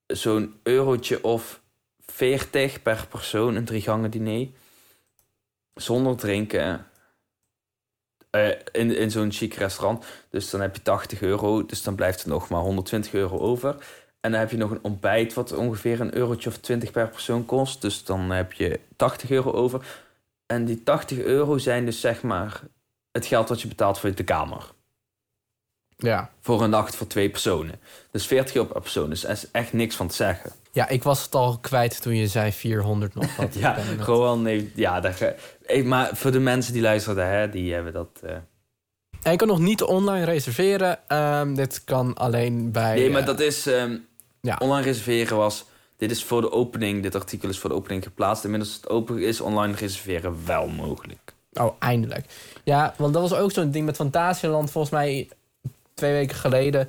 zo'n 0.06 0.60
eurotje 0.62 1.24
of 1.24 1.60
40 2.06 2.82
per 2.82 3.06
persoon, 3.08 3.54
een 3.54 3.64
drie 3.64 3.82
gangen 3.82 4.10
diner. 4.10 4.48
Zonder 5.74 6.16
drinken. 6.16 6.86
Eh, 8.30 8.48
in 8.72 8.96
in 8.96 9.10
zo'n 9.10 9.32
chic 9.32 9.54
restaurant. 9.54 10.04
Dus 10.30 10.50
dan 10.50 10.60
heb 10.60 10.76
je 10.76 10.82
80 10.82 11.22
euro. 11.22 11.66
Dus 11.66 11.82
dan 11.82 11.94
blijft 11.94 12.22
er 12.22 12.28
nog 12.28 12.48
maar 12.48 12.60
120 12.60 13.14
euro 13.14 13.38
over. 13.38 13.76
En 14.20 14.30
dan 14.30 14.40
heb 14.40 14.50
je 14.50 14.56
nog 14.56 14.70
een 14.70 14.84
ontbijt 14.84 15.34
wat 15.34 15.52
ongeveer 15.52 16.00
een 16.00 16.14
eurotje 16.14 16.48
of 16.48 16.58
20 16.58 16.90
per 16.90 17.08
persoon 17.08 17.46
kost. 17.46 17.80
Dus 17.80 18.04
dan 18.04 18.30
heb 18.30 18.52
je 18.52 18.80
80 18.96 19.30
euro 19.30 19.52
over. 19.52 19.86
En 20.46 20.64
die 20.64 20.82
80 20.82 21.18
euro 21.18 21.58
zijn 21.58 21.84
dus 21.84 22.00
zeg 22.00 22.22
maar 22.22 22.62
het 23.12 23.26
geld 23.26 23.48
wat 23.48 23.60
je 23.62 23.68
betaalt 23.68 23.98
voor 23.98 24.14
de 24.14 24.24
kamer. 24.24 24.74
Ja. 25.96 26.30
Voor 26.40 26.62
een 26.62 26.70
nacht 26.70 26.96
voor 26.96 27.06
twee 27.06 27.30
personen. 27.30 27.80
Dus 28.10 28.26
40 28.26 28.54
euro 28.54 28.68
per 28.68 28.80
persoon. 28.80 29.10
Dus 29.10 29.24
er 29.24 29.30
is 29.30 29.50
echt 29.50 29.72
niks 29.72 29.96
van 29.96 30.08
te 30.08 30.14
zeggen. 30.14 30.50
ja, 30.72 30.88
ik 30.88 31.02
was 31.02 31.22
het 31.22 31.34
al 31.34 31.58
kwijt 31.58 32.02
toen 32.02 32.16
je 32.16 32.26
zei 32.28 32.52
400 32.52 33.14
nog 33.14 33.36
wat. 33.36 33.54
Ja, 33.54 33.76
Ik 33.76 34.00
gewoon 34.00 34.42
nee. 34.42 34.72
Ja, 34.74 35.00
dat, 35.00 35.14
ge- 35.16 35.82
maar 35.84 36.10
voor 36.12 36.30
de 36.30 36.40
mensen 36.40 36.72
die 36.72 36.82
luisteren, 36.82 37.28
hè, 37.30 37.50
die 37.50 37.72
hebben 37.74 37.92
dat. 37.92 38.08
eh, 38.22 38.30
En 39.22 39.30
je 39.32 39.36
kan 39.36 39.48
nog 39.48 39.58
niet 39.58 39.82
online 39.82 40.24
reserveren. 40.24 40.98
Ehm, 41.08 41.54
dit 41.54 41.84
kan 41.84 42.14
alleen 42.14 42.72
bij... 42.72 42.94
Nee, 42.94 43.10
maar 43.10 43.20
eh, 43.20 43.26
dat 43.26 43.40
is. 43.40 43.66
ehm, 43.66 43.96
ja. 44.40 44.56
Online 44.58 44.82
reserveren 44.86 45.36
was. 45.36 45.64
Dit 45.96 46.10
is 46.10 46.24
voor 46.24 46.40
de 46.40 46.52
opening. 46.52 47.02
Dit 47.02 47.14
artikel 47.14 47.48
is 47.48 47.58
voor 47.58 47.70
de 47.70 47.76
opening 47.76 48.02
geplaatst. 48.02 48.44
Inmiddels 48.44 48.74
het 48.74 48.88
open 48.88 49.18
is 49.22 49.40
online 49.40 49.74
reserveren 49.74 50.38
wel 50.46 50.66
mogelijk. 50.68 51.34
Oh, 51.52 51.74
eindelijk. 51.78 52.24
Ja, 52.64 52.94
want 52.96 53.12
dat 53.14 53.30
was 53.30 53.38
ook 53.38 53.52
zo'n 53.52 53.70
ding 53.70 53.86
met 53.86 53.96
Fantasieland, 53.96 54.70
volgens 54.70 54.92
mij 54.92 55.28
twee 55.96 56.12
weken 56.12 56.36
geleden. 56.36 56.88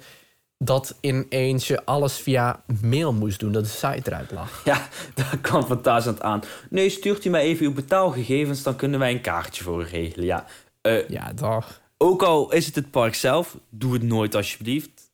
Dat 0.59 0.95
ineens 1.01 1.67
je 1.67 1.85
alles 1.85 2.17
via 2.17 2.63
mail 2.81 3.13
moest 3.13 3.39
doen, 3.39 3.51
dat 3.51 3.63
de 3.63 3.69
site 3.69 4.01
eruit 4.11 4.31
lag. 4.31 4.63
Ja, 4.65 4.87
daar 5.15 5.37
kwam 5.41 5.63
Fantasieland 5.63 6.21
aan. 6.21 6.41
Nee, 6.69 6.89
stuurt 6.89 7.25
u 7.25 7.29
maar 7.29 7.41
even 7.41 7.65
uw 7.65 7.73
betaalgegevens, 7.73 8.63
dan 8.63 8.75
kunnen 8.75 8.99
wij 8.99 9.11
een 9.11 9.21
kaartje 9.21 9.63
voor 9.63 9.81
u 9.81 9.85
regelen. 9.85 10.25
Ja. 10.25 10.45
Eh, 10.81 11.09
Ja, 11.09 11.33
dag. 11.33 11.81
ook 11.97 12.21
al 12.23 12.51
is 12.51 12.65
het 12.65 12.75
het 12.75 12.91
park 12.91 13.15
zelf, 13.15 13.57
doe 13.69 13.93
het 13.93 14.03
nooit 14.03 14.35
alsjeblieft. 14.35 15.11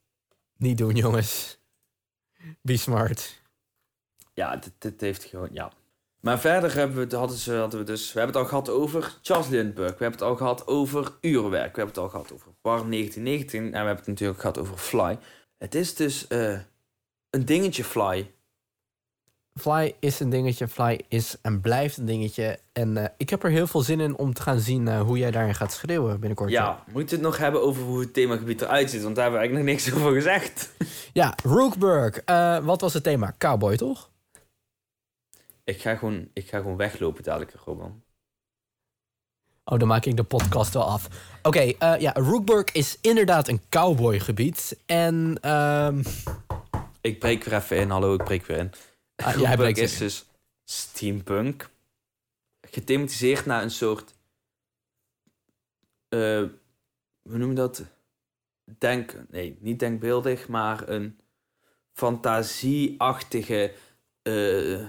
Niet 0.57 0.77
doen, 0.77 0.95
jongens. 0.95 1.57
Be 2.61 2.77
smart. 2.77 3.41
Ja, 4.33 4.55
dit, 4.55 4.71
dit 4.79 5.01
heeft 5.01 5.23
gewoon, 5.23 5.49
ja. 5.51 5.71
Maar 6.23 6.39
verder 6.39 6.73
hebben 6.75 7.09
we, 7.09 7.15
hadden, 7.15 7.37
ze, 7.37 7.53
hadden 7.53 7.79
we 7.79 7.85
dus... 7.85 8.13
We 8.13 8.19
hebben 8.19 8.41
het 8.41 8.43
al 8.43 8.49
gehad 8.49 8.69
over 8.69 9.17
Charles 9.21 9.47
Lindbergh. 9.47 9.97
We 9.97 10.03
hebben 10.03 10.19
het 10.19 10.29
al 10.29 10.35
gehad 10.35 10.67
over 10.67 11.11
urenwerk. 11.21 11.75
We 11.75 11.81
hebben 11.81 11.85
het 11.85 11.97
al 11.97 12.09
gehad 12.09 12.33
over 12.33 12.51
Bar 12.61 12.89
1919. 12.89 13.63
En 13.63 13.69
we 13.69 13.77
hebben 13.77 13.95
het 13.95 14.07
natuurlijk 14.07 14.39
gehad 14.39 14.57
over 14.57 14.77
Fly. 14.77 15.17
Het 15.57 15.75
is 15.75 15.95
dus 15.95 16.27
eh, 16.27 16.59
een 17.29 17.45
dingetje 17.45 17.83
Fly. 17.83 18.31
Fly 19.59 19.95
is 19.99 20.19
een 20.19 20.29
dingetje, 20.29 20.67
Fly 20.67 21.01
is 21.07 21.35
en 21.41 21.61
blijft 21.61 21.97
een 21.97 22.05
dingetje. 22.05 22.59
En 22.73 22.97
eh, 22.97 23.09
ik 23.17 23.29
heb 23.29 23.43
er 23.43 23.49
heel 23.49 23.67
veel 23.67 23.81
zin 23.81 23.99
in 23.99 24.17
om 24.17 24.33
te 24.33 24.41
gaan 24.41 24.59
zien 24.59 24.87
eh, 24.87 25.01
hoe 25.01 25.17
jij 25.17 25.31
daarin 25.31 25.55
gaat 25.55 25.71
schreeuwen 25.71 26.19
binnenkort. 26.19 26.49
Ja, 26.49 26.83
moeten 26.85 27.17
we 27.17 27.23
het 27.23 27.33
nog 27.33 27.41
hebben 27.41 27.61
over 27.61 27.83
hoe 27.83 27.99
het 27.99 28.13
themagebied 28.13 28.61
eruit 28.61 28.89
ziet? 28.89 29.03
Want 29.03 29.15
daar 29.15 29.23
hebben 29.23 29.41
we 29.41 29.47
eigenlijk 29.47 29.83
nog 29.83 29.93
niks 29.93 29.93
over 30.03 30.13
gezegd. 30.21 30.71
Ja, 31.13 31.35
Rookburg. 31.43 32.21
Wat 32.63 32.81
was 32.81 32.93
het 32.93 33.03
thema? 33.03 33.35
Cowboy, 33.37 33.77
toch? 33.77 34.11
Ik 35.63 35.81
ga 35.81 35.95
gewoon, 35.95 36.29
ik 36.33 36.49
ga 36.49 36.57
gewoon 36.57 36.77
weglopen 36.77 37.23
dadelijk, 37.23 37.53
Roman. 37.53 38.03
Oh, 39.63 39.79
dan 39.79 39.87
maak 39.87 40.05
ik 40.05 40.17
de 40.17 40.23
podcast 40.23 40.73
wel 40.73 40.83
af. 40.83 41.07
Oké, 41.43 41.59
eh, 41.59 41.99
ja, 41.99 42.11
Rookburg 42.13 42.71
is 42.71 42.97
inderdaad 43.01 43.47
een 43.47 43.61
cowboygebied. 43.69 44.79
En 44.85 45.37
ehm 45.41 46.03
Ik 47.01 47.19
breek 47.19 47.43
weer 47.43 47.53
even 47.53 47.77
in. 47.77 47.89
Hallo, 47.89 48.13
ik 48.13 48.23
breek 48.23 48.45
weer 48.45 48.57
in. 48.57 48.71
Ah, 49.15 49.69
is 49.69 49.93
in. 49.93 49.99
dus 49.99 50.25
steampunk. 50.63 51.69
Gethematiseerd 52.61 53.45
naar 53.45 53.61
een 53.63 53.71
soort... 53.71 54.13
eh, 56.09 56.43
hoe 57.21 57.37
noem 57.37 57.49
je 57.49 57.55
dat? 57.55 57.83
Denk... 58.77 59.15
Nee, 59.29 59.57
niet 59.59 59.79
denkbeeldig, 59.79 60.47
maar 60.47 60.89
een 60.89 61.19
fantasieachtige 61.93 63.73
eh, 64.21 64.85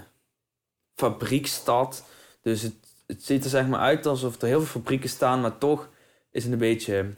fabriekstad. 0.95 2.05
Dus 2.41 2.61
het, 2.61 2.75
het 3.07 3.25
ziet 3.25 3.43
er 3.43 3.49
zeg 3.49 3.67
maar 3.67 3.79
uit 3.79 4.05
alsof 4.05 4.41
er 4.41 4.47
heel 4.47 4.61
veel 4.61 4.81
fabrieken 4.81 5.09
staan, 5.09 5.41
maar 5.41 5.57
toch 5.57 5.89
is 6.31 6.43
het 6.43 6.53
een 6.53 6.59
beetje... 6.59 7.13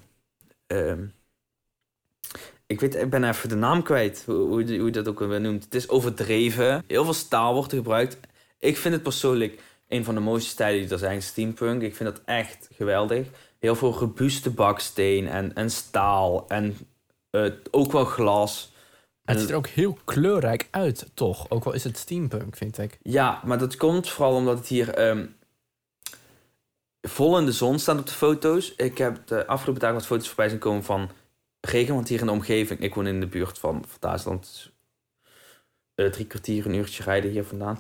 ehm, 0.68 1.06
ik, 2.68 2.80
weet, 2.80 2.96
ik 2.96 3.10
ben 3.10 3.24
even 3.24 3.50
de 3.50 3.56
naam 3.56 3.84
kwijt, 3.84 4.24
hoe, 4.26 4.36
hoe, 4.36 4.64
hoe 4.64 4.86
je 4.86 4.92
dat 4.92 5.08
ook 5.08 5.20
weer 5.20 5.42
noemt. 5.42 5.64
Het 5.64 5.76
is 5.76 5.90
overdreven. 5.90 6.84
Heel 6.88 7.04
veel 7.04 7.14
staal 7.14 7.54
wordt 7.54 7.72
er 7.72 7.78
gebruikt. 7.78 8.18
Ik 8.60 8.78
vind 8.78 8.94
het 8.94 9.04
persoonlijk 9.04 9.62
een 9.88 10.04
van 10.04 10.16
de 10.16 10.22
mooiste 10.22 10.50
stijlen 10.50 10.82
die 10.82 10.92
er 10.92 10.98
zijn, 10.98 11.22
steampunk. 11.22 11.82
Ik 11.82 11.96
vind 11.96 12.10
dat 12.10 12.22
echt 12.26 12.70
geweldig. 12.74 13.28
Heel 13.60 13.76
veel 13.76 13.94
robuuste 13.94 14.50
baksteen 14.50 15.28
en, 15.28 15.56
en 15.56 15.72
staal 15.72 16.48
en 16.48 16.78
eh, 17.30 17.52
ook 17.72 17.92
wel 17.92 18.06
glas. 18.06 18.72
Het 19.32 19.40
ziet 19.40 19.50
er 19.50 19.56
ook 19.56 19.68
heel 19.68 19.98
kleurrijk 20.06 20.68
uit, 20.72 21.10
toch? 21.14 21.50
Ook 21.50 21.64
al 21.66 21.74
is 21.74 21.84
het 21.84 21.98
steampunk, 21.98 22.56
vind 22.56 22.78
ik. 22.78 22.98
Ja, 23.02 23.42
maar 23.46 23.58
dat 23.58 23.78
komt 23.78 24.10
vooral 24.10 24.36
omdat 24.36 24.58
het 24.58 24.68
hier 24.68 24.94
ehm, 24.94 25.26
vol 27.02 27.38
in 27.38 27.46
de 27.46 27.52
zon 27.52 27.80
staat 27.80 28.00
op 28.00 28.06
de 28.06 28.14
foto's. 28.14 28.74
Ik 28.76 28.98
heb 28.98 29.28
de 29.28 29.48
afgelopen 29.48 29.82
dagen 29.82 29.98
wat 29.98 30.06
foto's 30.06 30.28
voorbij 30.28 30.50
zien 30.50 30.60
komen 30.60 30.84
van 30.84 31.10
regen. 31.60 31.94
Want 31.94 32.08
hier 32.08 32.20
in 32.20 32.26
de 32.26 32.32
omgeving, 32.32 32.80
ik 32.80 32.96
woon 32.96 33.08
in 33.08 33.20
de 33.20 33.28
buurt 33.28 33.60
van, 33.60 33.84
van 33.88 33.98
Duitsland. 34.00 34.72
eh, 35.96 36.06
drie 36.06 36.26
kwartier, 36.28 36.66
een 36.66 36.74
uurtje 36.74 37.04
rijden 37.04 37.32
hier 37.32 37.44
vandaan. 37.44 37.80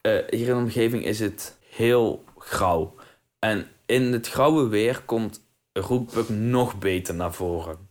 Eh, 0.00 0.12
hier 0.12 0.48
in 0.48 0.54
de 0.54 0.54
omgeving 0.54 1.04
is 1.04 1.20
het 1.20 1.56
heel 1.68 2.24
grauw. 2.38 2.94
En 3.38 3.66
in 3.86 4.12
het 4.12 4.28
grauwe 4.28 4.68
weer 4.68 5.02
komt 5.04 5.40
Roekbuk 5.72 6.28
nog 6.28 6.78
beter 6.78 7.14
naar 7.14 7.32
voren. 7.34 7.88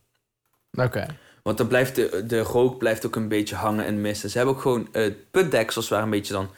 Oké. 0.71 1.17
Want 1.49 1.61
dan 1.61 1.67
blijft 1.67 1.95
de, 1.95 2.23
de 2.27 2.39
rook 2.39 2.77
blijft 2.77 3.05
ook 3.05 3.15
een 3.15 3.27
beetje 3.27 3.55
hangen 3.55 3.85
en 3.85 4.01
misten. 4.01 4.29
Ze 4.29 4.37
hebben 4.37 4.55
ook 4.55 4.61
gewoon 4.61 4.87
eh 4.91 5.13
putdeksels 5.31 5.89
waar 5.89 6.03
een 6.03 6.09
beetje 6.09 6.33
dan 6.33 6.49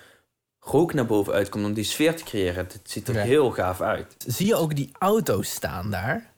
rook 0.59 0.93
naar 0.93 1.05
boven 1.05 1.33
uitkomt 1.33 1.65
om 1.65 1.73
die 1.73 1.83
sfeer 1.83 2.15
te 2.15 2.23
creëren. 2.23 2.55
Het 2.67 2.79
ziet 2.83 3.07
er 3.07 3.13
Ja. 3.15 3.21
heel 3.21 3.51
gaaf 3.51 3.81
uit. 3.81 4.15
Zie 4.27 4.45
je 4.47 4.55
ook 4.55 4.75
die 4.75 4.91
auto's 4.99 5.49
staan 5.51 5.91
daar? 5.91 6.29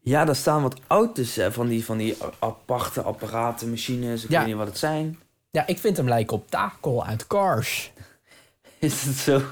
Ja, 0.00 0.24
daar 0.24 0.36
staan 0.36 0.62
wat 0.62 0.80
auto's 0.86 1.34
hè, 1.36 1.52
van, 1.52 1.66
die, 1.66 1.84
van 1.84 1.96
die 1.98 2.16
aparte 2.38 3.02
apparaten, 3.02 3.70
machines. 3.70 4.24
Ik 4.24 4.30
Ja. 4.30 4.38
weet 4.38 4.48
niet 4.48 4.56
wat 4.56 4.66
het 4.66 4.78
zijn. 4.78 5.18
Ja, 5.50 5.66
ik 5.66 5.78
vind 5.78 5.96
hem 5.96 6.08
lijken 6.08 6.36
op 6.36 6.50
Takel 6.50 7.04
uit 7.06 7.26
Cars. 7.26 7.92
Is 8.78 9.02
het 9.02 9.16
zo? 9.16 9.42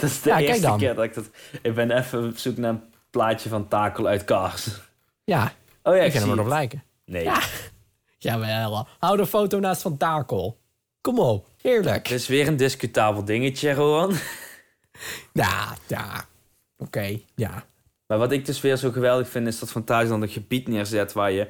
Dat 0.00 0.10
is 0.10 0.20
de 0.22 0.28
Ja, 0.30 0.38
eerste 0.40 0.74
keer 0.78 0.94
dat 0.94 1.04
ik 1.04 1.14
dat... 1.14 1.24
Ik 1.62 1.74
ben 1.74 1.90
even 1.90 2.28
op 2.28 2.36
zoek 2.38 2.56
naar 2.56 2.70
een 2.70 2.82
plaatje 3.10 3.48
van 3.48 3.68
Takel 3.68 4.06
uit 4.06 4.24
Cars. 4.24 4.68
Ja, 5.24 5.52
Oh 5.86 5.94
ja, 5.94 6.00
ik 6.00 6.06
ik 6.06 6.12
vind 6.12 6.24
hem 6.24 6.32
erop 6.32 6.44
het. 6.44 6.54
lijken. 6.54 6.82
Nee. 7.04 7.24
Ja. 7.24 7.42
Jawel. 8.18 8.86
Hou 8.98 9.16
de 9.16 9.26
foto 9.26 9.58
naast 9.58 9.82
van 9.82 9.96
Takel. 9.96 10.60
Kom 11.00 11.18
op, 11.18 11.48
heerlijk. 11.62 12.08
Het 12.08 12.20
is 12.20 12.26
weer 12.28 12.48
een 12.48 12.56
discutabel 12.56 13.24
dingetje, 13.24 13.72
Rowan. 13.72 14.14
Ja, 15.32 15.74
ja. 15.86 16.24
Oké, 16.76 17.20
ja. 17.34 17.64
Maar 18.06 18.18
wat 18.18 18.32
ik 18.32 18.46
dus 18.46 18.60
weer 18.60 18.76
zo 18.76 18.90
geweldig 18.90 19.28
vind, 19.28 19.46
is 19.46 19.58
dat 19.58 19.70
Fantasieland 19.70 20.22
een 20.22 20.28
gebied 20.28 20.68
neerzet 20.68 21.12
waar 21.12 21.32
je 21.32 21.48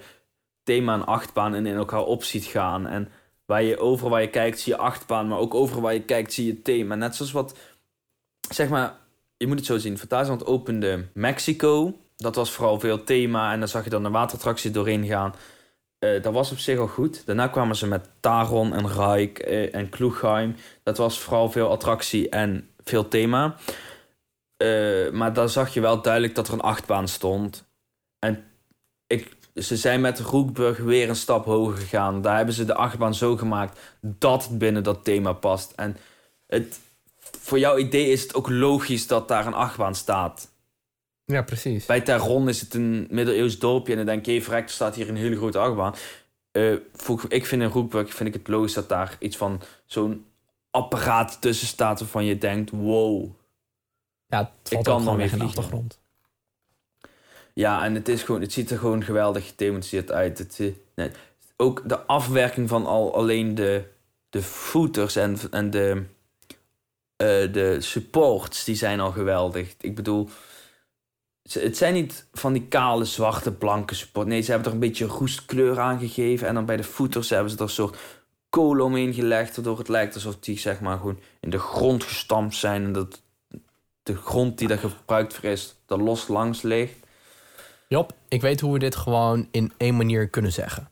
thema 0.62 0.94
en 0.94 1.06
achtbaan 1.06 1.54
in 1.54 1.66
elkaar 1.66 2.04
op 2.04 2.24
ziet 2.24 2.44
gaan. 2.44 2.86
En 2.86 3.08
waar 3.46 3.62
je 3.62 3.78
overal 3.78 4.10
waar 4.10 4.20
je 4.20 4.30
kijkt 4.30 4.60
zie 4.60 4.72
je 4.72 4.78
achtbaan, 4.78 5.28
maar 5.28 5.38
ook 5.38 5.54
overal 5.54 5.82
waar 5.82 5.92
je 5.94 6.02
kijkt 6.02 6.32
zie 6.32 6.46
je 6.46 6.62
thema. 6.62 6.94
Net 6.94 7.16
zoals 7.16 7.32
wat, 7.32 7.58
zeg 8.50 8.68
maar, 8.68 8.96
je 9.36 9.46
moet 9.46 9.56
het 9.58 9.66
zo 9.66 9.78
zien. 9.78 9.98
Fantasieland 9.98 10.46
opende 10.46 11.08
Mexico. 11.14 11.98
Dat 12.16 12.34
was 12.34 12.50
vooral 12.50 12.80
veel 12.80 13.04
thema 13.04 13.52
en 13.52 13.58
dan 13.58 13.68
zag 13.68 13.84
je 13.84 13.90
dan 13.90 14.04
een 14.04 14.12
waterattractie 14.12 14.70
doorheen 14.70 15.06
gaan. 15.06 15.34
Eh, 16.04 16.22
dat 16.22 16.32
was 16.32 16.50
op 16.50 16.58
zich 16.58 16.78
al 16.78 16.86
goed. 16.86 17.26
Daarna 17.26 17.48
kwamen 17.48 17.76
ze 17.76 17.86
met 17.86 18.08
Taron 18.20 18.74
en 18.74 18.88
Rijk 18.88 19.38
eh, 19.38 19.74
en 19.74 19.88
Kloegheim. 19.88 20.56
Dat 20.82 20.96
was 20.96 21.20
vooral 21.20 21.50
veel 21.50 21.70
attractie 21.70 22.28
en 22.28 22.70
veel 22.84 23.08
thema. 23.08 23.56
Eh, 24.56 25.10
maar 25.10 25.32
daar 25.32 25.48
zag 25.48 25.74
je 25.74 25.80
wel 25.80 26.02
duidelijk 26.02 26.34
dat 26.34 26.48
er 26.48 26.52
een 26.52 26.60
achtbaan 26.60 27.08
stond. 27.08 27.64
En 28.18 28.44
ik, 29.06 29.36
ze 29.54 29.76
zijn 29.76 30.00
met 30.00 30.20
Roekburg 30.20 30.78
weer 30.78 31.08
een 31.08 31.16
stap 31.16 31.44
hoger 31.44 31.76
gegaan. 31.76 32.22
Daar 32.22 32.36
hebben 32.36 32.54
ze 32.54 32.64
de 32.64 32.74
achtbaan 32.74 33.14
zo 33.14 33.36
gemaakt 33.36 33.80
dat 34.00 34.44
het 34.44 34.58
binnen 34.58 34.82
dat 34.82 35.04
thema 35.04 35.32
past. 35.32 35.72
En 35.76 35.96
het, 36.46 36.80
voor 37.40 37.58
jouw 37.58 37.78
idee 37.78 38.08
is 38.08 38.22
het 38.22 38.34
ook 38.34 38.48
logisch 38.48 39.06
dat 39.06 39.28
daar 39.28 39.46
een 39.46 39.54
achtbaan 39.54 39.94
staat. 39.94 40.52
Ja, 41.24 41.42
precies. 41.42 41.86
Bij 41.86 42.00
Terron 42.00 42.48
is 42.48 42.60
het 42.60 42.74
een 42.74 43.06
middeleeuws 43.10 43.58
dorpje 43.58 43.92
en 43.92 43.98
dan 43.98 44.06
denk 44.06 44.26
je, 44.26 44.32
hey, 44.32 44.42
verrek, 44.42 44.64
er 44.64 44.70
staat 44.70 44.94
hier 44.94 45.08
een 45.08 45.16
hele 45.16 45.36
grote 45.36 45.58
achtbaan. 45.58 45.94
Eh, 46.50 46.74
voor, 46.92 47.24
ik 47.28 47.46
vind 47.46 47.62
in 47.62 47.68
Roekburg 47.68 48.14
vind 48.14 48.28
ik 48.28 48.34
het 48.34 48.48
logisch 48.48 48.74
dat 48.74 48.88
daar 48.88 49.16
iets 49.18 49.36
van 49.36 49.62
zo'n 49.86 50.26
apparaat 50.70 51.40
tussen 51.40 51.66
staat 51.66 51.98
waarvan 51.98 52.24
je 52.24 52.38
denkt, 52.38 52.70
wow. 52.70 53.30
Ja, 54.26 54.52
het 54.62 54.72
Ik 54.72 54.82
kan 54.82 55.04
dan 55.04 55.16
weer 55.16 55.32
in 55.32 55.38
de 55.38 55.44
achtergrond. 55.44 56.00
Ja, 57.54 57.84
en 57.84 57.94
het, 57.94 58.08
is 58.08 58.22
gewoon, 58.22 58.40
het 58.40 58.52
ziet 58.52 58.70
er 58.70 58.78
gewoon 58.78 59.04
geweldig 59.04 59.46
gedemonstreerd 59.46 60.12
uit. 60.12 60.38
Het, 60.38 60.56
eh, 60.60 60.72
nee, 60.94 61.10
ook 61.56 61.82
de 61.88 62.00
afwerking 62.00 62.68
van 62.68 62.86
al 62.86 63.14
alleen 63.14 63.54
de, 63.54 63.84
de 64.30 64.42
footers 64.42 65.16
en, 65.16 65.38
en 65.50 65.70
de, 65.70 66.02
eh, 67.16 67.52
de 67.52 67.76
supports, 67.80 68.64
die 68.64 68.74
zijn 68.74 69.00
al 69.00 69.10
geweldig. 69.10 69.74
Ik 69.80 69.94
bedoel, 69.94 70.28
het 71.52 71.76
zijn 71.76 71.94
niet 71.94 72.26
van 72.32 72.52
die 72.52 72.66
kale, 72.68 73.04
zwarte, 73.04 73.52
blanke 73.52 73.94
support. 73.94 74.26
Nee, 74.26 74.40
ze 74.40 74.50
hebben 74.50 74.68
er 74.68 74.74
een 74.74 74.80
beetje 74.80 75.06
roestkleur 75.06 75.80
aan 75.80 75.98
gegeven. 75.98 76.48
En 76.48 76.54
dan 76.54 76.64
bij 76.64 76.76
de 76.76 76.84
footers 76.84 77.30
hebben 77.30 77.50
ze 77.50 77.56
er 77.56 77.62
een 77.62 77.68
soort 77.68 77.96
kolen 78.48 78.84
omheen 78.84 79.14
gelegd, 79.14 79.56
waardoor 79.56 79.78
het 79.78 79.88
lijkt 79.88 80.14
alsof 80.14 80.38
die 80.38 80.58
zeg 80.58 80.80
maar 80.80 80.96
gewoon 80.98 81.20
in 81.40 81.50
de 81.50 81.58
grond 81.58 82.04
gestampt 82.04 82.54
zijn. 82.54 82.84
En 82.84 82.92
dat 82.92 83.22
de 84.02 84.16
grond 84.16 84.58
die 84.58 84.68
daar 84.68 84.78
gebruikt 84.78 85.34
voor 85.34 85.44
is, 85.44 85.76
er 85.86 86.02
los 86.02 86.28
langs 86.28 86.62
ligt. 86.62 86.94
Job, 87.88 88.12
ik 88.28 88.40
weet 88.40 88.60
hoe 88.60 88.72
we 88.72 88.78
dit 88.78 88.96
gewoon 88.96 89.48
in 89.50 89.72
één 89.76 89.96
manier 89.96 90.28
kunnen 90.28 90.52
zeggen. 90.52 90.88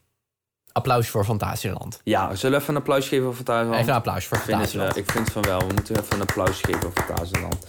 Applaus 0.73 1.09
voor 1.09 1.25
Fantasieland. 1.25 2.01
Ja, 2.05 2.35
zullen 2.35 2.57
we 2.57 2.63
even 2.63 2.75
een 2.75 2.81
applaus 2.81 3.09
geven 3.09 3.25
voor 3.25 3.35
Fantasieland? 3.35 3.75
Even 3.77 3.89
een 3.89 3.95
applaus 3.95 4.27
voor 4.27 4.37
ik, 4.39 4.43
vind 4.43 4.61
het 4.61 4.73
wel, 4.73 4.83
Fantasieland. 4.85 5.09
ik 5.09 5.15
vind 5.15 5.33
van 5.33 5.43
wel. 5.43 5.69
We 5.69 5.75
moeten 5.75 5.97
even 6.01 6.15
een 6.15 6.21
applaus 6.21 6.61
geven 6.61 6.81
voor 6.81 6.93
Fantasieland. 6.93 7.65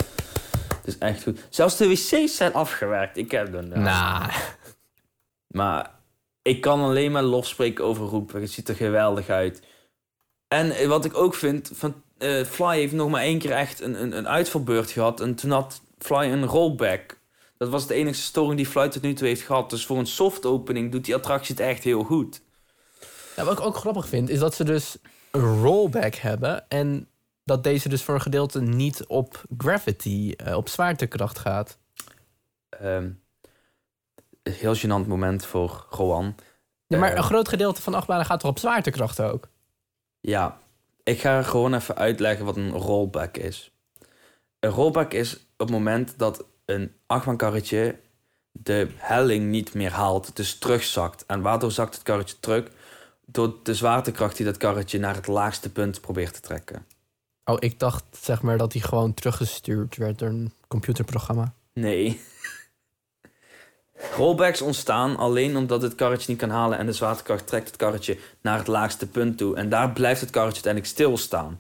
Het 0.86 0.94
is 0.94 0.98
echt 0.98 1.24
goed. 1.24 1.40
Zelfs 1.50 1.78
de 1.78 1.88
wc's 1.88 2.36
zijn 2.36 2.54
afgewerkt. 2.54 3.18
Ik 3.18 3.32
heb 3.32 3.54
er 3.54 3.68
Nou, 3.68 4.32
Maar 5.48 5.92
ik 6.42 6.62
kan 6.62 6.82
alleen 6.82 7.12
maar 7.12 7.24
lof 7.24 7.48
spreken 7.48 7.86
over 7.86 8.06
roepen. 8.06 8.42
Het 8.42 8.52
ziet 8.52 8.70
er 8.70 8.76
geweldig 8.76 9.30
uit. 9.30 9.62
En 10.48 10.72
eh, 10.72 10.88
wat 10.88 11.06
ik 11.06 11.18
ook 11.18 11.36
vind, 11.36 11.72
van, 11.74 12.04
eh, 12.18 12.44
Fly 12.44 12.78
heeft 12.78 12.94
nog 12.94 13.10
maar 13.10 13.22
één 13.22 13.40
keer 13.40 13.52
echt 13.52 13.82
een, 13.82 14.02
een, 14.02 14.18
een 14.18 14.28
uitvalbeurt 14.28 14.92
gehad. 14.92 15.20
En 15.20 15.36
toen 15.36 15.52
had 15.52 15.82
Fly 15.98 16.32
een 16.32 16.46
rollback. 16.46 17.18
Dat 17.58 17.70
was 17.70 17.88
de 17.88 17.94
enige 17.94 18.22
storing 18.22 18.58
die 18.58 18.66
Fly 18.66 18.90
tot 18.90 19.02
nu 19.02 19.14
toe 19.14 19.28
heeft 19.28 19.42
gehad. 19.42 19.70
Dus 19.70 19.86
voor 19.86 19.98
een 19.98 20.08
soft 20.08 20.46
opening 20.46 20.92
doet 20.92 21.06
die 21.06 21.16
attractie 21.16 21.56
het 21.56 21.66
echt 21.66 21.84
heel 21.84 22.04
goed. 22.04 22.42
Ja, 23.36 23.44
wat 23.44 23.60
ik 23.60 23.66
ook 23.66 23.76
grappig 23.76 24.08
vind, 24.08 24.30
is 24.30 24.40
dat 24.40 24.56
ze 24.56 24.64
dus 24.64 24.98
een 25.32 25.62
rollback 25.62 26.16
hebben. 26.16 26.70
En 26.70 27.08
dat 27.44 27.64
deze 27.64 27.90
dus 27.90 28.04
voor 28.04 28.16
een 28.16 28.22
gedeelte 28.22 28.62
niet 28.62 29.06
op 29.08 29.44
gravity, 29.58 30.34
eh, 30.38 30.56
op 30.56 30.70
zwaartekracht 30.70 31.40
gaat. 31.40 31.78
Ehm, 32.70 33.10
een 34.44 34.54
heel 34.54 34.76
gênant 34.76 35.08
moment 35.08 35.46
voor 35.46 35.86
Rowan. 35.90 36.36
Ja, 36.88 36.98
maar 36.98 37.12
Eh. 37.12 37.18
een 37.18 37.24
groot 37.24 37.48
gedeelte 37.48 37.82
van 37.82 37.94
achtbanen 37.94 38.26
gaat 38.26 38.40
toch 38.40 38.50
op 38.50 38.60
zwaartekracht 38.60 39.22
ook? 39.22 39.48
Ja, 40.20 40.58
ik 41.04 41.20
ga 41.22 41.44
gewoon 41.44 41.74
even 41.74 41.96
uitleggen 41.96 42.46
wat 42.46 42.56
een 42.58 42.72
rollback 42.72 43.38
is. 43.38 43.72
Een 44.60 44.70
rollback 44.70 45.14
is 45.14 45.36
op 45.36 45.42
het 45.58 45.70
moment 45.70 46.14
dat 46.18 46.46
een 46.66 46.96
achtbaankarretje 47.06 48.00
de 48.52 48.88
helling 48.96 49.50
niet 49.50 49.74
meer 49.74 49.92
haalt, 49.92 50.36
dus 50.36 50.58
terugzakt. 50.58 51.26
En 51.26 51.42
waardoor 51.42 51.72
zakt 51.72 51.94
het 51.94 52.04
karretje 52.04 52.40
terug? 52.40 52.68
Door 53.26 53.56
de 53.64 53.76
zwaartekracht 53.76 54.38
die 54.38 54.46
dat 54.46 54.58
karretje 54.58 55.00
naar 55.00 55.16
het 55.16 55.28
laagste 55.28 55.72
punt 55.72 56.02
probeert 56.02 56.34
te 56.34 56.40
trekken. 56.40 56.86
Oh, 57.46 57.58
ik 57.60 57.80
dacht 57.80 58.04
zeg 58.22 58.42
maar 58.42 58.58
dat 58.58 58.74
hij 58.74 58.82
gewoon 58.82 59.14
teruggestuurd 59.14 59.98
werd 59.98 60.20
door 60.20 60.30
een 60.30 60.54
computerprogramma. 60.68 61.54
Nee. 61.74 62.22
Rollbacks 64.18 64.62
ontstaan 64.62 65.18
alleen 65.18 65.58
omdat 65.58 65.82
het 65.82 65.96
karretje 65.96 66.32
niet 66.32 66.40
kan 66.40 66.50
halen 66.50 66.78
en 66.78 66.86
de 66.86 66.94
zwaartekracht 66.94 67.48
trekt 67.48 67.68
het 67.68 67.76
karretje 67.76 68.18
naar 68.42 68.58
het 68.58 68.68
laagste 68.68 69.08
punt 69.08 69.38
toe. 69.38 69.56
En 69.56 69.70
daar 69.70 69.92
blijft 69.92 70.22
het 70.22 70.30
karretje 70.30 70.64
uiteindelijk 70.64 70.94
stilstaan. 70.94 71.60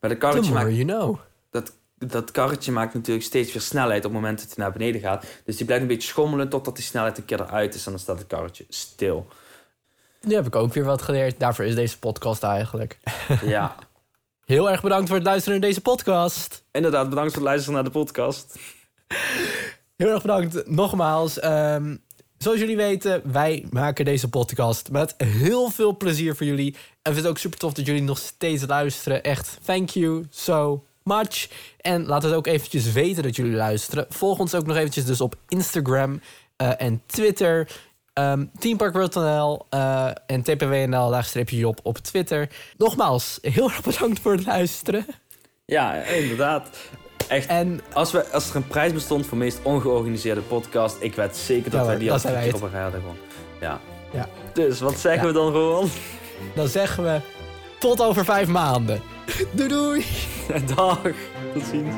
Maar 0.00 0.10
de 0.10 0.16
karretje 0.16 0.52
maakt, 0.52 0.70
you 0.70 0.84
know. 0.84 1.18
dat 1.98 2.30
karretje 2.30 2.72
maakt 2.72 2.94
natuurlijk 2.94 3.26
steeds 3.26 3.52
weer 3.52 3.62
snelheid 3.62 4.04
op 4.04 4.12
het 4.12 4.20
moment 4.20 4.38
dat 4.38 4.46
hij 4.46 4.64
naar 4.64 4.72
beneden 4.72 5.00
gaat. 5.00 5.26
Dus 5.44 5.56
die 5.56 5.66
blijft 5.66 5.82
een 5.82 5.88
beetje 5.88 6.08
schommelen 6.08 6.48
totdat 6.48 6.76
die 6.76 6.84
snelheid 6.84 7.18
een 7.18 7.24
keer 7.24 7.40
eruit 7.40 7.74
is 7.74 7.84
en 7.84 7.90
dan 7.90 8.00
staat 8.00 8.18
het 8.18 8.26
karretje 8.26 8.64
stil. 8.68 9.26
Nu 10.20 10.34
heb 10.34 10.46
ik 10.46 10.56
ook 10.56 10.72
weer 10.72 10.84
wat 10.84 11.02
geleerd. 11.02 11.40
Daarvoor 11.40 11.64
is 11.64 11.74
deze 11.74 11.98
podcast 11.98 12.42
eigenlijk. 12.42 12.98
Ja, 13.42 13.74
Heel 14.46 14.70
erg 14.70 14.82
bedankt 14.82 15.06
voor 15.06 15.16
het 15.16 15.26
luisteren 15.26 15.60
naar 15.60 15.68
deze 15.68 15.80
podcast. 15.80 16.64
inderdaad. 16.72 17.08
Bedankt 17.08 17.32
voor 17.32 17.42
het 17.42 17.50
luisteren 17.50 17.74
naar 17.74 17.92
de 17.92 17.98
podcast. 17.98 18.58
Heel 19.96 20.08
erg 20.08 20.22
bedankt 20.22 20.68
nogmaals. 20.68 21.38
Ehm, 21.38 21.96
zoals 22.38 22.58
jullie 22.58 22.76
weten, 22.76 23.32
wij 23.32 23.66
maken 23.70 24.04
deze 24.04 24.28
podcast 24.28 24.90
met 24.90 25.14
heel 25.16 25.70
veel 25.70 25.96
plezier 25.96 26.36
voor 26.36 26.46
jullie. 26.46 26.72
En 26.72 26.78
we 26.78 27.02
vinden 27.02 27.22
het 27.22 27.30
ook 27.30 27.38
super 27.38 27.58
tof 27.58 27.72
dat 27.72 27.86
jullie 27.86 28.02
nog 28.02 28.18
steeds 28.18 28.66
luisteren. 28.66 29.22
Echt, 29.22 29.58
thank 29.64 29.88
you 29.88 30.26
so 30.30 30.84
much. 31.02 31.48
En 31.80 32.06
laat 32.06 32.22
het 32.22 32.32
ook 32.32 32.46
eventjes 32.46 32.92
weten 32.92 33.22
dat 33.22 33.36
jullie 33.36 33.56
luisteren. 33.56 34.06
Volg 34.08 34.38
ons 34.38 34.54
ook 34.54 34.66
nog 34.66 34.76
eventjes 34.76 35.04
dus 35.04 35.20
op 35.20 35.36
Instagram 35.48 36.20
eh, 36.56 36.80
en 36.80 37.02
Twitter. 37.06 37.68
Teamparkworld.nl 38.58 39.66
eh, 39.70 40.06
en 40.26 40.42
tpwnl 40.42 41.14
Job 41.44 41.80
op 41.82 41.98
Twitter. 41.98 42.48
Nogmaals, 42.76 43.38
heel 43.42 43.64
erg 43.64 43.82
bedankt 43.82 44.20
voor 44.20 44.32
het 44.32 44.46
luisteren. 44.46 45.06
Ja, 45.64 45.94
inderdaad. 45.94 46.68
Echt, 47.28 47.46
En 47.48 47.80
als, 47.92 48.12
we, 48.12 48.26
als 48.32 48.50
er 48.50 48.56
een 48.56 48.66
prijs 48.66 48.92
bestond 48.92 49.26
voor 49.26 49.38
meest 49.38 49.58
ongeorganiseerde 49.62 50.40
podcast, 50.40 50.96
ik 51.00 51.14
weet 51.14 51.36
zeker 51.36 51.70
dat 51.70 51.80
Ja, 51.80 51.86
wij 51.86 51.98
die 51.98 52.12
al 52.12 52.18
een 52.24 52.54
op 52.54 52.60
hadden 52.72 53.00
gewoon. 53.00 53.16
Ja. 53.60 53.80
Ja. 54.12 54.28
Dus 54.52 54.80
wat 54.80 54.98
zeggen 54.98 55.20
Ja. 55.22 55.26
we 55.26 55.32
dan 55.32 55.50
gewoon? 55.52 55.88
dan 56.54 56.68
zeggen 56.68 57.04
we 57.04 57.20
tot 57.78 58.02
over 58.02 58.24
vijf 58.24 58.48
maanden. 58.48 59.02
Doei 59.52 59.68
doei! 59.68 60.04
Dag. 60.76 61.00
Tot 61.54 61.62
ziens. 61.70 61.94